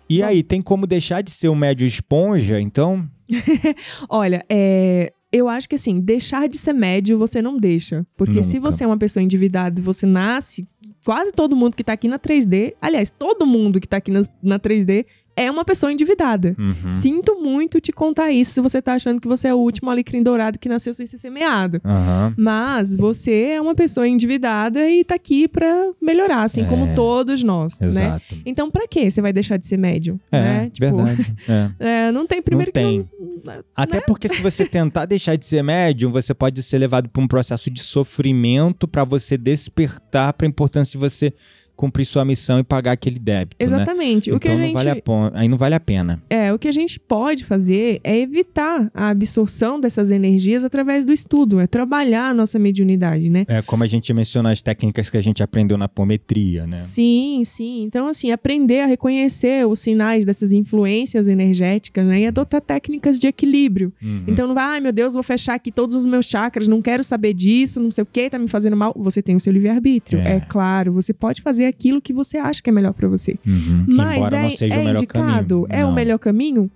E 0.10 0.24
aí, 0.24 0.42
tem 0.42 0.62
como 0.62 0.88
deixar 0.88 1.22
de 1.22 1.30
ser 1.30 1.50
um 1.50 1.56
médio 1.56 1.86
esponja, 1.86 2.60
então? 2.60 3.08
Olha, 4.10 4.44
é, 4.50 5.14
eu 5.32 5.48
acho 5.48 5.70
que 5.70 5.76
assim, 5.76 6.00
deixar 6.00 6.50
de 6.50 6.58
ser 6.58 6.74
médio 6.74 7.18
você 7.18 7.42
não 7.42 7.58
deixa. 7.58 8.06
Porque 8.18 8.42
se 8.42 8.56
Nunca. 8.56 8.72
você 8.72 8.84
é 8.84 8.88
uma 8.88 8.98
pessoa 8.98 9.24
endividada 9.24 9.80
e 9.80 9.84
você 9.84 10.06
nasce, 10.06 10.68
quase 11.06 11.32
todo 11.32 11.56
mundo 11.56 11.76
que 11.76 11.84
tá 11.84 11.94
aqui 11.94 12.08
na 12.08 12.18
3D, 12.18 12.74
aliás, 12.82 13.10
todo 13.10 13.46
mundo 13.46 13.80
que 13.80 13.88
tá 13.88 13.98
aqui 13.98 14.12
na, 14.12 14.24
na 14.42 14.60
3D 14.60 15.06
é 15.44 15.50
uma 15.52 15.64
pessoa 15.64 15.92
endividada. 15.92 16.56
Uhum. 16.58 16.92
Sinto 16.92 17.40
muito 17.42 17.80
te 17.80 17.92
contar 17.92 18.32
isso 18.32 18.52
se 18.54 18.62
você 18.62 18.82
tá 18.82 18.94
achando 18.94 19.22
que 19.22 19.28
você 19.28 19.48
é 19.48 19.54
o 19.54 19.58
último 19.58 19.90
alecrim 19.90 20.22
dourado 20.22 20.60
que 20.60 20.68
nasceu 20.68 20.94
sem 20.94 21.06
ser 21.06 21.18
semeado. 21.18 21.80
Aham. 21.86 22.34
Mas 22.38 22.96
você 22.96 23.52
é 23.52 23.62
uma 23.62 23.74
pessoa 23.76 24.08
endividada 24.08 24.90
e 24.90 25.04
tá 25.04 25.16
aqui 25.16 25.48
pra 25.48 25.92
melhorar, 26.02 26.44
assim 26.44 26.64
É. 26.64 26.66
como 26.66 26.94
todos 26.96 27.42
nós, 27.44 27.80
né? 27.80 27.88
Exato. 27.88 28.24
Então, 28.46 28.70
pra 28.70 28.88
que 28.88 29.10
você 29.10 29.22
vai 29.22 29.32
deixar 29.34 29.58
de 29.58 29.66
ser 29.66 29.78
médio? 29.78 30.20
É, 30.32 30.40
né? 30.42 30.70
Tipo, 30.72 30.98
verdade. 30.98 31.36
É. 31.80 32.08
é, 32.08 32.12
não 32.12 32.26
tem 32.28 32.42
primeiro 32.42 32.72
Não 32.76 32.82
tem. 32.82 33.10
não, 33.44 33.64
Até 33.76 34.02
porque 34.02 34.28
se 34.28 34.42
você 34.42 34.66
tentar 34.66 35.06
deixar 35.06 35.36
de 35.36 35.46
ser 35.46 35.64
médium, 35.64 36.12
você 36.12 36.34
pode 36.34 36.62
ser 36.64 36.78
levado 36.78 37.08
para 37.10 37.22
um 37.24 37.28
processo 37.28 37.70
de 37.72 37.82
sofrimento 37.82 38.88
para 38.88 39.04
você 39.04 39.38
despertar 39.38 40.34
para 40.34 40.46
a 40.46 40.50
importância 40.50 40.92
de 40.92 40.98
você 40.98 41.34
cumprir 41.80 42.04
sua 42.04 42.26
missão 42.26 42.60
e 42.60 42.64
pagar 42.64 42.92
aquele 42.92 43.18
débito, 43.18 43.56
né? 43.58 43.66
Exatamente. 43.66 44.30
que 44.30 44.36
então 44.36 44.52
não 44.52 44.66
gente 44.66 44.74
vale 44.74 44.90
a 44.90 44.96
pon- 45.02 45.32
aí 45.34 45.48
não 45.48 45.58
vale 45.58 45.76
a 45.76 45.80
pena. 45.80 46.22
é, 46.30 46.52
o 46.52 46.60
que 46.60 46.68
a 46.68 46.74
gente 46.74 47.00
pode 47.00 47.46
fazer 47.46 48.02
é 48.04 48.18
evitar 48.20 48.92
a 48.94 49.08
absorção 49.08 49.80
dessas 49.80 50.12
energias 50.12 50.66
através 50.66 51.06
do 51.06 51.14
estudo, 51.14 51.58
é 51.58 51.68
trabalhar 51.68 52.32
a 52.32 52.34
nossa 52.34 52.60
mediunidade, 52.60 53.30
né? 53.30 53.46
É 53.48 53.62
como 53.62 53.82
a 53.86 53.88
gente 53.88 54.14
mencionou 54.14 54.52
as 54.52 54.62
técnicas 54.62 55.10
que 55.10 55.16
a 55.16 55.22
gente 55.22 55.42
aprendeu 55.42 55.78
na 55.78 55.88
pometria, 55.88 56.68
né? 56.68 56.76
Sim, 56.76 57.44
sim. 57.46 57.84
Então, 57.84 58.08
assim, 58.08 58.30
aprender 58.30 58.82
a 58.82 58.86
reconhecer 58.86 59.66
os 59.66 59.80
sinais 59.80 60.26
dessas 60.26 60.52
influências 60.52 61.30
energéticas, 61.30 62.06
né? 62.06 62.20
E 62.20 62.28
adotar 62.28 62.60
técnicas 62.60 63.18
de 63.18 63.28
equilíbrio. 63.28 63.94
Uhum. 64.02 64.26
Então 64.28 64.48
não 64.50 64.54
vai, 64.54 64.66
ai 64.66 64.80
meu 64.82 64.92
Deus, 64.92 65.14
vou 65.14 65.24
fechar 65.24 65.54
aqui 65.54 65.72
todos 65.72 65.96
os 65.96 66.06
meus 66.06 66.26
chakras, 66.26 66.68
não 66.68 66.82
quero 66.82 67.06
saber 67.06 67.34
disso, 67.34 67.80
não 67.80 67.90
sei 67.90 68.02
o 68.02 68.06
que, 68.06 68.30
tá 68.30 68.38
me 68.38 68.50
fazendo 68.50 68.76
mal. 68.76 68.94
Você 68.98 69.22
tem 69.22 69.38
o 69.38 69.40
seu 69.40 69.54
livre-arbítrio. 69.54 70.20
É. 70.20 70.36
É. 70.36 70.40
claro, 70.42 70.92
você 70.92 71.14
pode 71.14 71.42
fazer 71.42 71.69
aquilo 71.70 72.02
que 72.02 72.12
você 72.14 72.38
acha 72.38 72.62
que 72.62 72.70
é 72.70 72.74
melhor 72.74 72.94
pra 72.94 73.08
você. 73.08 73.38
Uhum. 73.46 73.86
Mas 73.88 74.32
é, 74.34 74.50
seja 74.50 74.76
é 74.76 74.86
o 74.86 74.90
indicado? 74.92 75.62
caminho. 75.64 75.68
É 75.70 75.82
Não. 75.82 75.92
o 75.92 75.94
melhor 75.94 76.18
caminho? 76.20 76.72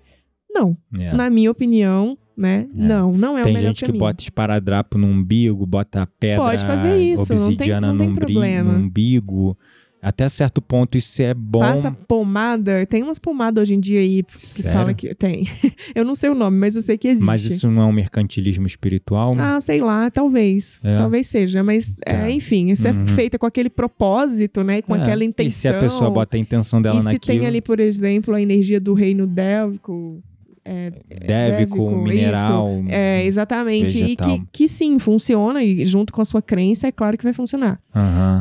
Não. 0.50 0.78
É. 1.00 1.14
Na 1.14 1.30
minha 1.30 1.50
opinião, 1.52 2.18
né? 2.38 2.68
É. 2.68 2.68
Não, 2.74 3.12
não 3.12 3.38
é 3.38 3.42
o 3.42 3.44
Tem 3.46 3.54
melhor 3.54 3.68
gente 3.70 3.80
que 3.80 3.86
caminho. 3.88 4.00
bota 4.00 4.24
esparadrapo 4.24 4.98
no 4.98 5.08
umbigo, 5.08 5.66
bota 5.66 6.08
pedra 6.20 6.44
Pode 6.44 6.66
fazer 6.66 6.98
isso, 7.00 7.34
não 7.34 7.38
tem- 7.40 7.46
obsidiana 7.48 7.88
não 7.88 7.98
tem 7.98 8.10
no, 8.10 8.16
problema. 8.16 8.72
no 8.74 8.80
umbigo. 8.80 9.58
Até 10.04 10.28
certo 10.28 10.62
ponto 10.62 10.98
isso 10.98 11.22
é 11.22 11.34
bom. 11.34 11.60
Passa 11.60 11.90
pomada, 11.92 12.86
tem 12.86 13.02
umas 13.02 13.18
pomadas 13.18 13.62
hoje 13.62 13.76
em 13.76 13.80
dia 13.80 14.02
aí 14.02 14.22
que 14.22 14.38
Sério? 14.38 14.72
fala 14.74 14.94
que 14.94 15.16
tem. 15.16 15.48
eu 15.96 16.04
não 16.04 16.14
sei 16.14 16.30
o 16.30 16.36
nome, 16.36 16.58
mas 16.58 16.76
eu 16.76 16.82
sei 16.82 16.98
que 16.98 17.08
existe. 17.08 17.26
Mas 17.26 17.46
isso 17.46 17.72
não 17.72 17.84
é 17.84 17.86
um 17.86 17.92
mercantilismo 17.94 18.68
espiritual? 18.68 19.32
Ah, 19.38 19.62
sei 19.62 19.80
lá, 19.80 20.12
talvez. 20.12 20.78
É. 20.84 20.98
Talvez 20.98 21.28
seja, 21.28 21.64
mas 21.64 21.96
Tá. 21.96 22.28
é, 22.28 22.32
enfim, 22.32 22.70
isso 22.72 22.86
Uhum. 22.88 23.04
é 23.04 23.08
feita 23.08 23.40
com 23.40 23.46
aquele 23.46 23.70
propósito, 23.70 24.62
né? 24.62 24.82
Com 24.82 24.94
É. 24.94 25.02
aquela 25.02 25.24
intenção. 25.24 25.48
E 25.50 25.52
se 25.54 25.68
a 25.70 25.80
pessoa 25.80 26.10
bota 26.10 26.36
a 26.36 26.40
intenção 26.40 26.82
dela 26.82 26.98
E 26.98 27.02
se 27.02 27.14
naquilo, 27.14 27.40
tem 27.40 27.48
ali, 27.48 27.62
por 27.62 27.80
exemplo, 27.80 28.36
a 28.36 28.42
energia 28.42 28.82
do 28.82 28.94
reino 28.94 29.26
délvico. 29.26 30.22
É, 30.66 30.92
dévico, 30.92 31.28
dévico, 31.28 31.92
mineral, 31.98 32.70
é, 32.88 33.26
exatamente. 33.26 34.00
vegetal. 34.00 34.30
E 34.30 34.40
que, 34.40 34.48
que 34.52 34.68
sim, 34.68 34.98
funciona, 34.98 35.62
e 35.64 35.84
junto 35.86 36.14
com 36.14 36.22
a 36.22 36.26
sua 36.26 36.42
crença, 36.42 36.88
é 36.88 36.92
claro 36.92 37.18
que 37.18 37.24
vai 37.24 37.34
funcionar. 37.34 37.82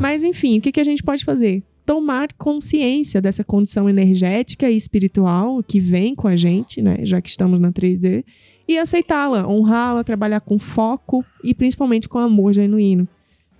Mas, 0.01 0.23
enfim, 0.23 0.57
o 0.57 0.61
que, 0.61 0.71
que 0.71 0.79
a 0.79 0.85
gente 0.85 1.03
pode 1.03 1.25
fazer? 1.25 1.63
Tomar 1.85 2.31
consciência 2.37 3.21
dessa 3.21 3.43
condição 3.43 3.89
energética 3.89 4.69
e 4.69 4.77
espiritual 4.77 5.61
que 5.61 5.81
vem 5.81 6.15
com 6.15 6.29
a 6.29 6.35
gente, 6.35 6.81
né? 6.81 6.99
Já 7.03 7.21
que 7.21 7.29
estamos 7.29 7.59
na 7.59 7.73
3D, 7.73 8.23
e 8.67 8.77
aceitá-la, 8.77 9.45
honrá-la, 9.45 10.03
trabalhar 10.03 10.39
com 10.39 10.57
foco 10.57 11.25
e 11.43 11.53
principalmente 11.53 12.07
com 12.07 12.19
amor 12.19 12.53
genuíno. 12.53 13.07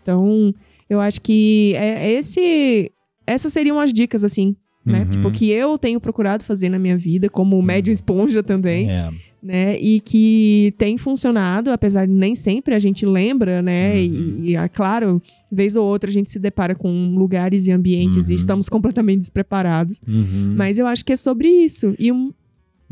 Então, 0.01 0.53
eu 0.89 1.01
acho 1.01 1.19
que 1.21 1.73
é 1.75 2.11
esse. 2.11 2.91
Essas 3.27 3.51
seriam 3.51 3.79
as 3.79 3.91
dicas, 3.91 4.23
assim, 4.23 4.55
né? 4.85 4.99
Uhum. 4.99 5.05
Tipo, 5.11 5.31
que 5.31 5.49
eu 5.49 5.77
tenho 5.77 5.99
procurado 5.99 6.43
fazer 6.43 6.69
na 6.69 6.77
minha 6.79 6.97
vida, 6.97 7.29
como 7.29 7.61
médio 7.61 7.91
esponja 7.91 8.43
também 8.43 8.89
É. 8.89 9.09
né? 9.41 9.77
E 9.79 9.99
que 9.99 10.73
tem 10.77 10.97
funcionado, 10.97 11.71
apesar 11.71 12.05
de 12.05 12.11
nem 12.13 12.33
sempre 12.35 12.73
a 12.75 12.79
gente 12.79 13.05
lembra, 13.05 13.61
né? 13.61 13.93
Uhum. 13.93 13.99
E, 14.43 14.51
e, 14.51 14.55
é 14.55 14.67
claro, 14.67 15.21
vez 15.51 15.75
ou 15.75 15.85
outra 15.85 16.09
a 16.09 16.13
gente 16.13 16.29
se 16.31 16.39
depara 16.39 16.75
com 16.75 17.15
lugares 17.17 17.67
e 17.67 17.71
ambientes 17.71 18.27
Uhum. 18.27 18.31
e 18.33 18.35
estamos 18.35 18.67
completamente 18.69 19.19
despreparados. 19.19 20.01
Uhum. 20.07 20.53
Mas 20.57 20.77
eu 20.79 20.87
acho 20.87 21.03
que 21.05 21.13
é 21.13 21.17
sobre 21.17 21.47
isso. 21.47 21.95
E 21.99 22.11
um, 22.11 22.31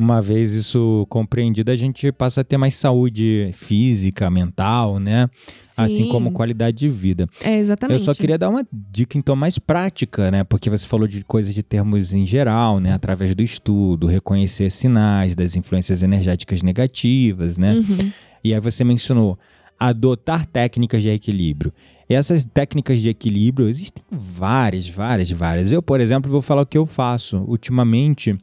Uma 0.02 0.20
vez 0.20 0.54
isso 0.54 1.06
compreendido, 1.10 1.70
a 1.70 1.76
gente 1.76 2.12
passa 2.12 2.42
a 2.42 2.44
ter 2.44 2.58
mais 2.58 2.74
saúde 2.74 3.52
física, 3.54 4.32
mental, 4.32 4.98
né? 4.98 5.30
Assim 5.78 6.06
sim, 6.06 6.10
como 6.10 6.32
qualidade 6.32 6.76
de 6.76 6.90
vida. 6.90 7.28
É, 7.40 7.60
exatamente. 7.60 8.00
Eu 8.00 8.04
só 8.04 8.12
queria 8.12 8.36
dar 8.36 8.50
uma 8.50 8.66
dica, 8.72 9.16
então, 9.16 9.36
mais 9.36 9.60
prática, 9.60 10.32
né? 10.32 10.44
Porque 10.44 10.72
você 10.72 10.88
falou 10.88 11.08
de 11.08 11.24
coisas 11.24 11.54
de 11.54 11.62
termos 11.62 12.14
em 12.14 12.26
geral, 12.26 12.80
né? 12.80 12.94
Através 12.94 13.36
do 13.36 13.44
estudo, 13.44 14.08
reconhecer 14.08 14.72
sinais 14.72 15.36
das 15.36 15.56
influências 15.56 16.02
energéticas 16.02 16.64
negativas, 16.64 17.60
né? 17.60 17.76
Uhum. 17.76 18.12
E 18.44 18.56
aí 18.56 18.60
você 18.60 18.84
mencionou 18.84 19.38
adotar 19.78 20.48
técnicas 20.48 21.04
de 21.04 21.10
equilíbrio. 21.10 21.72
Essas 22.10 22.44
técnicas 22.44 23.00
de 23.00 23.10
equilíbrio 23.10 23.70
existem 23.70 24.04
várias, 24.12 24.90
várias, 24.90 25.30
várias. 25.30 25.72
Eu, 25.72 25.84
por 25.84 26.02
exemplo, 26.02 26.32
vou 26.32 26.42
falar 26.42 26.64
o 26.64 26.66
que 26.66 26.78
eu 26.78 26.88
faço. 26.88 27.38
Ultimamente, 27.48 28.36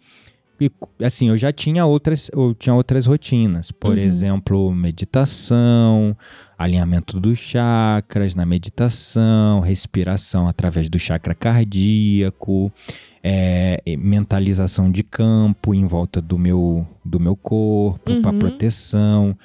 e, 0.61 0.71
assim, 1.05 1.29
eu 1.29 1.37
já 1.37 1.53
tinha 1.53 1.85
outras, 1.87 2.31
eu 2.33 2.55
tinha 2.55 2.75
outras 2.75 3.07
rotinas. 3.07 3.71
Por 3.71 3.97
Uhum. 3.97 4.03
exemplo, 4.03 4.73
meditação, 4.75 6.17
alinhamento 6.59 7.21
dos 7.21 7.39
chakras 7.39 8.35
na 8.35 8.45
meditação, 8.45 9.61
respiração 9.61 10.49
através 10.49 10.89
do 10.89 10.99
chakra 10.99 11.35
cardíaco, 11.35 12.73
é, 13.23 13.81
mentalização 13.99 14.91
de 14.91 15.03
campo 15.03 15.75
em 15.75 15.87
volta 15.87 16.21
do 16.21 16.39
meu, 16.39 16.87
do 17.05 17.21
meu 17.21 17.37
corpo, 17.37 18.21
para 18.21 18.33
Uhum. 18.33 18.39
proteção. 18.39 19.37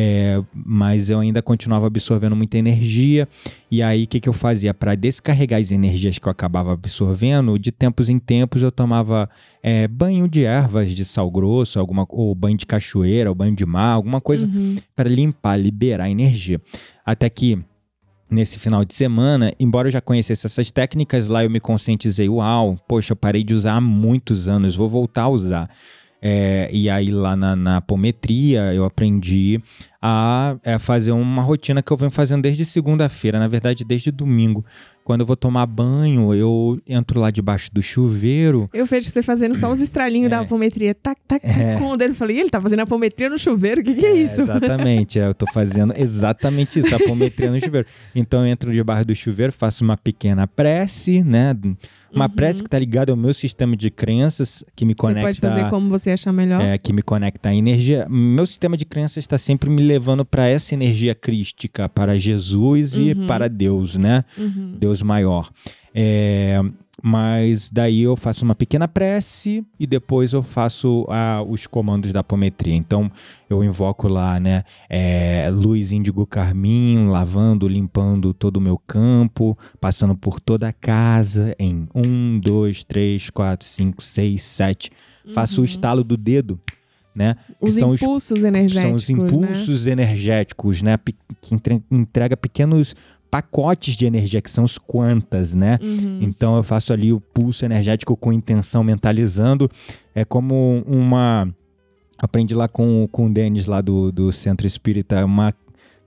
É, 0.00 0.40
mas 0.54 1.10
eu 1.10 1.18
ainda 1.18 1.42
continuava 1.42 1.88
absorvendo 1.88 2.36
muita 2.36 2.56
energia. 2.56 3.26
E 3.68 3.82
aí, 3.82 4.04
o 4.04 4.06
que, 4.06 4.20
que 4.20 4.28
eu 4.28 4.32
fazia? 4.32 4.72
Para 4.72 4.94
descarregar 4.94 5.58
as 5.58 5.72
energias 5.72 6.18
que 6.20 6.28
eu 6.28 6.30
acabava 6.30 6.72
absorvendo, 6.72 7.58
de 7.58 7.72
tempos 7.72 8.08
em 8.08 8.16
tempos 8.20 8.62
eu 8.62 8.70
tomava 8.70 9.28
é, 9.60 9.88
banho 9.88 10.28
de 10.28 10.44
ervas 10.44 10.92
de 10.92 11.04
sal 11.04 11.28
grosso, 11.28 11.80
alguma, 11.80 12.06
ou 12.10 12.32
banho 12.32 12.56
de 12.56 12.64
cachoeira, 12.64 13.28
ou 13.28 13.34
banho 13.34 13.56
de 13.56 13.66
mar, 13.66 13.94
alguma 13.94 14.20
coisa 14.20 14.46
Uhum. 14.46 14.76
para 14.94 15.08
limpar, 15.08 15.56
liberar 15.56 16.08
energia. 16.08 16.60
Até 17.04 17.28
que 17.28 17.58
nesse 18.30 18.60
final 18.60 18.84
de 18.84 18.94
semana, 18.94 19.52
embora 19.58 19.88
eu 19.88 19.92
já 19.92 20.00
conhecesse 20.00 20.46
essas 20.46 20.70
técnicas, 20.70 21.26
lá 21.26 21.42
eu 21.42 21.50
me 21.50 21.58
conscientizei, 21.58 22.28
uau, 22.28 22.78
poxa, 22.86 23.14
eu 23.14 23.16
parei 23.16 23.42
de 23.42 23.52
usar 23.52 23.74
há 23.74 23.80
muitos 23.80 24.46
anos, 24.46 24.76
vou 24.76 24.88
voltar 24.88 25.22
a 25.24 25.28
usar. 25.28 25.68
É, 26.20 26.68
e 26.72 26.90
aí 26.90 27.10
lá 27.10 27.36
na, 27.36 27.54
na 27.54 27.76
apometria 27.76 28.74
eu 28.74 28.84
aprendi 28.84 29.60
a 30.02 30.56
é, 30.64 30.78
fazer 30.78 31.12
uma 31.12 31.42
rotina 31.42 31.82
que 31.82 31.92
eu 31.92 31.96
venho 31.96 32.10
fazendo 32.10 32.42
desde 32.42 32.64
segunda-feira, 32.64 33.38
na 33.38 33.48
verdade 33.48 33.84
desde 33.84 34.10
domingo. 34.10 34.64
Quando 35.04 35.20
eu 35.20 35.26
vou 35.26 35.36
tomar 35.36 35.64
banho, 35.64 36.34
eu 36.34 36.78
entro 36.86 37.18
lá 37.18 37.30
debaixo 37.30 37.70
do 37.72 37.82
chuveiro. 37.82 38.68
Eu 38.74 38.84
vejo 38.84 39.08
você 39.08 39.22
fazendo 39.22 39.54
só 39.54 39.72
os 39.72 39.80
estralinhos 39.80 40.28
da 40.28 40.40
apometria. 40.40 40.94
Tac, 40.94 41.18
tac, 41.26 41.40
tac, 41.40 41.78
com 41.78 41.92
o 41.92 41.96
dedo. 41.96 42.10
Eu 42.10 42.14
falei, 42.14 42.36
"Ih, 42.36 42.40
ele 42.40 42.50
tá 42.50 42.60
fazendo 42.60 42.80
apometria 42.80 43.30
no 43.30 43.38
chuveiro? 43.38 43.80
O 43.80 43.84
que, 43.84 43.94
que 43.94 44.04
é, 44.04 44.12
isso? 44.12 44.42
Exatamente, 44.42 45.18
é, 45.18 45.26
eu 45.26 45.32
tô 45.32 45.46
fazendo 45.50 45.94
exatamente 45.96 46.78
isso, 46.78 46.94
apometria 46.94 47.50
no 47.50 47.58
chuveiro. 47.58 47.86
Então 48.14 48.40
eu 48.40 48.48
entro 48.48 48.70
debaixo 48.70 49.06
do 49.06 49.14
chuveiro, 49.14 49.50
faço 49.50 49.82
uma 49.82 49.96
pequena 49.96 50.46
prece, 50.46 51.24
né? 51.24 51.54
Uma 52.12 52.24
Uhum. 52.24 52.30
prece 52.30 52.62
que 52.62 52.70
tá 52.70 52.78
ligada 52.78 53.12
ao 53.12 53.16
meu 53.16 53.34
sistema 53.34 53.76
de 53.76 53.90
crenças, 53.90 54.64
que 54.74 54.84
me 54.84 54.92
Você 54.92 54.96
conecta. 54.96 55.22
pode 55.28 55.40
fazer 55.40 55.68
como 55.70 55.88
você 55.90 56.10
achar 56.10 56.32
melhor. 56.32 56.60
é, 56.60 56.78
que 56.78 56.92
me 56.92 57.02
conecta 57.02 57.50
à 57.50 57.54
energia. 57.54 58.06
Meu 58.08 58.46
sistema 58.46 58.76
de 58.76 58.84
crenças 58.84 59.18
está 59.18 59.36
sempre 59.36 59.68
me 59.68 59.82
levando 59.82 60.24
para 60.24 60.46
essa 60.48 60.72
energia 60.74 61.14
crística, 61.14 61.88
para 61.88 62.18
Jesus 62.18 62.94
e 62.94 63.12
Uhum. 63.12 63.26
para 63.26 63.48
Deus, 63.48 63.96
né? 63.96 64.24
Uhum. 64.38 64.76
Deus 64.78 65.02
maior. 65.02 65.50
É, 65.94 66.60
mas 67.02 67.70
daí 67.70 68.02
eu 68.02 68.16
faço 68.16 68.44
uma 68.44 68.54
pequena 68.54 68.88
prece 68.88 69.64
e 69.78 69.86
depois 69.86 70.32
eu 70.32 70.42
faço 70.42 71.06
ah, 71.08 71.42
os 71.48 71.66
comandos 71.66 72.12
da 72.12 72.20
apometria. 72.20 72.74
Então 72.74 73.10
eu 73.48 73.62
invoco 73.62 74.08
lá, 74.08 74.40
né? 74.40 74.64
é, 74.90 75.48
luz 75.50 75.92
índigo 75.92 76.26
carmim, 76.26 77.06
lavando, 77.08 77.68
limpando 77.68 78.34
todo 78.34 78.56
o 78.56 78.60
meu 78.60 78.76
campo, 78.78 79.56
passando 79.80 80.16
por 80.16 80.40
toda 80.40 80.68
a 80.68 80.72
casa 80.72 81.54
em 81.58 81.86
um, 81.94 82.38
dois, 82.40 82.82
três, 82.82 83.30
quatro, 83.30 83.66
cinco, 83.66 84.02
seis, 84.02 84.42
sete. 84.42 84.90
Faço 85.32 85.60
o 85.62 85.64
estalo 85.64 86.02
do 86.02 86.16
dedo, 86.16 86.58
né? 87.14 87.36
que 87.46 87.52
Uhum. 87.64 87.68
Os 87.68 87.74
são 87.74 87.90
os 87.90 88.02
impulsos 88.02 88.42
energéticos. 88.44 88.82
são 88.82 88.94
os 88.94 89.08
né? 89.08 89.24
impulsos 89.26 89.86
energéticos, 89.86 90.82
né? 90.82 90.96
Pe- 90.96 91.14
Que 91.40 91.54
entre- 91.54 91.82
entrega 91.90 92.36
pequenos 92.36 92.94
pacotes 93.30 93.94
de 93.94 94.06
energia, 94.06 94.40
que 94.40 94.50
são 94.50 94.64
os 94.64 94.78
quantas, 94.78 95.54
né? 95.54 95.78
Uhum. 95.82 96.18
Então 96.22 96.56
eu 96.56 96.62
faço 96.62 96.92
ali 96.92 97.12
o 97.12 97.20
pulso 97.20 97.64
energético 97.64 98.16
com 98.16 98.32
intenção, 98.32 98.82
mentalizando. 98.82 99.70
É 100.14 100.24
como 100.24 100.82
uma. 100.86 101.48
Aprendi 102.18 102.54
lá 102.54 102.66
com, 102.66 103.08
com 103.12 103.26
o 103.26 103.30
Denis 103.32 103.66
lá 103.66 103.80
do, 103.80 104.10
do 104.10 104.32
Centro 104.32 104.66
Espírita, 104.66 105.24
uma 105.24 105.54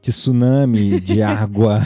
tsunami 0.01 0.99
de 0.99 1.22
água 1.24 1.80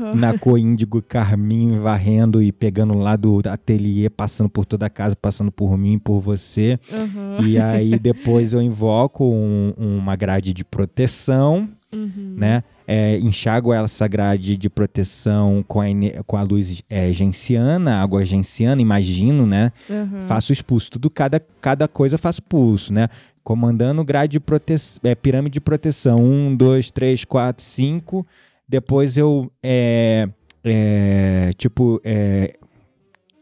Uhum. 0.00 0.14
na 0.14 0.38
cor 0.38 0.58
índigo 0.58 1.00
carmim, 1.02 1.78
varrendo 1.78 2.42
e 2.42 2.52
pegando 2.52 2.94
lá 2.94 3.16
do 3.16 3.40
ateliê, 3.48 4.08
passando 4.10 4.48
por 4.50 4.64
toda 4.66 4.86
a 4.86 4.90
casa, 4.90 5.16
passando 5.16 5.50
por 5.50 5.76
mim, 5.78 5.98
por 5.98 6.20
você. 6.20 6.78
Uhum. 6.92 7.46
E 7.46 7.58
aí 7.58 7.98
depois 7.98 8.52
eu 8.52 8.60
invoco 8.62 9.24
um- 9.24 9.72
uma 9.78 10.14
grade 10.14 10.52
de 10.52 10.64
proteção, 10.64 11.68
Uhum. 11.92 12.34
né? 12.36 12.62
É, 12.86 13.18
enxago 13.18 13.72
essa 13.72 14.06
grade 14.06 14.56
de 14.56 14.68
proteção 14.68 15.64
com 15.66 15.80
a, 15.80 15.86
com 16.26 16.36
a 16.36 16.42
luz 16.42 16.82
é, 16.90 17.12
genciana, 17.12 18.02
água 18.02 18.24
genciana, 18.26 18.82
imagino, 18.82 19.46
né? 19.46 19.72
Uhum. 19.88 20.22
Faço 20.22 20.52
expulso. 20.52 20.90
Tudo, 20.90 21.08
cada, 21.08 21.40
cada 21.60 21.88
coisa 21.88 22.16
eu 22.16 22.18
faço 22.18 22.42
pulso, 22.42 22.92
né? 22.92 23.08
Comandando 23.42 24.04
grade 24.04 24.32
de 24.32 24.40
proteção, 24.40 25.00
é, 25.04 25.14
pirâmide 25.14 25.54
de 25.54 25.60
proteção. 25.60 26.16
Um, 26.16 26.54
dois, 26.54 26.90
três, 26.90 27.24
quatro, 27.24 27.64
cinco. 27.64 28.26
Depois 28.68 29.16
eu, 29.16 29.50
é, 29.62 30.28
é, 30.62 31.52
tipo, 31.56 32.00
é, 32.04 32.54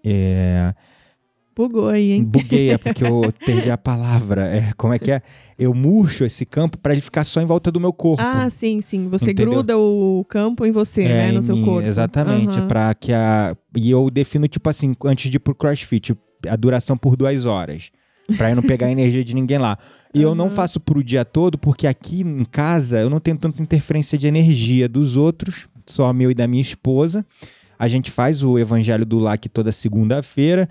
é, 0.05 0.75
Bugou 1.55 1.89
aí, 1.89 2.13
hein? 2.13 2.25
Buguei, 2.25 2.71
é 2.71 2.79
porque 2.79 3.05
eu 3.05 3.33
perdi 3.45 3.71
a 3.71 3.77
palavra. 3.77 4.47
É, 4.47 4.73
como 4.77 4.93
é 4.95 4.99
que 4.99 5.11
é? 5.11 5.23
Eu 5.59 5.75
murcho 5.75 6.25
esse 6.25 6.47
campo 6.47 6.79
para 6.79 6.93
ele 6.93 7.01
ficar 7.03 7.25
só 7.25 7.41
em 7.41 7.45
volta 7.45 7.71
do 7.71 7.79
meu 7.79 7.93
corpo. 7.93 8.23
Ah, 8.25 8.49
sim, 8.49 8.81
sim. 8.81 9.09
Você 9.09 9.33
Entendeu? 9.33 9.53
gruda 9.55 9.77
o 9.79 10.25
campo 10.29 10.65
em 10.65 10.73
você, 10.73 11.03
É, 11.03 11.09
né? 11.09 11.29
em 11.31 11.33
No 11.33 11.43
seu 11.43 11.55
mim, 11.57 11.65
corpo. 11.65 11.87
Exatamente, 11.87 12.59
Aham. 12.59 12.69
para 12.69 12.95
que 12.95 13.13
a 13.13 13.57
e 13.77 13.91
eu 13.91 14.11
defino 14.11 14.49
tipo 14.49 14.69
assim, 14.69 14.95
antes 15.05 15.31
de 15.31 15.37
ir 15.37 15.41
pro 15.41 15.55
CrossFit, 15.55 16.15
a 16.49 16.57
duração 16.57 16.97
por 16.97 17.17
duas 17.17 17.45
horas, 17.47 17.91
Pra 18.39 18.51
eu 18.51 18.57
não 18.57 18.63
pegar 18.63 18.87
a 18.87 18.91
energia 18.93 19.23
de 19.23 19.35
ninguém 19.35 19.59
lá. 19.59 19.77
E 20.15 20.23
eu 20.23 20.35
não 20.35 20.51
faço 20.51 20.81
pro 20.81 21.03
dia 21.05 21.25
todo 21.25 21.59
porque 21.59 21.87
aqui 21.87 22.23
em 22.23 22.45
casa 22.45 22.99
eu 23.01 23.11
não 23.11 23.21
tenho 23.21 23.37
tanta 23.37 23.61
interferência 23.63 24.17
de 24.17 24.27
energia 24.27 24.89
dos 24.89 25.17
outros, 25.17 25.67
só 25.87 26.13
meu 26.13 26.31
e 26.31 26.35
da 26.35 26.47
minha 26.47 26.63
esposa. 26.63 27.27
A 27.79 27.89
gente 27.89 28.13
faz 28.13 28.45
o 28.45 28.59
Evangelho 28.61 29.05
do 29.05 29.19
Lac 29.19 29.49
toda 29.49 29.73
segunda-feira. 29.73 30.69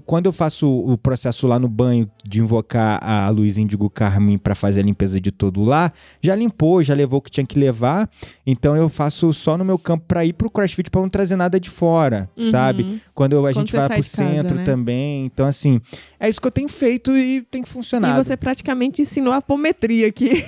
Quando 0.00 0.26
eu 0.26 0.32
faço 0.32 0.68
o 0.68 0.96
processo 0.98 1.46
lá 1.46 1.58
no 1.58 1.68
banho 1.68 2.10
de 2.24 2.40
invocar 2.40 3.02
a 3.02 3.28
luz 3.28 3.56
índigo 3.58 3.88
carmim 3.90 4.38
para 4.38 4.54
fazer 4.54 4.80
a 4.80 4.82
limpeza 4.84 5.20
de 5.20 5.30
todo 5.30 5.62
lá, 5.62 5.92
já 6.20 6.34
limpou, 6.34 6.82
já 6.82 6.94
levou 6.94 7.18
o 7.18 7.22
que 7.22 7.30
tinha 7.30 7.46
que 7.46 7.58
levar. 7.58 8.08
Então 8.46 8.76
eu 8.76 8.88
faço 8.88 9.32
só 9.32 9.56
no 9.58 9.64
meu 9.64 9.78
campo 9.78 10.04
para 10.06 10.24
ir 10.24 10.32
pro 10.32 10.50
CrossFit 10.50 10.90
para 10.90 11.00
não 11.00 11.08
trazer 11.08 11.36
nada 11.36 11.58
de 11.60 11.68
fora, 11.70 12.28
Uhum. 12.36 12.44
sabe? 12.44 13.00
Quando 13.14 13.32
eu- 13.34 13.40
a 13.46 13.52
Quando 13.52 13.66
gente 13.66 13.72
vai 13.76 13.86
pro 13.88 13.96
de 13.96 14.02
casa, 14.10 14.10
centro 14.10 14.56
né? 14.56 14.64
também. 14.64 15.24
Então 15.26 15.46
assim, 15.46 15.80
é 16.18 16.28
isso 16.28 16.40
que 16.40 16.46
eu 16.46 16.50
tenho 16.52 16.68
feito 16.68 17.16
e 17.16 17.42
tem 17.42 17.62
E 17.62 17.66
funcionado. 17.66 18.22
você 18.22 18.36
praticamente 18.36 19.02
ensinou 19.02 19.32
a 19.32 19.36
apometria 19.38 20.06
aqui 20.08 20.44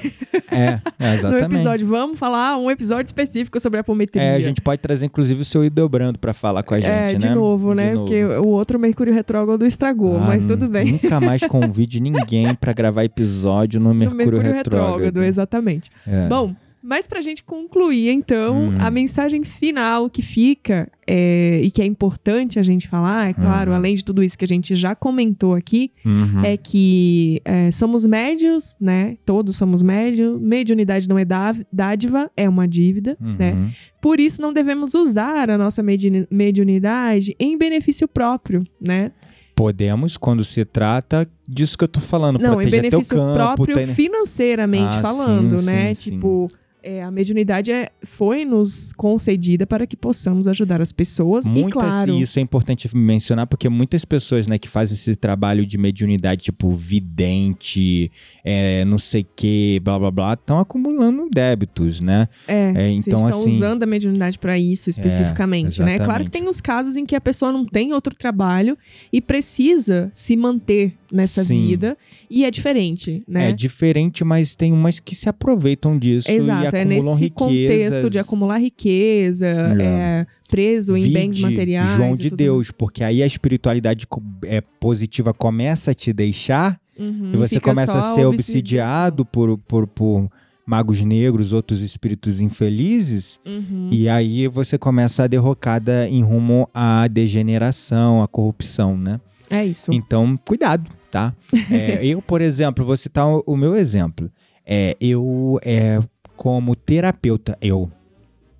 É, 0.50 0.64
é, 0.64 0.80
no 0.98 1.06
exatamente. 1.14 1.44
episódio. 1.46 1.86
Vamos 1.86 2.18
falar 2.18 2.56
um 2.56 2.70
episódio 2.70 3.06
específico 3.06 3.58
sobre 3.60 3.78
a 3.78 3.80
apometria. 3.80 4.22
É, 4.22 4.36
a 4.36 4.40
gente 4.40 4.60
pode 4.60 4.80
trazer 4.80 5.06
inclusive 5.06 5.42
o 5.42 5.44
seu 5.44 5.64
Ideobrando 5.64 6.18
para 6.18 6.32
falar 6.34 6.62
com 6.62 6.74
a 6.74 6.80
gente, 6.80 6.90
É, 6.90 7.12
né? 7.12 7.14
de 7.14 7.28
novo, 7.30 7.74
né? 7.74 7.88
De 7.90 7.94
novo. 7.94 8.06
Porque 8.06 8.24
o 8.24 8.46
outro 8.48 8.78
Mercúrio 8.78 9.12
Retrógrado 9.34 9.66
estragou, 9.66 10.16
Ah, 10.18 10.24
mas 10.28 10.46
tudo 10.46 10.68
bem. 10.68 10.92
Nunca 10.92 11.20
mais 11.20 11.42
convide 11.46 11.98
ninguém 12.00 12.54
para 12.54 12.72
gravar 12.72 13.02
episódio 13.04 13.80
no 13.80 13.88
No 13.92 13.94
Mercúrio, 13.94 14.40
Retrógrado. 14.40 15.22
exatamente. 15.24 15.90
É. 16.06 16.28
Bom, 16.28 16.54
mas 16.84 17.06
pra 17.06 17.20
gente 17.22 17.42
concluir, 17.42 18.10
então, 18.10 18.68
Hum. 18.68 18.76
a 18.78 18.90
mensagem 18.90 19.42
final 19.42 20.10
que 20.10 20.20
fica 20.20 20.90
é, 21.06 21.60
e 21.62 21.70
que 21.70 21.82
é 21.82 21.84
importante 21.84 22.58
a 22.58 22.62
gente 22.62 22.88
falar, 22.88 23.28
é 23.28 23.34
claro, 23.34 23.70
Uhum. 23.70 23.76
além 23.76 23.94
de 23.94 24.04
tudo 24.04 24.22
isso 24.22 24.38
que 24.38 24.44
a 24.44 24.48
gente 24.48 24.74
já 24.74 24.94
comentou 24.94 25.54
aqui, 25.54 25.90
Uhum. 26.04 26.42
é 26.44 26.56
que 26.56 27.42
é, 27.44 27.70
somos 27.70 28.06
médios, 28.06 28.74
né? 28.80 29.16
Todos 29.26 29.56
somos 29.56 29.82
médios. 29.82 30.40
Mediunidade 30.40 31.06
não 31.08 31.18
é 31.18 31.24
dá- 31.24 31.54
dádiva, 31.72 32.30
é 32.36 32.48
uma 32.48 32.66
dívida, 32.66 33.16
né? 33.20 33.52
Uhum. 33.52 33.70
Por 34.00 34.18
isso 34.20 34.40
não 34.40 34.52
devemos 34.52 34.94
usar 34.94 35.50
a 35.50 35.58
nossa 35.58 35.82
medi- 35.82 36.26
mediunidade 36.30 37.34
em 37.38 37.56
benefício 37.58 38.06
próprio, 38.08 38.64
né? 38.80 39.10
Podemos, 39.56 40.16
quando 40.16 40.42
se 40.42 40.64
trata 40.64 41.28
disso 41.48 41.78
que 41.78 41.84
eu 41.84 41.88
tô 41.88 42.00
falando, 42.00 42.38
Não, 42.40 42.54
em 42.54 42.64
proteger 42.64 42.80
teu 42.82 42.90
benefício 42.90 43.16
campo, 43.16 43.34
próprio 43.34 43.76
ter- 43.76 43.86
financeiramente 43.88 44.96
Ah, 44.96 45.02
falando, 45.02 45.58
sim, 45.58 45.66
né? 45.66 45.94
sim, 45.94 46.10
tipo, 46.12 46.48
é, 46.84 47.02
a 47.02 47.10
mediunidade 47.10 47.72
é, 47.72 47.90
foi 48.02 48.44
nos 48.44 48.92
concedida 48.92 49.66
para 49.66 49.86
que 49.86 49.96
possamos 49.96 50.46
ajudar 50.46 50.82
as 50.82 50.92
pessoas. 50.92 51.46
e 51.46 51.48
Muitas, 51.48 51.72
claro, 51.72 52.12
e 52.12 52.20
isso 52.20 52.38
é 52.38 52.42
importante 52.42 52.94
mencionar, 52.94 53.46
porque 53.46 53.68
muitas 53.70 54.04
pessoas, 54.04 54.46
né, 54.46 54.58
que 54.58 54.68
fazem 54.68 54.94
esse 54.94 55.16
trabalho 55.16 55.64
de 55.64 55.78
mediunidade, 55.78 56.42
tipo 56.42 56.70
vidente, 56.72 58.12
é, 58.44 58.84
não 58.84 58.98
sei 58.98 59.22
o 59.22 59.26
que, 59.34 59.80
blá 59.82 59.98
blá 59.98 60.10
blá, 60.10 60.32
estão 60.34 60.58
acumulando 60.58 61.26
débitos, 61.32 62.00
né? 62.00 62.28
é, 62.46 62.72
é, 62.76 62.90
então, 62.90 63.18
estão 63.18 63.28
assim- 63.40 63.52
É, 63.54 63.56
usando 63.56 63.82
a 63.82 63.86
mediunidade 63.86 64.38
para 64.38 64.58
isso 64.58 64.90
especificamente, 64.90 65.80
né? 65.80 65.96
Claro 65.96 66.02
exatamente. 66.02 66.24
que 66.26 66.30
tem 66.38 66.48
os 66.48 66.60
casos 66.60 66.96
em 66.96 67.06
que 67.06 67.16
a 67.16 67.20
pessoa 67.20 67.50
não 67.50 67.64
tem 67.64 67.92
outro 67.92 68.14
trabalho 68.14 68.76
e 69.12 69.20
precisa 69.20 70.10
se 70.12 70.36
manter 70.36 70.94
nessa 71.14 71.44
Sim. 71.44 71.66
vida 71.68 71.96
e 72.28 72.44
é 72.44 72.50
diferente, 72.50 73.22
né? 73.26 73.50
É 73.50 73.52
diferente, 73.52 74.24
mas 74.24 74.54
tem 74.54 74.72
umas 74.72 74.98
que 75.00 75.14
se 75.14 75.28
aproveitam 75.28 75.98
disso 75.98 76.30
e 76.30 76.34
Exato, 76.34 76.64
é 76.76 76.80
acumulam 76.80 77.12
nesse 77.12 77.24
riquezas. 77.24 77.34
contexto 77.34 78.10
de 78.10 78.18
acumular 78.18 78.58
riqueza, 78.58 79.46
É. 79.46 79.82
é, 79.82 80.26
preso 80.48 80.96
em 80.96 81.10
bens 81.12 81.36
Vide 81.36 81.42
materiais. 81.42 81.96
João 81.96 82.12
e 82.14 82.18
de 82.18 82.30
Deus, 82.30 82.70
porque 82.70 83.02
aí 83.04 83.22
a 83.22 83.26
espiritualidade 83.26 84.06
é, 84.44 84.60
positiva 84.80 85.32
começa 85.32 85.92
a 85.92 85.94
te 85.94 86.12
deixar 86.12 86.78
Uhum, 86.96 87.32
e 87.34 87.36
você 87.36 87.58
começa 87.58 87.98
a 87.98 88.14
ser 88.14 88.24
obsidiado 88.24 89.24
por, 89.24 89.58
por, 89.58 89.84
por 89.86 90.30
magos 90.64 91.02
negros, 91.02 91.52
outros 91.52 91.82
espíritos 91.82 92.40
infelizes, 92.40 93.40
Uhum. 93.44 93.88
e 93.90 94.08
aí 94.08 94.46
você 94.46 94.78
começa 94.78 95.24
a 95.24 95.26
derrocada 95.26 96.08
em 96.08 96.22
rumo 96.22 96.68
à 96.72 97.06
degeneração, 97.08 98.22
à 98.22 98.28
corrupção, 98.28 98.96
né? 98.96 99.20
É 99.50 99.64
isso. 99.66 99.92
Então, 99.92 100.38
cuidado, 100.44 100.90
tá? 101.14 101.32
É, 101.70 102.00
eu, 102.04 102.20
por 102.20 102.40
exemplo, 102.40 102.84
vou 102.84 102.96
citar 102.96 103.28
o, 103.28 103.44
o 103.46 103.56
meu 103.56 103.76
exemplo. 103.76 104.28
É, 104.66 104.96
eu, 105.00 105.60
é, 105.62 106.00
como 106.36 106.74
terapeuta, 106.74 107.56
eu, 107.62 107.88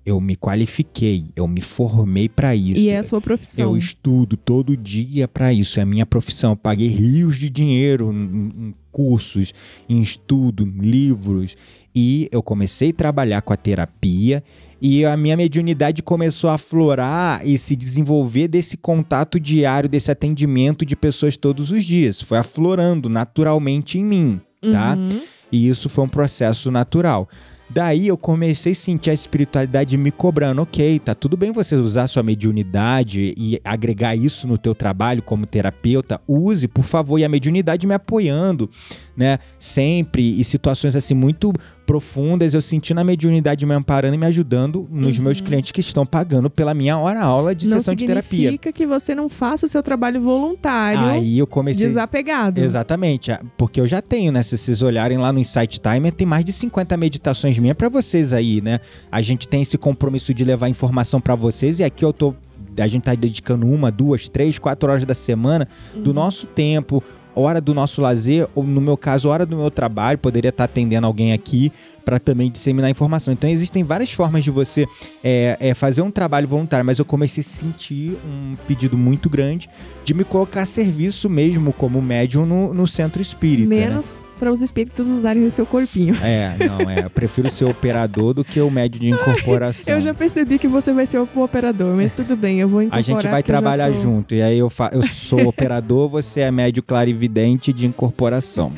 eu 0.05 0.21
me 0.21 0.37
qualifiquei, 0.37 1.25
eu 1.35 1.47
me 1.47 1.59
formei 1.59 2.29
para 2.29 2.55
isso. 2.55 2.79
E 2.79 2.89
é 2.89 2.97
a 2.97 3.03
sua 3.03 3.19
profissão. 3.19 3.71
Eu 3.71 3.75
estudo 3.75 4.37
todo 4.37 4.77
dia 4.77 5.27
para 5.27 5.51
isso, 5.51 5.79
é 5.79 5.83
a 5.83 5.85
minha 5.85 6.05
profissão. 6.05 6.51
Eu 6.51 6.55
paguei 6.55 6.87
rios 6.87 7.37
de 7.37 7.49
dinheiro 7.49 8.13
em, 8.13 8.69
em 8.69 8.75
cursos, 8.95 9.53
em 9.89 9.99
estudo, 9.99 10.63
em 10.63 10.77
livros. 10.77 11.57
E 11.93 12.29
eu 12.31 12.41
comecei 12.41 12.91
a 12.91 12.93
trabalhar 12.93 13.41
com 13.41 13.51
a 13.51 13.57
terapia 13.57 14.41
e 14.81 15.03
a 15.03 15.17
minha 15.17 15.35
mediunidade 15.35 16.01
começou 16.01 16.49
a 16.49 16.53
aflorar 16.53 17.45
e 17.45 17.57
se 17.57 17.75
desenvolver 17.75 18.47
desse 18.47 18.77
contato 18.77 19.37
diário, 19.37 19.89
desse 19.89 20.09
atendimento 20.11 20.85
de 20.85 20.95
pessoas 20.95 21.35
todos 21.35 21.71
os 21.71 21.83
dias. 21.83 22.21
Foi 22.21 22.37
aflorando 22.37 23.09
naturalmente 23.09 23.97
em 23.97 24.05
mim, 24.05 24.41
tá? 24.61 24.95
Uhum. 24.95 25.21
E 25.51 25.67
isso 25.67 25.89
foi 25.89 26.05
um 26.05 26.09
processo 26.09 26.71
natural. 26.71 27.27
Daí 27.67 28.07
eu 28.07 28.17
comecei 28.17 28.73
a 28.73 28.75
sentir 28.75 29.09
a 29.09 29.13
espiritualidade 29.13 29.97
me 29.97 30.11
cobrando, 30.11 30.61
ok, 30.61 30.99
tá 30.99 31.15
tudo 31.15 31.35
bem 31.35 31.51
você 31.51 31.75
usar 31.75 32.07
sua 32.07 32.21
mediunidade 32.21 33.33
e 33.35 33.59
agregar 33.63 34.15
isso 34.15 34.47
no 34.47 34.57
teu 34.57 34.75
trabalho 34.75 35.23
como 35.23 35.47
terapeuta, 35.47 36.21
use, 36.27 36.67
por 36.67 36.83
favor, 36.83 37.17
e 37.17 37.25
a 37.25 37.29
mediunidade 37.29 37.87
me 37.87 37.95
apoiando, 37.95 38.69
né, 39.17 39.39
sempre, 39.57 40.39
e 40.39 40.43
situações 40.43 40.95
assim 40.95 41.15
muito 41.15 41.51
profundas, 41.85 42.53
eu 42.53 42.61
sentindo 42.61 42.99
a 42.99 43.03
mediunidade 43.03 43.65
me 43.65 43.73
amparando 43.73 44.15
e 44.15 44.17
me 44.17 44.25
ajudando 44.25 44.87
nos 44.91 45.17
meus 45.19 45.39
clientes 45.39 45.71
que 45.71 45.79
estão 45.81 46.05
pagando 46.05 46.49
pela 46.49 46.73
minha 46.73 46.97
hora 46.97 47.21
aula 47.21 47.53
de 47.53 47.65
Uhum. 47.65 47.71
não 47.71 47.79
sessão 47.79 47.95
de 47.95 48.05
terapia. 48.05 48.37
significa 48.39 48.71
que 48.73 48.85
você 48.87 49.13
não 49.13 49.29
faça 49.29 49.65
o 49.65 49.69
seu 49.69 49.81
trabalho 49.83 50.21
voluntário 50.21 50.99
Aí 51.05 51.37
eu 51.39 51.47
comecei 51.47 51.85
desapegado. 51.87 52.59
Exatamente, 52.59 53.31
a- 53.31 53.41
porque 53.57 53.79
eu 53.79 53.87
já 53.87 54.01
tenho, 54.01 54.31
né? 54.31 54.41
Se 54.43 54.57
vocês 54.57 54.81
olharem 54.81 55.17
lá 55.17 55.31
no 55.31 55.39
Insight 55.39 55.79
Timer, 55.79 56.11
tem 56.11 56.25
mais 56.27 56.43
de 56.43 56.51
50 56.51 56.97
meditações 56.97 57.57
minhas 57.59 57.77
pra 57.77 57.89
vocês 57.89 58.33
aí, 58.33 58.61
né? 58.61 58.79
A 59.11 59.21
gente 59.21 59.47
tem 59.47 59.61
esse 59.61 59.77
compromisso 59.77 60.33
de 60.33 60.43
levar 60.43 60.67
informação 60.69 61.21
pra 61.21 61.35
vocês 61.35 61.79
e 61.79 61.83
aqui 61.83 62.03
eu 62.03 62.11
tô. 62.13 62.33
A 62.77 62.87
gente 62.87 63.03
tá 63.03 63.15
dedicando 63.15 63.65
uma, 63.65 63.89
duas, 63.89 64.27
três, 64.27 64.59
quatro 64.59 64.89
horas 64.91 65.05
da 65.05 65.13
semana 65.13 65.65
do 65.95 66.13
nosso 66.13 66.45
tempo, 66.45 67.01
hora 67.35 67.59
do 67.59 67.73
nosso 67.73 68.01
lazer, 68.01 68.47
ou 68.55 68.63
no 68.63 68.81
meu 68.81 68.97
caso, 68.97 69.29
hora 69.29 69.45
do 69.45 69.57
meu 69.57 69.69
trabalho, 69.69 70.17
poderia 70.17 70.49
estar 70.49 70.63
atendendo 70.63 71.05
alguém 71.05 71.33
aqui 71.33 71.71
para 72.05 72.19
também 72.19 72.51
disseminar 72.51 72.89
informação. 72.89 73.33
Então 73.33 73.49
existem 73.49 73.83
várias 73.83 74.11
formas 74.13 74.43
de 74.43 74.51
você 74.51 74.85
é, 75.23 75.57
é, 75.59 75.73
fazer 75.73 76.01
um 76.03 76.11
trabalho 76.11 76.47
voluntário, 76.47 76.85
mas 76.85 76.99
eu 76.99 77.05
comecei 77.05 77.41
a 77.41 77.43
sentir 77.43 78.15
um 78.25 78.55
pedido 78.67 78.95
muito 78.97 79.29
grande 79.29 79.67
de 80.03 80.13
me 80.13 80.23
colocar 80.23 80.61
a 80.61 80.65
serviço 80.65 81.27
mesmo 81.29 81.73
como 81.73 81.99
médium 82.01 82.45
no, 82.45 82.73
no 82.73 82.87
centro 82.87 83.21
espírita. 83.21 83.67
né? 83.67 83.87
Menos 83.87 84.23
para 84.37 84.51
os 84.51 84.61
espíritos 84.61 85.07
usarem 85.07 85.45
o 85.45 85.49
seu 85.51 85.65
corpinho. 85.65 86.13
É, 86.21 86.55
não, 86.67 86.89
é. 86.89 87.05
Eu 87.05 87.09
prefiro 87.09 87.49
ser 87.49 87.63
operador 87.65 88.33
do 88.33 88.43
que 88.43 88.59
o 88.59 88.69
médium 88.69 88.99
de 88.99 89.09
incorporação. 89.09 89.93
Eu 89.93 90.01
já 90.01 90.13
percebi 90.13 90.59
que 90.59 90.67
você 90.67 90.91
vai 90.91 91.05
ser 91.05 91.19
o 91.19 91.27
operador, 91.41 91.95
mas 91.95 92.11
tudo 92.13 92.35
bem, 92.35 92.59
eu 92.59 92.67
vou 92.67 92.81
A 92.81 92.83
incorporar. 92.83 93.03
gente 93.21 93.27
vai 93.31 93.41
trabalhar 93.41 93.91
tô- 93.93 94.01
junto. 94.01 94.35
E 94.35 94.41
aí 94.41 94.57
eu, 94.59 94.69
fa... 94.69 94.89
eu 94.93 95.01
sou 95.03 95.47
operador, 95.47 96.09
você 96.09 96.41
é 96.41 96.51
médio 96.51 96.83
clarividente 96.83 97.71
de 97.71 97.87
incorporação. 97.87 98.73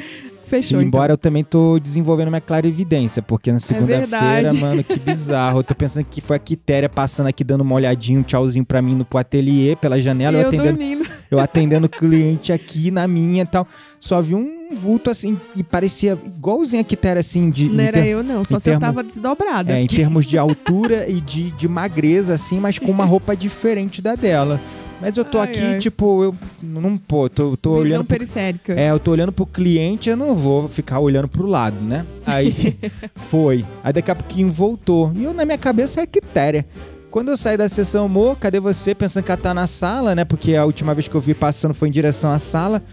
Fechou, 0.48 0.82
E 0.82 0.86
embora 0.86 1.06
então. 1.06 1.14
eu 1.14 1.18
também 1.18 1.44
tô 1.44 1.78
desenvolvendo 1.78 2.30
minha 2.30 2.40
clarividência, 2.40 3.22
porque 3.22 3.52
na 3.52 3.60
segunda-feira, 3.60 4.08
verdade. 4.08 4.58
mano, 4.58 4.84
que 4.84 4.98
bizarro. 4.98 5.60
Eu 5.60 5.64
tô 5.64 5.76
pensando 5.76 6.06
que 6.06 6.22
foi 6.22 6.38
a 6.38 6.40
Quitéria 6.40 6.88
passando 6.88 7.28
aqui 7.28 7.44
dando 7.44 7.62
uma 7.62 7.76
olhadinha, 7.76 8.18
um 8.20 8.24
tchauzinho 8.24 8.66
pra 8.66 8.82
mim 8.82 8.96
no 8.96 9.04
pro 9.04 9.18
ateliê, 9.20 9.76
pela 9.76 10.00
janela, 10.00 10.38
E 10.38 10.40
eu, 10.40 10.42
eu 10.44 10.48
atendendo, 10.48 10.70
dormindo. 10.78 11.10
eu 11.30 11.40
atendendo 11.40 11.90
cliente 11.90 12.54
aqui 12.54 12.90
na 12.92 13.08
minha 13.08 13.44
e 13.44 13.46
tal. 13.46 13.68
Só 14.00 14.22
vi 14.22 14.36
um 14.36 14.70
vulto 14.74 15.10
assim, 15.10 15.38
e 15.56 15.64
parecia 15.64 16.18
igualzinho 16.26 16.82
a 16.82 16.86
Quitéria, 16.86 17.20
assim, 17.20 17.50
de. 17.50 17.68
Não 17.70 17.84
era 17.84 18.06
eu, 18.06 18.24
não. 18.24 18.44
Só 18.46 18.58
se 18.60 18.70
eu 18.70 18.74
termo- 18.74 18.80
tava 18.82 19.04
desdobrada. 19.04 19.74
É, 19.74 19.82
em 19.82 19.88
termos 19.88 20.26
de 20.26 20.38
altura 20.38 21.10
e 21.10 21.20
de, 21.20 21.52
de 21.52 21.68
magreza, 21.68 22.34
assim, 22.34 22.60
mas 22.60 22.80
com 22.80 22.90
uma 22.92 23.06
roupa 23.06 23.36
diferente 23.36 24.02
da 24.02 24.16
dela. 24.16 24.60
Mas 25.00 25.16
eu 25.16 25.24
tô 25.24 25.38
Ai, 25.40 25.44
aqui, 25.46 25.60
ai. 25.60 25.78
tipo, 25.80 26.24
eu 26.24 26.36
não, 26.62 26.98
pô, 26.98 27.30
tô, 27.30 27.56
tô 27.56 27.70
Visão 27.76 27.82
olhando 27.84 28.06
pro 28.06 28.18
periférica. 28.18 28.74
é, 28.74 28.90
eu 28.90 29.00
tô 29.00 29.12
olhando 29.12 29.32
pro 29.32 29.46
cliente, 29.46 30.10
eu 30.10 30.18
não 30.18 30.36
vou 30.36 30.68
ficar 30.68 31.00
olhando 31.00 31.28
pro 31.28 31.46
lado, 31.46 31.80
né? 31.80 32.06
Aí 32.26 32.76
foi. 33.16 33.64
Aí 33.84 33.94
daqui 33.94 34.10
a 34.10 34.16
pouquinho 34.16 34.52
voltou. 34.52 35.12
E 35.16 35.24
eu, 35.24 35.34
na 35.34 35.46
minha 35.46 35.58
cabeça, 35.58 36.02
é 36.02 36.08
Quitéria. 36.08 36.66
Quando 37.12 37.30
eu 37.30 37.38
saí 37.38 37.56
da 37.56 37.70
sessão, 37.70 38.06
amor, 38.06 38.38
cadê 38.38 38.60
você? 38.60 38.94
Pensando 38.94 39.24
que 39.24 39.32
ela 39.32 39.40
tá 39.40 39.54
na 39.54 39.66
sala, 39.68 40.14
né? 40.16 40.26
Porque 40.26 40.56
a 40.56 40.66
última 40.66 40.94
vez 40.94 41.08
que 41.08 41.16
eu 41.16 41.22
vi 41.22 41.34
passando 41.34 41.74
foi 41.74 41.88
em 41.88 41.92
direção 41.92 42.32
à 42.32 42.40
sala. 42.40 42.84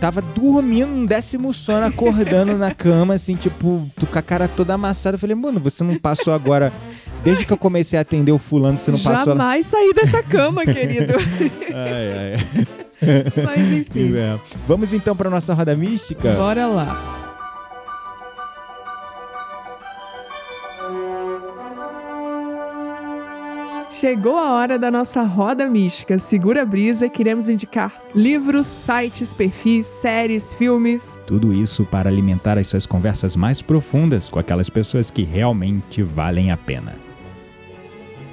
Tava 0.00 0.20
dormindo 0.20 0.92
um 0.92 1.06
décimo 1.06 1.54
sono, 1.54 1.86
acordando 1.86 2.58
na 2.58 2.74
cama, 2.74 3.14
assim, 3.14 3.36
tipo, 3.36 3.88
com 4.10 4.18
a 4.18 4.22
cara 4.22 4.48
toda 4.48 4.74
amassada. 4.74 5.14
Eu 5.14 5.18
falei, 5.18 5.36
mano, 5.36 5.60
você 5.60 5.84
não 5.84 5.98
passou 5.98 6.34
agora. 6.34 6.72
Desde 7.24 7.44
que 7.44 7.52
eu 7.52 7.56
comecei 7.56 7.98
a 7.98 8.02
atender 8.02 8.32
o 8.32 8.38
fulano, 8.38 8.76
você 8.76 8.90
não 8.90 8.98
passou. 8.98 9.34
lá- 9.34 9.44
Jamais 9.44 9.66
saí 9.66 9.92
dessa 9.94 10.22
cama, 10.22 10.64
querido. 10.66 11.14
Ai, 11.72 12.36
ai. 12.36 12.66
Mas 13.44 13.72
enfim, 13.72 14.16
É. 14.16 14.38
Vamos 14.66 14.92
então 14.92 15.14
pra 15.16 15.28
nossa 15.30 15.54
roda 15.54 15.74
mística? 15.74 16.32
bora 16.32 16.66
lá. 16.66 17.18
chegou 23.92 24.36
a 24.36 24.52
hora 24.54 24.78
da 24.78 24.90
nossa 24.90 25.22
roda 25.22 25.68
mística. 25.68 26.18
Segura 26.18 26.62
a 26.62 26.64
brisa, 26.64 27.08
queremos 27.08 27.48
indicar 27.48 27.92
livros, 28.14 28.66
sites, 28.66 29.32
perfis, 29.32 29.86
séries, 29.86 30.52
filmes. 30.54 31.18
Tudo 31.26 31.52
isso 31.52 31.84
para 31.84 32.10
alimentar 32.10 32.58
as 32.58 32.66
suas 32.66 32.84
conversas 32.86 33.36
mais 33.36 33.62
profundas 33.62 34.28
com 34.28 34.38
aquelas 34.38 34.68
pessoas 34.68 35.10
que 35.10 35.22
realmente 35.22 36.02
valem 36.02 36.50
a 36.50 36.56
pena. 36.56 36.96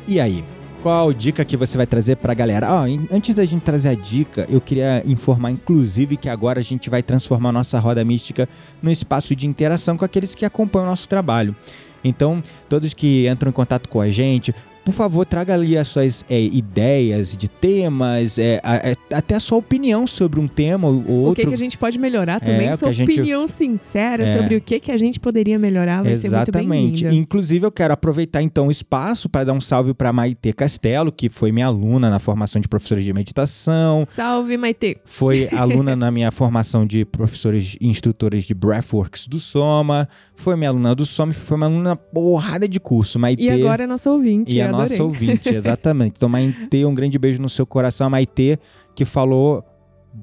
E 0.09 0.19
aí, 0.19 0.43
qual 0.81 1.13
dica 1.13 1.45
que 1.45 1.55
você 1.55 1.77
vai 1.77 1.85
trazer 1.85 2.15
para 2.15 2.31
a 2.31 2.35
galera? 2.35 2.67
Antes 3.11 3.35
da 3.35 3.45
gente 3.45 3.61
trazer 3.61 3.89
a 3.89 3.93
dica, 3.93 4.47
eu 4.49 4.59
queria 4.59 5.03
informar, 5.05 5.51
inclusive, 5.51 6.17
que 6.17 6.27
agora 6.27 6.59
a 6.59 6.63
gente 6.63 6.89
vai 6.89 7.03
transformar 7.03 7.51
nossa 7.51 7.77
roda 7.77 8.03
mística 8.03 8.49
num 8.81 8.89
espaço 8.89 9.35
de 9.35 9.45
interação 9.45 9.95
com 9.95 10.03
aqueles 10.03 10.33
que 10.33 10.43
acompanham 10.45 10.87
o 10.87 10.89
nosso 10.89 11.07
trabalho. 11.07 11.55
Então, 12.03 12.41
todos 12.67 12.91
que 12.91 13.29
entram 13.29 13.49
em 13.51 13.53
contato 13.53 13.87
com 13.87 14.01
a 14.01 14.09
gente, 14.09 14.55
por 14.89 14.95
favor, 14.95 15.23
traga 15.23 15.53
ali 15.53 15.77
as 15.77 15.87
suas 15.87 16.25
é, 16.27 16.41
ideias 16.41 17.37
de 17.37 17.47
temas, 17.47 18.39
é, 18.39 18.59
a, 18.63 18.75
é, 18.77 18.95
até 19.13 19.35
a 19.35 19.39
sua 19.39 19.59
opinião 19.59 20.07
sobre 20.07 20.39
um 20.39 20.47
tema 20.47 20.87
ou 20.87 21.07
outro. 21.07 21.31
O 21.31 21.35
que, 21.35 21.45
que 21.45 21.53
a 21.53 21.57
gente 21.57 21.77
pode 21.77 21.99
melhorar 21.99 22.39
também, 22.39 22.69
é, 22.69 22.73
sua 22.73 22.91
gente... 22.91 23.11
opinião 23.11 23.47
sincera 23.47 24.23
é. 24.23 24.27
sobre 24.27 24.55
o 24.55 24.61
que, 24.61 24.79
que 24.79 24.91
a 24.91 24.97
gente 24.97 25.19
poderia 25.19 25.59
melhorar 25.59 26.01
vai 26.01 26.13
Exatamente. 26.13 26.99
ser 26.99 27.05
muito 27.05 27.19
Inclusive, 27.19 27.67
eu 27.67 27.71
quero 27.71 27.93
aproveitar 27.93 28.41
então 28.41 28.67
o 28.67 28.71
espaço 28.71 29.29
para 29.29 29.43
dar 29.43 29.53
um 29.53 29.61
salve 29.61 29.93
para 29.93 30.11
Maite 30.11 30.51
Castelo, 30.53 31.11
que 31.11 31.29
foi 31.29 31.51
minha 31.51 31.67
aluna 31.67 32.09
na 32.09 32.17
formação 32.17 32.59
de 32.59 32.67
professores 32.67 33.03
de 33.03 33.13
meditação. 33.13 34.03
Salve, 34.07 34.57
Maite! 34.57 34.97
Foi 35.05 35.49
aluna 35.55 35.95
na 35.95 36.09
minha 36.09 36.31
formação 36.31 36.83
de 36.83 37.05
professores 37.05 37.77
e 37.79 37.87
instrutores 37.87 38.43
de 38.43 38.55
Breathworks 38.55 39.27
do 39.27 39.39
Soma. 39.39 40.09
Foi 40.33 40.55
minha 40.55 40.71
aluna 40.71 40.95
do 40.95 41.05
Soma, 41.05 41.31
foi 41.31 41.57
uma 41.57 41.67
aluna 41.67 41.95
porrada 41.95 42.67
de 42.67 42.79
curso. 42.79 43.19
Maite... 43.19 43.43
E 43.43 43.49
agora 43.51 43.83
é 43.83 43.87
nossa 43.87 44.09
ouvinte. 44.09 44.55
E 44.55 44.59
a 44.59 44.67
nossa 44.71 44.78
ouvinte, 44.99 45.49
exatamente. 45.49 46.13
Então, 46.17 46.29
Maitê, 46.29 46.85
um 46.85 46.93
grande 46.93 47.17
beijo 47.17 47.41
no 47.41 47.49
seu 47.49 47.65
coração. 47.65 48.07
A 48.07 48.09
Maitê 48.09 48.59
que 48.95 49.05
falou 49.05 49.63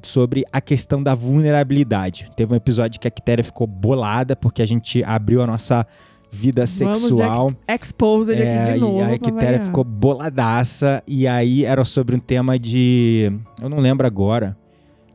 sobre 0.02 0.44
a 0.52 0.61
questão 0.61 1.02
da 1.02 1.14
vulnerabilidade. 1.14 2.28
Teve 2.36 2.52
um 2.52 2.57
episódio 2.57 3.00
que 3.00 3.09
a 3.09 3.11
Quitéria 3.11 3.44
ficou 3.44 3.66
bolada 3.66 4.36
porque 4.36 4.62
a 4.62 4.66
gente 4.66 5.02
abriu 5.04 5.42
a 5.42 5.46
nossa 5.46 5.86
vida 6.30 6.66
sexual. 6.66 7.48
Vamos 7.48 7.57
exposed 7.68 8.40
é, 8.40 8.59
aqui 8.59 8.72
de 8.72 8.80
novo. 8.80 9.02
A 9.02 9.18
Quitéria 9.18 9.61
ficou 9.61 9.84
boladaça. 9.84 11.02
E 11.07 11.26
aí 11.26 11.64
era 11.64 11.84
sobre 11.84 12.14
um 12.16 12.18
tema 12.18 12.59
de. 12.59 13.32
Eu 13.61 13.68
não 13.68 13.78
lembro 13.78 14.07
agora. 14.07 14.57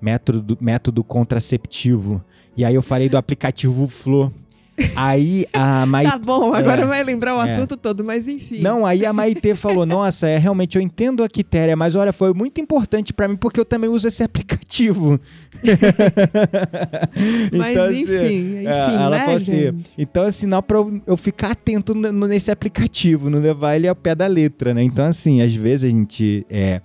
Método, 0.01 0.57
método 0.59 1.03
contraceptivo. 1.03 2.23
E 2.57 2.65
aí 2.65 2.73
eu 2.73 2.81
falei 2.81 3.07
do 3.07 3.17
aplicativo 3.17 3.87
Flor. 3.87 4.31
Aí 4.95 5.45
a 5.53 5.85
Maite. 5.85 6.11
Tá 6.11 6.17
bom, 6.17 6.53
agora 6.53 6.83
é, 6.83 6.85
vai 6.85 7.03
lembrar 7.03 7.35
o 7.35 7.41
é. 7.41 7.45
assunto 7.45 7.77
todo, 7.77 8.03
mas 8.03 8.27
enfim. 8.27 8.61
Não, 8.61 8.85
aí 8.85 9.05
a 9.05 9.13
Maite 9.13 9.53
falou: 9.55 9.85
Nossa, 9.85 10.27
é 10.27 10.37
realmente 10.37 10.77
eu 10.77 10.81
entendo 10.81 11.23
a 11.23 11.29
Quitéria, 11.29 11.75
mas 11.75 11.95
olha, 11.95 12.13
foi 12.13 12.33
muito 12.33 12.59
importante 12.61 13.13
para 13.13 13.27
mim 13.27 13.35
porque 13.35 13.59
eu 13.59 13.65
também 13.65 13.89
uso 13.89 14.07
esse 14.07 14.23
aplicativo. 14.23 15.19
mas 17.51 17.71
então, 17.71 17.85
assim, 17.85 18.01
enfim, 18.01 18.13
assim, 18.13 18.59
enfim, 18.59 18.95
ela 18.95 19.09
né, 19.09 19.19
falou 19.19 19.37
assim: 19.37 19.83
Então, 19.97 20.23
assim, 20.23 20.47
não 20.47 20.61
pra 20.61 20.77
eu 21.05 21.17
ficar 21.17 21.51
atento 21.51 21.93
nesse 21.95 22.51
aplicativo, 22.51 23.29
não 23.29 23.39
levar 23.39 23.75
ele 23.75 23.87
ao 23.87 23.95
pé 23.95 24.15
da 24.15 24.27
letra, 24.27 24.73
né? 24.73 24.83
Então, 24.83 25.05
assim, 25.05 25.41
às 25.41 25.53
vezes 25.53 25.85
a 25.85 25.89
gente. 25.89 26.45
É, 26.49 26.81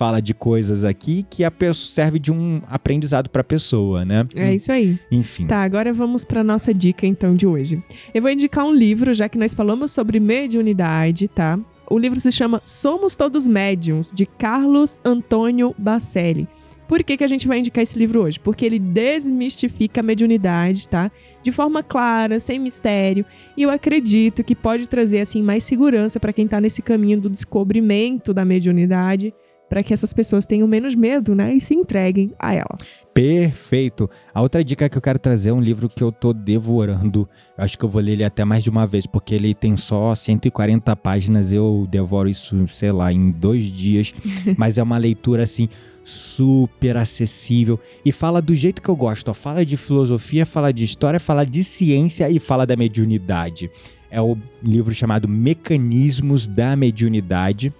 fala 0.00 0.22
de 0.22 0.32
coisas 0.32 0.82
aqui 0.82 1.26
que 1.28 1.44
a 1.44 1.50
pessoa 1.50 1.92
serve 1.92 2.18
de 2.18 2.32
um 2.32 2.62
aprendizado 2.68 3.28
para 3.28 3.42
a 3.42 3.44
pessoa, 3.44 4.02
né? 4.02 4.26
É 4.34 4.54
isso 4.54 4.72
aí. 4.72 4.98
Enfim. 5.12 5.46
Tá, 5.46 5.62
agora 5.62 5.92
vamos 5.92 6.24
para 6.24 6.42
nossa 6.42 6.72
dica 6.72 7.06
então 7.06 7.36
de 7.36 7.46
hoje. 7.46 7.84
Eu 8.14 8.22
vou 8.22 8.30
indicar 8.30 8.64
um 8.64 8.72
livro, 8.72 9.12
já 9.12 9.28
que 9.28 9.36
nós 9.36 9.52
falamos 9.52 9.90
sobre 9.90 10.18
mediunidade, 10.18 11.28
tá? 11.28 11.60
O 11.90 11.98
livro 11.98 12.18
se 12.18 12.32
chama 12.32 12.62
Somos 12.64 13.14
Todos 13.14 13.46
Médiums, 13.46 14.10
de 14.10 14.24
Carlos 14.24 14.98
Antônio 15.04 15.74
Bacelli. 15.76 16.48
Por 16.88 17.04
que, 17.04 17.18
que 17.18 17.24
a 17.24 17.28
gente 17.28 17.46
vai 17.46 17.58
indicar 17.58 17.82
esse 17.82 17.98
livro 17.98 18.22
hoje? 18.22 18.40
Porque 18.40 18.64
ele 18.64 18.78
desmistifica 18.78 20.00
a 20.00 20.02
mediunidade, 20.02 20.88
tá? 20.88 21.12
De 21.42 21.52
forma 21.52 21.82
clara, 21.82 22.40
sem 22.40 22.58
mistério. 22.58 23.22
E 23.54 23.64
eu 23.64 23.70
acredito 23.70 24.42
que 24.42 24.54
pode 24.54 24.86
trazer, 24.86 25.20
assim, 25.20 25.42
mais 25.42 25.62
segurança 25.62 26.18
para 26.18 26.32
quem 26.32 26.48
tá 26.48 26.58
nesse 26.58 26.80
caminho 26.80 27.20
do 27.20 27.28
descobrimento 27.28 28.32
da 28.32 28.46
mediunidade 28.46 29.34
para 29.70 29.84
que 29.84 29.92
essas 29.92 30.12
pessoas 30.12 30.44
tenham 30.44 30.66
menos 30.66 30.96
medo, 30.96 31.32
né, 31.32 31.54
e 31.54 31.60
se 31.60 31.74
entreguem 31.74 32.32
a 32.40 32.52
ela. 32.52 32.76
Perfeito. 33.14 34.10
A 34.34 34.42
outra 34.42 34.64
dica 34.64 34.88
que 34.88 34.98
eu 34.98 35.02
quero 35.02 35.18
trazer 35.20 35.50
é 35.50 35.52
um 35.52 35.60
livro 35.60 35.88
que 35.88 36.02
eu 36.02 36.10
tô 36.10 36.32
devorando. 36.32 37.28
Eu 37.56 37.64
acho 37.64 37.78
que 37.78 37.84
eu 37.84 37.88
vou 37.88 38.02
ler 38.02 38.12
ele 38.12 38.24
até 38.24 38.44
mais 38.44 38.64
de 38.64 38.70
uma 38.70 38.84
vez, 38.84 39.06
porque 39.06 39.32
ele 39.32 39.54
tem 39.54 39.76
só 39.76 40.12
140 40.12 40.96
páginas. 40.96 41.52
Eu 41.52 41.86
devoro 41.88 42.28
isso, 42.28 42.66
sei 42.66 42.90
lá, 42.90 43.12
em 43.12 43.30
dois 43.30 43.66
dias. 43.66 44.12
Mas 44.58 44.76
é 44.76 44.82
uma 44.82 44.98
leitura 44.98 45.44
assim 45.44 45.68
super 46.02 46.96
acessível 46.96 47.78
e 48.04 48.10
fala 48.10 48.42
do 48.42 48.54
jeito 48.54 48.82
que 48.82 48.88
eu 48.88 48.96
gosto. 48.96 49.28
Ó. 49.28 49.34
Fala 49.34 49.64
de 49.64 49.76
filosofia, 49.76 50.44
fala 50.44 50.72
de 50.72 50.82
história, 50.82 51.20
fala 51.20 51.44
de 51.46 51.62
ciência 51.62 52.28
e 52.28 52.40
fala 52.40 52.66
da 52.66 52.74
mediunidade. 52.74 53.70
É 54.10 54.20
o 54.20 54.36
livro 54.60 54.92
chamado 54.92 55.28
Mecanismos 55.28 56.48
da 56.48 56.74
Mediunidade 56.74 57.72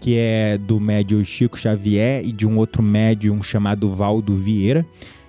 que 0.00 0.16
é 0.16 0.58
do 0.58 0.78
médium 0.80 1.24
Chico 1.24 1.58
Xavier 1.58 2.24
e 2.24 2.32
de 2.32 2.46
um 2.46 2.56
outro 2.56 2.82
médium 2.82 3.42
chamado 3.42 3.92
Valdo 3.94 4.34
Vieira. 4.34 4.86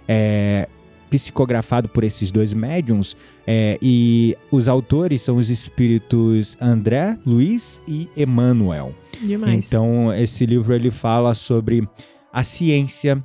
É, 0.08 0.68
psicografado 1.10 1.90
por 1.90 2.04
esses 2.04 2.32
dois 2.32 2.54
médiums 2.54 3.18
é, 3.46 3.78
e 3.82 4.38
os 4.52 4.68
autores 4.68 5.22
são 5.22 5.38
os 5.38 5.50
espíritos 5.50 6.56
André, 6.62 7.18
Luiz 7.26 7.82
e 7.88 8.08
Emmanuel. 8.16 8.94
Demais. 9.22 9.66
Então 9.66 10.14
esse 10.14 10.46
livro 10.46 10.74
ele 10.74 10.92
fala 10.92 11.34
sobre 11.34 11.88
a 12.32 12.44
ciência 12.44 13.24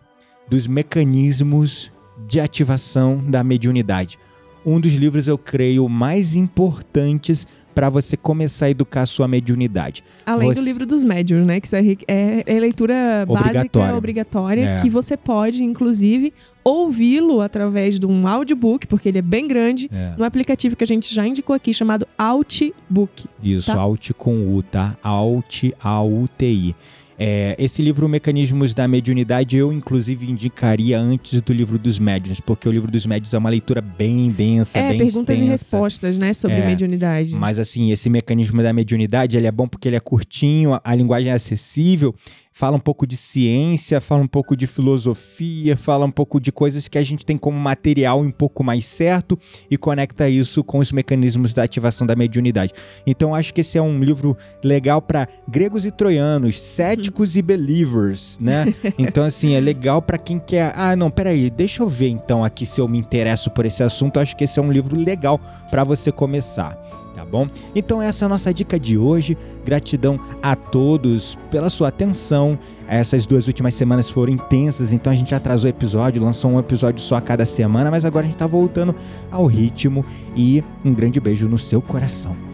dos 0.48 0.66
mecanismos 0.66 1.92
de 2.26 2.40
ativação 2.40 3.22
da 3.28 3.44
mediunidade. 3.44 4.18
Um 4.64 4.80
dos 4.80 4.94
livros 4.94 5.28
eu 5.28 5.36
creio 5.36 5.88
mais 5.88 6.34
importantes 6.34 7.46
para 7.74 7.90
você 7.90 8.16
começar 8.16 8.66
a 8.66 8.70
educar 8.70 9.02
a 9.02 9.06
sua 9.06 9.26
mediunidade. 9.26 10.04
Além 10.24 10.52
você... 10.52 10.60
do 10.60 10.64
livro 10.64 10.86
dos 10.86 11.02
médios, 11.02 11.46
né? 11.46 11.60
Que 11.60 11.74
é, 11.74 11.80
é, 12.06 12.44
é 12.46 12.60
leitura 12.60 13.24
básica, 13.26 13.96
obrigatória, 13.96 14.64
é. 14.64 14.80
que 14.80 14.88
você 14.88 15.16
pode, 15.16 15.64
inclusive, 15.64 16.32
ouvi-lo 16.62 17.40
através 17.40 17.98
de 17.98 18.06
um 18.06 18.26
audiobook, 18.26 18.86
porque 18.86 19.08
ele 19.08 19.18
é 19.18 19.22
bem 19.22 19.46
grande, 19.46 19.90
é. 19.92 20.14
no 20.16 20.24
aplicativo 20.24 20.76
que 20.76 20.84
a 20.84 20.86
gente 20.86 21.12
já 21.14 21.26
indicou 21.26 21.54
aqui, 21.54 21.74
chamado 21.74 22.06
Outbook. 22.16 23.26
Isso, 23.42 23.70
tá? 23.70 23.78
Alt 23.78 24.12
com 24.12 24.56
U, 24.56 24.62
tá? 24.62 24.96
Alt, 25.02 25.64
A-U-T-I. 25.80 26.74
É, 27.18 27.54
esse 27.58 27.80
livro, 27.80 28.08
Mecanismos 28.08 28.74
da 28.74 28.88
Mediunidade, 28.88 29.56
eu 29.56 29.72
inclusive 29.72 30.30
indicaria 30.30 30.98
antes 30.98 31.40
do 31.40 31.52
livro 31.52 31.78
dos 31.78 31.98
médiuns, 31.98 32.40
porque 32.40 32.68
o 32.68 32.72
livro 32.72 32.90
dos 32.90 33.06
médiuns 33.06 33.32
é 33.32 33.38
uma 33.38 33.50
leitura 33.50 33.80
bem 33.80 34.28
densa, 34.30 34.78
é, 34.78 34.88
bem 34.90 34.98
perguntas 34.98 35.34
extensa. 35.34 35.44
e 35.44 35.48
respostas, 35.48 36.18
né, 36.18 36.32
sobre 36.32 36.56
é, 36.56 36.66
mediunidade. 36.66 37.34
Mas 37.34 37.58
assim, 37.58 37.90
esse 37.90 38.10
Mecanismo 38.10 38.62
da 38.62 38.72
Mediunidade, 38.72 39.36
ele 39.36 39.46
é 39.46 39.52
bom 39.52 39.68
porque 39.68 39.88
ele 39.88 39.96
é 39.96 40.00
curtinho, 40.00 40.78
a 40.82 40.94
linguagem 40.94 41.30
é 41.30 41.34
acessível 41.34 42.14
fala 42.54 42.76
um 42.76 42.80
pouco 42.80 43.04
de 43.04 43.16
ciência, 43.16 44.00
fala 44.00 44.22
um 44.22 44.28
pouco 44.28 44.56
de 44.56 44.68
filosofia, 44.68 45.76
fala 45.76 46.06
um 46.06 46.10
pouco 46.10 46.40
de 46.40 46.52
coisas 46.52 46.86
que 46.86 46.96
a 46.96 47.02
gente 47.02 47.26
tem 47.26 47.36
como 47.36 47.58
material 47.58 48.20
um 48.20 48.30
pouco 48.30 48.62
mais 48.62 48.86
certo 48.86 49.36
e 49.68 49.76
conecta 49.76 50.28
isso 50.28 50.62
com 50.62 50.78
os 50.78 50.92
mecanismos 50.92 51.52
da 51.52 51.64
ativação 51.64 52.06
da 52.06 52.14
mediunidade. 52.14 52.72
Então 53.04 53.34
acho 53.34 53.52
que 53.52 53.60
esse 53.60 53.76
é 53.76 53.82
um 53.82 53.98
livro 53.98 54.36
legal 54.62 55.02
para 55.02 55.26
gregos 55.48 55.84
e 55.84 55.90
troianos, 55.90 56.60
céticos 56.60 57.36
e 57.36 57.42
believers, 57.42 58.38
né? 58.40 58.72
Então 58.96 59.24
assim, 59.24 59.54
é 59.54 59.60
legal 59.60 60.00
para 60.00 60.16
quem 60.16 60.38
quer, 60.38 60.72
ah, 60.76 60.94
não, 60.94 61.10
peraí, 61.10 61.50
deixa 61.50 61.82
eu 61.82 61.88
ver 61.88 62.08
então 62.08 62.44
aqui 62.44 62.64
se 62.64 62.80
eu 62.80 62.86
me 62.86 62.96
interesso 62.96 63.50
por 63.50 63.66
esse 63.66 63.82
assunto. 63.82 64.20
Acho 64.20 64.36
que 64.36 64.44
esse 64.44 64.60
é 64.60 64.62
um 64.62 64.70
livro 64.70 64.96
legal 64.96 65.40
para 65.70 65.82
você 65.82 66.12
começar 66.12 66.78
tá 67.14 67.24
bom? 67.24 67.48
Então 67.74 68.02
essa 68.02 68.24
é 68.24 68.26
a 68.26 68.28
nossa 68.28 68.52
dica 68.52 68.78
de 68.78 68.98
hoje. 68.98 69.36
Gratidão 69.64 70.18
a 70.42 70.56
todos 70.56 71.38
pela 71.50 71.70
sua 71.70 71.88
atenção. 71.88 72.58
Essas 72.86 73.24
duas 73.24 73.46
últimas 73.46 73.74
semanas 73.74 74.10
foram 74.10 74.32
intensas, 74.32 74.92
então 74.92 75.12
a 75.12 75.16
gente 75.16 75.34
atrasou 75.34 75.66
o 75.66 75.70
episódio, 75.70 76.22
lançou 76.22 76.50
um 76.50 76.58
episódio 76.58 77.02
só 77.02 77.16
a 77.16 77.20
cada 77.20 77.46
semana, 77.46 77.90
mas 77.90 78.04
agora 78.04 78.26
a 78.26 78.28
gente 78.28 78.38
tá 78.38 78.46
voltando 78.46 78.94
ao 79.30 79.46
ritmo 79.46 80.04
e 80.36 80.62
um 80.84 80.92
grande 80.92 81.18
beijo 81.18 81.48
no 81.48 81.58
seu 81.58 81.80
coração. 81.80 82.53